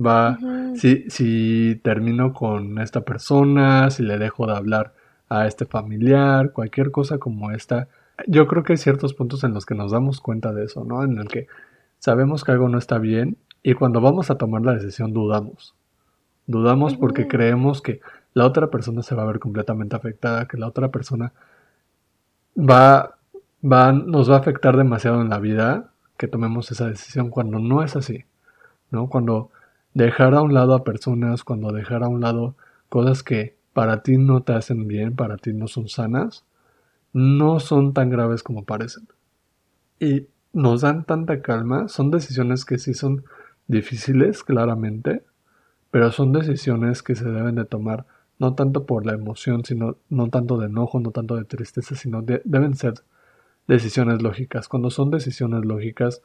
Va, 0.00 0.38
si, 0.76 1.10
si 1.10 1.80
termino 1.82 2.32
con 2.32 2.78
esta 2.78 3.00
persona, 3.00 3.90
si 3.90 4.04
le 4.04 4.18
dejo 4.18 4.46
de 4.46 4.56
hablar 4.56 4.94
a 5.28 5.46
este 5.46 5.66
familiar, 5.66 6.52
cualquier 6.52 6.90
cosa 6.90 7.18
como 7.18 7.50
esta, 7.50 7.88
yo 8.26 8.46
creo 8.46 8.62
que 8.62 8.74
hay 8.74 8.76
ciertos 8.76 9.14
puntos 9.14 9.44
en 9.44 9.54
los 9.54 9.66
que 9.66 9.74
nos 9.74 9.92
damos 9.92 10.20
cuenta 10.20 10.52
de 10.52 10.64
eso, 10.64 10.84
¿no? 10.84 11.02
En 11.02 11.18
el 11.18 11.28
que 11.28 11.46
sabemos 11.98 12.44
que 12.44 12.52
algo 12.52 12.68
no 12.68 12.78
está 12.78 12.98
bien 12.98 13.36
y 13.62 13.74
cuando 13.74 14.00
vamos 14.00 14.30
a 14.30 14.38
tomar 14.38 14.62
la 14.62 14.74
decisión 14.74 15.12
dudamos. 15.12 15.74
Dudamos 16.46 16.96
porque 16.96 17.28
creemos 17.28 17.82
que 17.82 18.00
la 18.34 18.46
otra 18.46 18.68
persona 18.68 19.02
se 19.02 19.14
va 19.14 19.22
a 19.22 19.26
ver 19.26 19.38
completamente 19.38 19.96
afectada, 19.96 20.46
que 20.46 20.56
la 20.56 20.66
otra 20.66 20.88
persona 20.88 21.32
va, 22.58 23.16
va, 23.62 23.92
nos 23.92 24.30
va 24.30 24.36
a 24.36 24.38
afectar 24.40 24.76
demasiado 24.76 25.20
en 25.20 25.30
la 25.30 25.38
vida 25.38 25.90
que 26.16 26.28
tomemos 26.28 26.70
esa 26.72 26.88
decisión 26.88 27.30
cuando 27.30 27.58
no 27.58 27.82
es 27.82 27.94
así, 27.96 28.24
¿no? 28.90 29.08
Cuando 29.08 29.50
dejar 29.94 30.34
a 30.34 30.42
un 30.42 30.52
lado 30.54 30.74
a 30.74 30.84
personas, 30.84 31.44
cuando 31.44 31.72
dejar 31.72 32.02
a 32.02 32.08
un 32.08 32.20
lado 32.20 32.56
cosas 32.88 33.22
que 33.22 33.56
para 33.72 34.02
ti 34.02 34.18
no 34.18 34.42
te 34.42 34.54
hacen 34.54 34.88
bien, 34.88 35.14
para 35.14 35.36
ti 35.36 35.52
no 35.52 35.68
son 35.68 35.88
sanas, 35.88 36.44
no 37.12 37.60
son 37.60 37.94
tan 37.94 38.10
graves 38.10 38.42
como 38.42 38.64
parecen. 38.64 39.06
Y 40.00 40.26
nos 40.52 40.80
dan 40.80 41.04
tanta 41.04 41.40
calma, 41.40 41.88
son 41.88 42.10
decisiones 42.10 42.64
que 42.64 42.78
sí 42.78 42.94
son 42.94 43.24
difíciles, 43.68 44.42
claramente, 44.42 45.22
pero 45.90 46.10
son 46.10 46.32
decisiones 46.32 47.02
que 47.02 47.14
se 47.14 47.30
deben 47.30 47.54
de 47.54 47.64
tomar 47.64 48.06
no 48.38 48.54
tanto 48.54 48.86
por 48.86 49.04
la 49.04 49.14
emoción, 49.14 49.64
sino 49.64 49.96
no 50.08 50.28
tanto 50.28 50.58
de 50.58 50.66
enojo, 50.66 51.00
no 51.00 51.10
tanto 51.10 51.36
de 51.36 51.44
tristeza, 51.44 51.96
sino 51.96 52.22
deben 52.22 52.74
ser 52.74 52.94
decisiones 53.66 54.22
lógicas. 54.22 54.68
Cuando 54.68 54.90
son 54.90 55.10
decisiones 55.10 55.64
lógicas, 55.64 56.22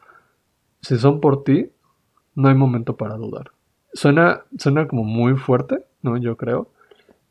si 0.81 0.97
son 0.97 1.19
por 1.19 1.43
ti, 1.43 1.71
no 2.35 2.49
hay 2.49 2.55
momento 2.55 2.95
para 2.97 3.15
dudar. 3.15 3.51
Suena, 3.93 4.43
suena 4.57 4.87
como 4.87 5.03
muy 5.03 5.35
fuerte, 5.35 5.85
¿no? 6.01 6.17
Yo 6.17 6.37
creo. 6.37 6.69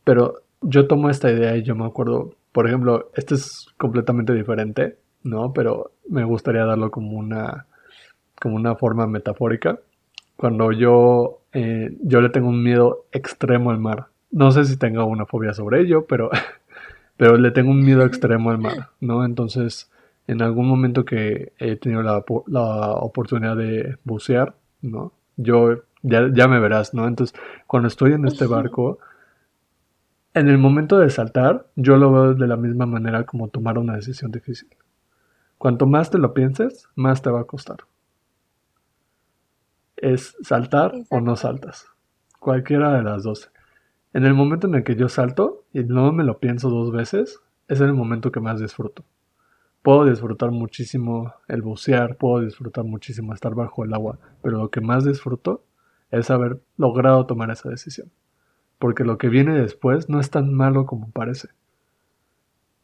Pero 0.04 0.42
yo 0.60 0.86
tomo 0.86 1.10
esta 1.10 1.30
idea 1.30 1.56
y 1.56 1.62
yo 1.62 1.74
me 1.74 1.86
acuerdo, 1.86 2.34
por 2.52 2.66
ejemplo, 2.66 3.10
este 3.14 3.34
es 3.34 3.66
completamente 3.78 4.32
diferente, 4.32 4.96
¿no? 5.22 5.52
Pero 5.52 5.92
me 6.08 6.24
gustaría 6.24 6.64
darlo 6.64 6.90
como 6.90 7.18
una, 7.18 7.66
como 8.40 8.56
una 8.56 8.74
forma 8.74 9.06
metafórica. 9.06 9.78
Cuando 10.36 10.72
yo, 10.72 11.40
eh, 11.52 11.96
yo 12.02 12.20
le 12.20 12.30
tengo 12.30 12.48
un 12.48 12.62
miedo 12.62 13.06
extremo 13.12 13.70
al 13.70 13.78
mar, 13.78 14.06
no 14.32 14.50
sé 14.50 14.64
si 14.64 14.76
tenga 14.76 15.04
una 15.04 15.26
fobia 15.26 15.54
sobre 15.54 15.80
ello, 15.80 16.06
pero, 16.06 16.30
pero 17.16 17.36
le 17.36 17.52
tengo 17.52 17.70
un 17.70 17.84
miedo 17.84 18.04
extremo 18.04 18.50
al 18.50 18.58
mar, 18.58 18.88
¿no? 19.00 19.24
Entonces, 19.24 19.90
en 20.26 20.42
algún 20.42 20.66
momento 20.66 21.04
que 21.04 21.52
he 21.58 21.76
tenido 21.76 22.02
la, 22.02 22.16
oportunidad 22.16 23.56
de 23.56 23.98
bucear, 24.04 24.54
¿no? 24.80 25.12
Yo, 25.36 25.82
ya, 26.02 26.28
ya 26.32 26.48
me 26.48 26.58
verás, 26.58 26.94
¿no? 26.94 27.06
Entonces, 27.06 27.38
cuando 27.66 27.88
estoy 27.88 28.12
en 28.12 28.26
este 28.26 28.46
barco, 28.46 28.98
en 30.34 30.48
el 30.48 30.58
momento 30.58 30.98
de 30.98 31.10
saltar, 31.10 31.66
yo 31.76 31.96
lo 31.96 32.10
veo 32.10 32.34
de 32.34 32.46
la 32.46 32.56
misma 32.56 32.86
manera 32.86 33.24
como 33.24 33.48
tomar 33.48 33.78
una 33.78 33.96
decisión 33.96 34.32
difícil. 34.32 34.68
Cuanto 35.58 35.86
más 35.86 36.10
te 36.10 36.18
lo 36.18 36.32
pienses, 36.32 36.88
más 36.96 37.22
te 37.22 37.30
va 37.30 37.40
a 37.40 37.44
costar. 37.44 37.78
Es 39.96 40.36
saltar 40.42 40.92
o 41.10 41.20
no 41.20 41.36
saltas. 41.36 41.86
Cualquiera 42.40 42.94
de 42.94 43.02
las 43.02 43.22
dos. 43.22 43.51
En 44.12 44.26
el 44.26 44.34
momento 44.34 44.66
en 44.66 44.74
el 44.74 44.84
que 44.84 44.96
yo 44.96 45.08
salto 45.08 45.64
y 45.72 45.84
no 45.84 46.12
me 46.12 46.24
lo 46.24 46.38
pienso 46.38 46.68
dos 46.68 46.92
veces, 46.92 47.40
es 47.68 47.80
el 47.80 47.94
momento 47.94 48.30
que 48.30 48.40
más 48.40 48.60
disfruto. 48.60 49.04
Puedo 49.82 50.04
disfrutar 50.04 50.50
muchísimo 50.50 51.34
el 51.48 51.62
bucear, 51.62 52.16
puedo 52.16 52.44
disfrutar 52.44 52.84
muchísimo 52.84 53.34
estar 53.34 53.54
bajo 53.54 53.84
el 53.84 53.94
agua, 53.94 54.18
pero 54.42 54.58
lo 54.58 54.70
que 54.70 54.80
más 54.80 55.04
disfruto 55.04 55.64
es 56.10 56.30
haber 56.30 56.60
logrado 56.76 57.26
tomar 57.26 57.50
esa 57.50 57.70
decisión. 57.70 58.10
Porque 58.78 59.04
lo 59.04 59.16
que 59.16 59.28
viene 59.28 59.58
después 59.58 60.08
no 60.08 60.20
es 60.20 60.30
tan 60.30 60.52
malo 60.52 60.86
como 60.86 61.10
parece. 61.10 61.48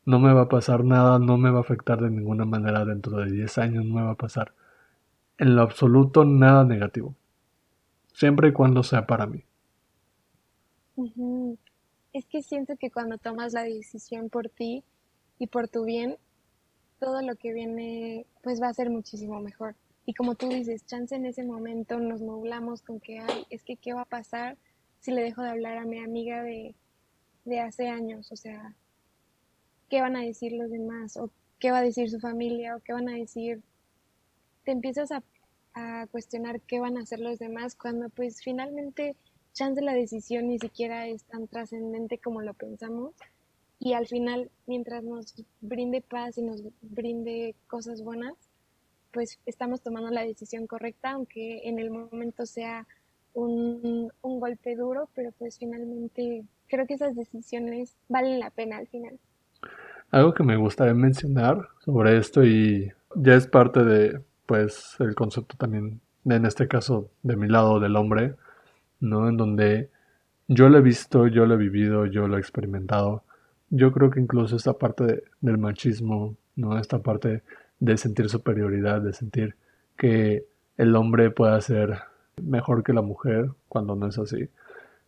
No 0.07 0.19
me 0.19 0.33
va 0.33 0.43
a 0.43 0.49
pasar 0.49 0.85
nada, 0.85 1.19
no 1.19 1.37
me 1.37 1.51
va 1.51 1.59
a 1.59 1.61
afectar 1.61 2.01
de 2.01 2.11
ninguna 2.11 2.47
manera 2.47 2.85
dentro 2.85 3.19
de 3.19 3.31
10 3.31 3.59
años, 3.59 3.85
no 3.85 3.95
me 3.95 4.03
va 4.03 4.13
a 4.13 4.17
pasar 4.17 4.53
en 5.39 5.55
lo 5.55 5.63
absoluto 5.63 6.25
nada 6.25 6.65
negativo. 6.65 7.15
Siempre 8.13 8.49
y 8.49 8.53
cuando 8.53 8.83
sea 8.83 9.07
para 9.07 9.27
mí. 9.27 9.45
Es 12.13 12.27
que 12.27 12.43
siento 12.43 12.77
que 12.77 12.91
cuando 12.91 13.19
tomas 13.19 13.53
la 13.53 13.63
decisión 13.63 14.31
por 14.31 14.49
ti 14.49 14.83
y 15.39 15.47
por 15.47 15.69
tu 15.69 15.85
bien, 15.85 16.17
todo 16.99 17.23
lo 17.23 17.37
que 17.37 17.53
viene 17.53 18.27
pues 18.43 18.61
va 18.61 18.69
a 18.69 18.75
ser 18.75 18.91
muchísimo 18.91 19.41
mejor. 19.41 19.77
Y 20.07 20.15
como 20.15 20.35
tú 20.35 20.49
dices, 20.49 20.87
chance 20.87 21.15
en 21.15 21.27
ese 21.27 21.45
momento 21.45 21.99
nos 22.01 22.21
nublamos 22.21 22.83
con 22.83 22.99
que, 22.99 23.21
ay, 23.21 23.45
es 23.51 23.63
que 23.63 23.77
qué 23.77 23.93
va 23.93 24.03
a 24.03 24.07
pasar 24.07 24.57
si 25.01 25.13
le 25.13 25.23
dejo 25.23 25.43
de 25.43 25.51
hablar 25.51 25.79
a 25.79 25.85
mi 25.85 25.99
amiga 25.99 26.43
de, 26.43 26.75
de 27.45 27.61
hace 27.61 27.89
años, 27.89 28.33
o 28.33 28.37
sea, 28.37 28.75
¿qué 29.89 30.01
van 30.01 30.17
a 30.17 30.23
decir 30.23 30.53
los 30.53 30.71
demás? 30.71 31.17
¿O 31.17 31.31
qué 31.59 31.71
va 31.71 31.79
a 31.79 31.83
decir 31.83 32.11
su 32.11 32.21
familia? 32.21 32.77
¿O 32.77 32.81
qué 32.81 32.93
van 32.93 33.09
a 33.09 33.15
decir? 33.15 33.63
Te 34.65 34.73
empiezas 34.73 35.13
a, 35.13 35.23
a 35.75 36.07
cuestionar 36.09 36.61
qué 36.63 36.81
van 36.81 36.97
a 36.97 37.03
hacer 37.03 37.21
los 37.21 37.39
demás 37.39 37.75
cuando 37.75 38.09
pues 38.09 38.43
finalmente 38.43 39.15
chance 39.59 39.83
la 39.83 39.93
decisión 39.93 40.49
ni 40.49 40.59
siquiera 40.59 41.09
es 41.09 41.25
tan 41.25 41.49
trascendente 41.49 42.19
como 42.19 42.43
lo 42.43 42.55
pensamos. 42.55 43.13
Y 43.81 43.93
al 43.93 44.07
final, 44.07 44.51
mientras 44.67 45.03
nos 45.03 45.35
brinde 45.61 46.01
paz 46.01 46.39
y 46.39 46.43
nos 46.43 46.63
brinde 46.81 47.55
cosas 47.67 48.03
buenas, 48.03 48.35
pues 49.13 49.41
estamos 49.47 49.83
tomando 49.83 50.11
la 50.11 50.25
decisión 50.25 50.67
correcta, 50.67 51.13
aunque 51.13 51.69
en 51.69 51.79
el 51.79 51.91
momento 51.91 52.47
sea 52.47 52.87
un, 53.35 54.11
un 54.23 54.41
golpe 54.41 54.77
duro, 54.77 55.09
pero 55.15 55.33
pues 55.39 55.59
finalmente 55.59 56.45
creo 56.69 56.87
que 56.87 56.95
esas 56.95 57.17
decisiones 57.17 57.97
valen 58.09 58.41
la 58.41 58.51
pena 58.51 58.79
al 58.79 58.87
final. 58.87 59.19
Algo 60.11 60.35
que 60.35 60.45
me 60.45 60.57
gustaría 60.57 60.95
mencionar 60.95 61.69
sobre 61.85 62.19
esto 62.19 62.45
y 62.45 62.93
ya 63.15 63.35
es 63.35 63.47
parte 63.47 63.85
de 63.85 64.21
pues 64.47 64.97
el 65.01 65.15
concepto 65.15 65.57
también 65.57 66.01
en 66.25 66.47
este 66.47 66.69
caso 66.69 67.11
de 67.23 67.37
mi 67.37 67.49
lado 67.49 67.81
del 67.81 67.97
hombre 67.97 68.35
¿no? 69.01 69.29
En 69.29 69.37
donde 69.37 69.91
yo 70.49 70.69
lo 70.69 70.79
he 70.79 70.83
visto, 70.83 71.27
yo 71.27 71.47
lo 71.47 71.55
he 71.55 71.59
vivido, 71.59 72.07
yo 72.07 72.27
lo 72.29 72.37
he 72.37 72.41
experimentado. 72.41 73.23
Yo 73.71 73.93
creo 73.93 74.11
que 74.11 74.21
incluso 74.21 74.57
esta 74.57 74.73
parte 74.73 75.25
del 75.41 75.59
machismo, 75.59 76.37
¿no? 76.57 76.79
Esta 76.79 77.01
parte 77.01 77.43
de 77.81 77.97
sentir 77.97 78.29
superioridad, 78.29 79.01
de 79.01 79.13
sentir 79.13 79.57
que 79.97 80.47
el 80.77 80.97
hombre 80.97 81.31
pueda 81.31 81.61
ser 81.61 81.99
mejor 82.43 82.83
que 82.83 82.93
la 82.93 83.03
mujer 83.03 83.51
cuando 83.69 83.95
no 83.97 84.07
es 84.09 84.19
así, 84.19 84.49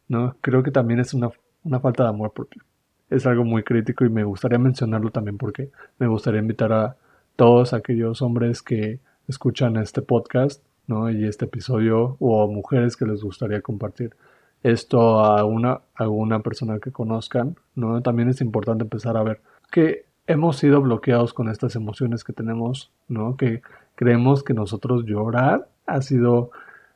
¿no? 0.08 0.36
Creo 0.40 0.62
que 0.62 0.70
también 0.70 1.00
es 1.00 1.14
una, 1.14 1.30
una 1.64 1.80
falta 1.80 2.02
de 2.04 2.10
amor 2.10 2.32
propio. 2.32 2.62
Es 3.08 3.26
algo 3.26 3.44
muy 3.44 3.62
crítico 3.62 4.04
y 4.04 4.10
me 4.10 4.24
gustaría 4.24 4.58
mencionarlo 4.58 5.10
también 5.10 5.38
porque 5.38 5.70
me 5.98 6.06
gustaría 6.06 6.40
invitar 6.40 6.72
a 6.72 6.96
todos 7.36 7.72
aquellos 7.72 8.22
hombres 8.22 8.62
que 8.62 9.00
escuchan 9.26 9.76
este 9.76 10.02
podcast 10.02 10.62
y 10.88 11.24
este 11.24 11.44
episodio 11.44 12.16
o 12.18 12.48
mujeres 12.48 12.96
que 12.96 13.06
les 13.06 13.22
gustaría 13.22 13.60
compartir 13.62 14.16
esto 14.62 15.20
a 15.20 15.44
una, 15.44 15.80
a 15.94 16.08
una 16.08 16.40
persona 16.40 16.80
que 16.80 16.90
conozcan, 16.90 17.56
¿no? 17.74 18.02
También 18.02 18.28
es 18.28 18.40
importante 18.40 18.82
empezar 18.84 19.16
a 19.16 19.22
ver 19.22 19.40
que 19.70 20.04
hemos 20.26 20.56
sido 20.56 20.80
bloqueados 20.80 21.32
con 21.32 21.48
estas 21.48 21.76
emociones 21.76 22.24
que 22.24 22.32
tenemos, 22.32 22.90
¿no? 23.08 23.36
Que 23.36 23.62
creemos 23.94 24.42
que 24.42 24.52
nosotros 24.52 25.04
llorar 25.06 25.68
ha 25.86 26.02
sido 26.02 26.50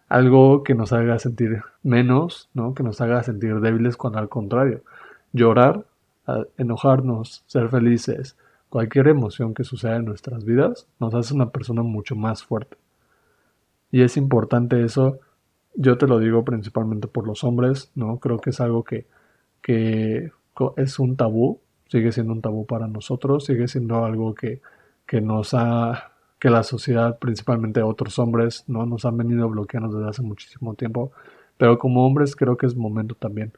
algo 0.09 0.63
que 0.65 0.75
nos 0.75 0.93
haga 0.93 1.19
sentir 1.19 1.63
menos, 1.83 2.49
¿no? 2.53 2.75
Que 2.75 2.83
nos 2.83 3.01
haga 3.01 3.23
sentir 3.23 3.61
débiles 3.61 3.97
cuando 3.97 4.19
al 4.19 4.29
contrario, 4.29 4.83
llorar, 5.33 5.85
enojarnos, 6.59 7.45
ser 7.47 7.69
felices, 7.69 8.37
cualquier 8.69 9.09
emoción 9.09 9.55
que 9.55 9.65
suceda 9.65 9.97
en 9.97 10.05
nuestras 10.05 10.45
vidas 10.45 10.87
nos 10.99 11.15
hace 11.15 11.35
una 11.35 11.51
persona 11.51 11.83
mucho 11.83 12.17
más 12.17 12.43
fuerte. 12.43 12.77
Y 13.95 14.03
es 14.03 14.17
importante 14.17 14.85
eso, 14.85 15.21
yo 15.77 15.97
te 15.99 16.09
lo 16.09 16.19
digo 16.19 16.45
principalmente 16.45 17.07
por 17.07 17.29
los 17.29 17.45
hombres, 17.45 17.93
¿no? 17.95 18.19
Creo 18.19 18.41
que 18.41 18.51
es 18.51 18.61
algo 18.61 18.83
que, 18.83 19.07
que 19.63 20.33
es 20.77 20.99
un 20.99 21.17
tabú, 21.17 21.61
sigue 21.87 22.11
siendo 22.11 22.33
un 22.33 22.43
tabú 22.43 22.67
para 22.67 22.89
nosotros, 22.89 23.45
sigue 23.45 23.69
siendo 23.69 24.05
algo 24.05 24.35
que, 24.35 24.61
que 25.07 25.21
nos 25.21 25.55
ha 25.55 26.11
que 26.41 26.51
la 26.51 26.65
sociedad, 26.65 27.21
principalmente 27.21 27.83
otros 27.83 28.19
hombres, 28.19 28.65
¿no? 28.67 28.85
nos 28.85 29.05
han 29.05 29.17
venido 29.17 29.49
bloqueando 29.49 29.97
desde 29.97 30.11
hace 30.11 30.23
muchísimo 30.23 30.75
tiempo. 30.75 31.13
Pero 31.57 31.79
como 31.79 32.05
hombres 32.05 32.35
creo 32.35 32.57
que 32.57 32.67
es 32.67 32.75
momento 32.75 33.15
también 33.15 33.53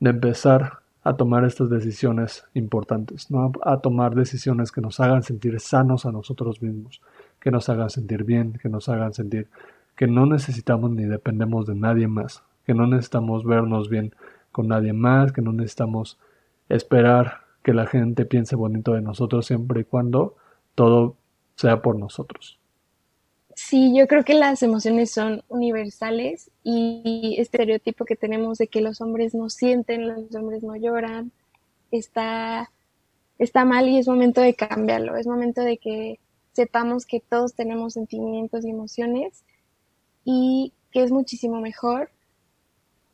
de 0.00 0.08
empezar 0.08 0.78
a 1.02 1.18
tomar 1.18 1.44
estas 1.44 1.68
decisiones 1.68 2.46
importantes, 2.54 3.30
¿no? 3.30 3.52
a 3.62 3.76
tomar 3.76 4.14
decisiones 4.14 4.72
que 4.72 4.80
nos 4.80 5.00
hagan 5.00 5.22
sentir 5.22 5.60
sanos 5.60 6.06
a 6.06 6.12
nosotros 6.12 6.62
mismos, 6.62 7.02
que 7.44 7.50
nos 7.50 7.68
hagan 7.68 7.90
sentir 7.90 8.24
bien, 8.24 8.54
que 8.54 8.70
nos 8.70 8.88
hagan 8.88 9.12
sentir 9.12 9.48
que 9.96 10.06
no 10.06 10.24
necesitamos 10.24 10.90
ni 10.90 11.04
dependemos 11.04 11.66
de 11.66 11.74
nadie 11.74 12.08
más, 12.08 12.42
que 12.66 12.72
no 12.72 12.86
necesitamos 12.86 13.44
vernos 13.44 13.90
bien 13.90 14.14
con 14.50 14.68
nadie 14.68 14.94
más, 14.94 15.30
que 15.30 15.42
no 15.42 15.52
necesitamos 15.52 16.18
esperar 16.70 17.42
que 17.62 17.74
la 17.74 17.86
gente 17.86 18.24
piense 18.24 18.56
bonito 18.56 18.94
de 18.94 19.02
nosotros 19.02 19.46
siempre 19.46 19.82
y 19.82 19.84
cuando 19.84 20.36
todo 20.74 21.16
sea 21.56 21.82
por 21.82 21.98
nosotros. 21.98 22.58
Sí, 23.54 23.94
yo 23.94 24.08
creo 24.08 24.24
que 24.24 24.34
las 24.34 24.62
emociones 24.62 25.10
son 25.10 25.42
universales 25.48 26.50
y 26.64 27.36
este 27.38 27.58
estereotipo 27.58 28.06
que 28.06 28.16
tenemos 28.16 28.56
de 28.56 28.68
que 28.68 28.80
los 28.80 29.02
hombres 29.02 29.34
no 29.34 29.50
sienten, 29.50 30.08
los 30.08 30.34
hombres 30.34 30.62
no 30.62 30.76
lloran, 30.76 31.30
está, 31.90 32.70
está 33.38 33.66
mal 33.66 33.86
y 33.86 33.98
es 33.98 34.08
momento 34.08 34.40
de 34.40 34.54
cambiarlo, 34.54 35.16
es 35.16 35.26
momento 35.26 35.60
de 35.60 35.76
que 35.76 36.18
sepamos 36.54 37.04
que 37.04 37.20
todos 37.20 37.54
tenemos 37.54 37.94
sentimientos 37.94 38.64
y 38.64 38.70
emociones 38.70 39.44
y 40.24 40.72
que 40.90 41.02
es 41.02 41.10
muchísimo 41.10 41.60
mejor 41.60 42.10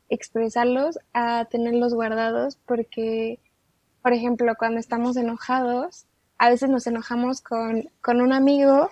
expresarlos 0.09 0.99
a 1.13 1.45
tenerlos 1.45 1.93
guardados 1.93 2.57
porque, 2.65 3.39
por 4.01 4.13
ejemplo, 4.13 4.53
cuando 4.57 4.79
estamos 4.79 5.17
enojados, 5.17 6.05
a 6.37 6.49
veces 6.49 6.69
nos 6.69 6.85
enojamos 6.85 7.41
con, 7.41 7.89
un 8.05 8.33
amigo 8.33 8.89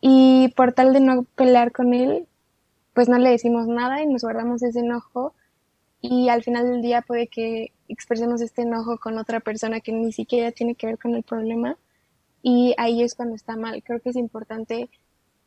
y 0.00 0.52
por 0.56 0.72
tal 0.72 0.92
de 0.92 1.00
no 1.00 1.24
pelear 1.34 1.72
con 1.72 1.92
él, 1.94 2.28
pues 2.94 3.08
no 3.08 3.18
le 3.18 3.30
decimos 3.30 3.66
nada 3.66 4.02
y 4.02 4.06
nos 4.06 4.22
guardamos 4.22 4.62
ese 4.62 4.80
enojo 4.80 5.34
y 6.00 6.28
al 6.28 6.42
final 6.42 6.70
del 6.70 6.82
día 6.82 7.02
puede 7.02 7.26
que 7.26 7.72
expresemos 7.88 8.40
este 8.40 8.62
enojo 8.62 8.98
con 8.98 9.18
otra 9.18 9.40
persona 9.40 9.80
que 9.80 9.92
ni 9.92 10.12
siquiera 10.12 10.52
tiene 10.52 10.74
que 10.74 10.86
ver 10.86 10.98
con 10.98 11.14
el 11.14 11.22
problema 11.22 11.76
y 12.42 12.74
ahí 12.78 13.02
es 13.02 13.14
cuando 13.14 13.34
está 13.34 13.56
mal. 13.56 13.82
Creo 13.82 14.00
que 14.00 14.10
es 14.10 14.16
importante 14.16 14.88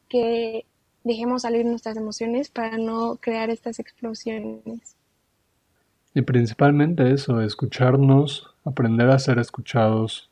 que 0.10 0.66
dejemos 1.04 1.44
salir 1.44 1.66
nuestras 1.66 1.98
emociones 1.98 2.50
para 2.50 2.78
no 2.78 3.18
crear 3.22 3.50
estas 3.50 3.80
explosiones. 3.80 4.96
Y 6.14 6.22
principalmente 6.24 7.12
eso, 7.12 7.42
escucharnos, 7.42 8.54
aprender 8.66 9.10
a 9.10 9.20
ser 9.20 9.40
escuchados, 9.40 10.30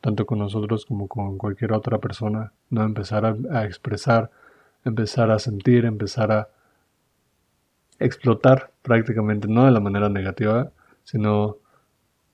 tanto 0.00 0.26
con 0.26 0.38
nosotros 0.38 0.84
como 0.84 1.08
con 1.08 1.38
cualquier 1.38 1.72
otra 1.72 1.98
persona, 1.98 2.52
¿no? 2.68 2.82
Empezar 2.82 3.24
a, 3.50 3.64
expresar, 3.64 4.30
empezar 4.84 5.30
a 5.30 5.38
sentir, 5.38 5.86
empezar 5.86 6.30
a 6.30 6.48
explotar 7.98 8.70
prácticamente, 8.82 9.48
no 9.48 9.64
de 9.64 9.70
la 9.70 9.80
manera 9.80 10.10
negativa, 10.10 10.70
sino 11.04 11.56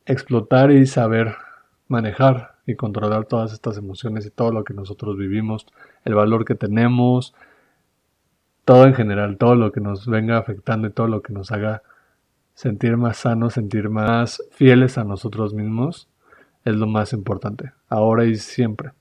explotar 0.04 0.72
y 0.72 0.86
saber 0.86 1.36
manejar 1.86 2.49
y 2.66 2.76
controlar 2.76 3.26
todas 3.26 3.52
estas 3.52 3.78
emociones 3.78 4.26
y 4.26 4.30
todo 4.30 4.52
lo 4.52 4.64
que 4.64 4.74
nosotros 4.74 5.16
vivimos, 5.16 5.66
el 6.04 6.14
valor 6.14 6.44
que 6.44 6.54
tenemos, 6.54 7.34
todo 8.64 8.86
en 8.86 8.94
general, 8.94 9.38
todo 9.38 9.54
lo 9.54 9.72
que 9.72 9.80
nos 9.80 10.06
venga 10.06 10.38
afectando 10.38 10.88
y 10.88 10.92
todo 10.92 11.08
lo 11.08 11.22
que 11.22 11.32
nos 11.32 11.50
haga 11.50 11.82
sentir 12.54 12.96
más 12.96 13.18
sanos, 13.18 13.54
sentir 13.54 13.88
más 13.88 14.42
fieles 14.50 14.98
a 14.98 15.04
nosotros 15.04 15.54
mismos, 15.54 16.08
es 16.64 16.74
lo 16.74 16.86
más 16.86 17.12
importante, 17.12 17.72
ahora 17.88 18.24
y 18.26 18.36
siempre. 18.36 18.92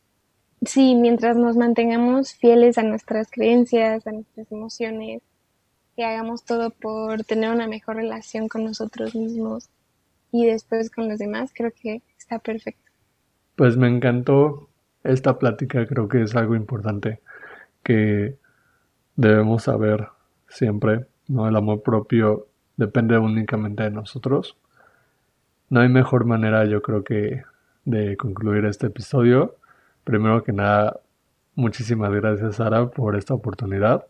Sí, 0.65 0.95
mientras 0.95 1.37
nos 1.37 1.55
mantengamos 1.55 2.33
fieles 2.33 2.77
a 2.77 2.83
nuestras 2.83 3.29
creencias, 3.31 4.05
a 4.07 4.11
nuestras 4.11 4.51
emociones, 4.51 5.21
que 5.95 6.03
hagamos 6.03 6.43
todo 6.43 6.69
por 6.69 7.23
tener 7.23 7.51
una 7.51 7.67
mejor 7.67 7.97
relación 7.97 8.47
con 8.47 8.63
nosotros 8.63 9.15
mismos 9.15 9.69
y 10.31 10.45
después 10.45 10.89
con 10.89 11.09
los 11.09 11.19
demás, 11.19 11.51
creo 11.53 11.71
que 11.71 12.01
está 12.17 12.39
perfecto. 12.39 12.88
Pues 13.59 13.75
me 13.75 13.89
encantó 13.89 14.69
esta 15.03 15.37
plática, 15.37 15.85
creo 15.85 16.07
que 16.07 16.21
es 16.21 16.33
algo 16.33 16.55
importante 16.55 17.19
que 17.83 18.37
debemos 19.17 19.63
saber 19.63 20.07
siempre, 20.47 21.07
¿no? 21.27 21.45
El 21.45 21.57
amor 21.57 21.83
propio 21.83 22.47
depende 22.77 23.17
únicamente 23.17 23.83
de 23.83 23.91
nosotros. 23.91 24.55
No 25.69 25.81
hay 25.81 25.89
mejor 25.89 26.23
manera, 26.23 26.63
yo 26.63 26.81
creo 26.81 27.03
que, 27.03 27.43
de 27.83 28.15
concluir 28.15 28.63
este 28.63 28.87
episodio. 28.87 29.57
Primero 30.05 30.41
que 30.41 30.53
nada, 30.53 31.01
muchísimas 31.55 32.13
gracias 32.13 32.55
Sara 32.55 32.89
por 32.89 33.17
esta 33.17 33.33
oportunidad. 33.33 34.05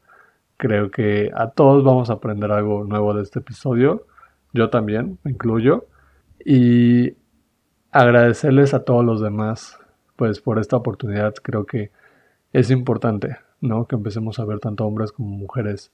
Creo 0.57 0.91
que 0.91 1.31
a 1.33 1.49
todos 1.49 1.83
vamos 1.83 2.11
a 2.11 2.13
aprender 2.13 2.51
algo 2.51 2.83
nuevo 2.83 3.15
de 3.15 3.23
este 3.23 3.39
episodio. 3.39 4.05
Yo 4.53 4.69
también, 4.69 5.17
me 5.23 5.31
incluyo. 5.31 5.87
Y 6.45 7.15
agradecerles 7.91 8.73
a 8.73 8.83
todos 8.83 9.03
los 9.03 9.21
demás, 9.21 9.79
pues 10.15 10.41
por 10.41 10.59
esta 10.59 10.77
oportunidad. 10.77 11.33
Creo 11.35 11.65
que 11.65 11.91
es 12.53 12.71
importante, 12.71 13.37
¿no? 13.61 13.85
Que 13.85 13.95
empecemos 13.95 14.39
a 14.39 14.45
ver 14.45 14.59
tanto 14.59 14.85
hombres 14.85 15.11
como 15.11 15.29
mujeres 15.29 15.91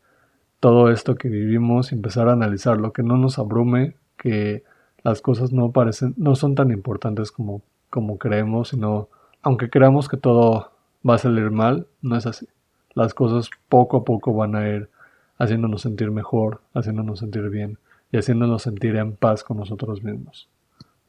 todo 0.59 0.89
esto 0.89 1.15
que 1.15 1.29
vivimos 1.29 1.91
y 1.91 1.95
empezar 1.95 2.27
a 2.27 2.33
analizar 2.33 2.77
lo 2.77 2.91
que 2.91 3.03
no 3.03 3.17
nos 3.17 3.37
abrume, 3.37 3.95
que 4.17 4.63
las 5.03 5.21
cosas 5.21 5.51
no 5.51 5.71
parecen, 5.71 6.15
no 6.17 6.35
son 6.35 6.55
tan 6.55 6.71
importantes 6.71 7.31
como, 7.31 7.61
como 7.89 8.17
creemos, 8.17 8.69
sino 8.69 9.09
aunque 9.43 9.69
creamos 9.69 10.09
que 10.09 10.17
todo 10.17 10.71
va 11.07 11.15
a 11.15 11.19
salir 11.19 11.51
mal, 11.51 11.87
no 12.01 12.15
es 12.15 12.25
así. 12.25 12.47
Las 12.95 13.13
cosas 13.13 13.49
poco 13.69 13.97
a 13.97 14.03
poco 14.05 14.33
van 14.33 14.55
a 14.55 14.67
ir 14.67 14.89
haciéndonos 15.37 15.83
sentir 15.83 16.09
mejor, 16.09 16.61
haciéndonos 16.73 17.19
sentir 17.19 17.49
bien 17.49 17.77
y 18.11 18.17
haciéndonos 18.17 18.63
sentir 18.63 18.95
en 18.95 19.15
paz 19.15 19.43
con 19.43 19.57
nosotros 19.57 20.01
mismos. 20.01 20.49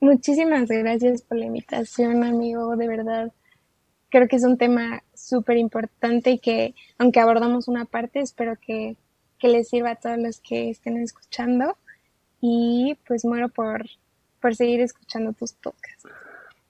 Muchísimas 0.00 0.68
gracias 0.68 1.22
por 1.22 1.38
la 1.38 1.46
invitación, 1.46 2.22
amigo, 2.22 2.76
de 2.76 2.88
verdad. 2.88 3.32
Creo 4.10 4.28
que 4.28 4.36
es 4.36 4.44
un 4.44 4.58
tema 4.58 5.02
súper 5.14 5.56
importante 5.56 6.30
y 6.30 6.38
que, 6.38 6.74
aunque 6.98 7.20
abordamos 7.20 7.66
una 7.68 7.86
parte, 7.86 8.20
espero 8.20 8.54
que, 8.60 8.96
que 9.38 9.48
les 9.48 9.68
sirva 9.68 9.92
a 9.92 9.96
todos 9.96 10.18
los 10.18 10.40
que 10.40 10.70
estén 10.70 10.96
escuchando 10.98 11.76
y 12.40 12.96
pues 13.06 13.24
muero 13.24 13.48
por, 13.48 13.84
por 14.40 14.54
seguir 14.54 14.80
escuchando 14.80 15.32
tus 15.32 15.52
podcasts. 15.54 16.04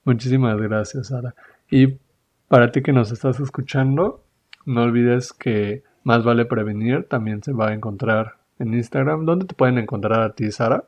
Muchísimas 0.03 0.57
gracias, 0.57 1.07
Sara. 1.07 1.35
Y 1.69 1.99
para 2.47 2.71
ti 2.71 2.81
que 2.81 2.93
nos 2.93 3.11
estás 3.11 3.39
escuchando, 3.39 4.23
no 4.65 4.83
olvides 4.83 5.33
que 5.33 5.83
Más 6.03 6.23
vale 6.23 6.45
prevenir 6.45 7.03
también 7.09 7.43
se 7.43 7.51
va 7.51 7.67
a 7.67 7.73
encontrar 7.73 8.37
en 8.59 8.73
Instagram. 8.73 9.25
¿Dónde 9.25 9.45
te 9.45 9.53
pueden 9.53 9.77
encontrar 9.77 10.21
a 10.21 10.33
ti, 10.33 10.49
Sara? 10.51 10.85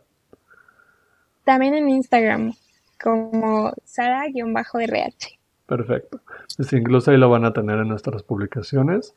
También 1.49 1.73
en 1.73 1.89
Instagram, 1.89 2.53
como 3.01 3.73
Sara-RH. 3.83 5.39
Perfecto. 5.65 6.21
Pues 6.55 6.71
incluso 6.73 7.09
ahí 7.09 7.17
lo 7.17 7.27
van 7.27 7.43
a 7.43 7.53
tener 7.53 7.79
en 7.79 7.87
nuestras 7.87 8.21
publicaciones. 8.21 9.15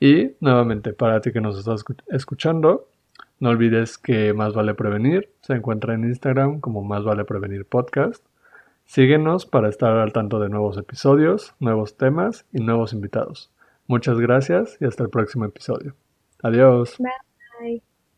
Y 0.00 0.30
nuevamente, 0.40 0.94
para 0.94 1.20
ti 1.20 1.32
que 1.32 1.42
nos 1.42 1.58
estás 1.58 1.84
escuchando, 2.08 2.88
no 3.40 3.50
olvides 3.50 3.98
que 3.98 4.32
Más 4.32 4.54
Vale 4.54 4.72
Prevenir 4.72 5.28
se 5.42 5.52
encuentra 5.52 5.92
en 5.92 6.04
Instagram 6.04 6.60
como 6.60 6.82
Más 6.82 7.04
Vale 7.04 7.26
Prevenir 7.26 7.66
Podcast. 7.66 8.24
Síguenos 8.86 9.44
para 9.44 9.68
estar 9.68 9.98
al 9.98 10.14
tanto 10.14 10.40
de 10.40 10.48
nuevos 10.48 10.78
episodios, 10.78 11.54
nuevos 11.60 11.98
temas 11.98 12.46
y 12.54 12.60
nuevos 12.60 12.94
invitados. 12.94 13.52
Muchas 13.86 14.18
gracias 14.18 14.78
y 14.80 14.86
hasta 14.86 15.02
el 15.02 15.10
próximo 15.10 15.44
episodio. 15.44 15.94
Adiós. 16.42 16.96
Bye. 16.98 17.82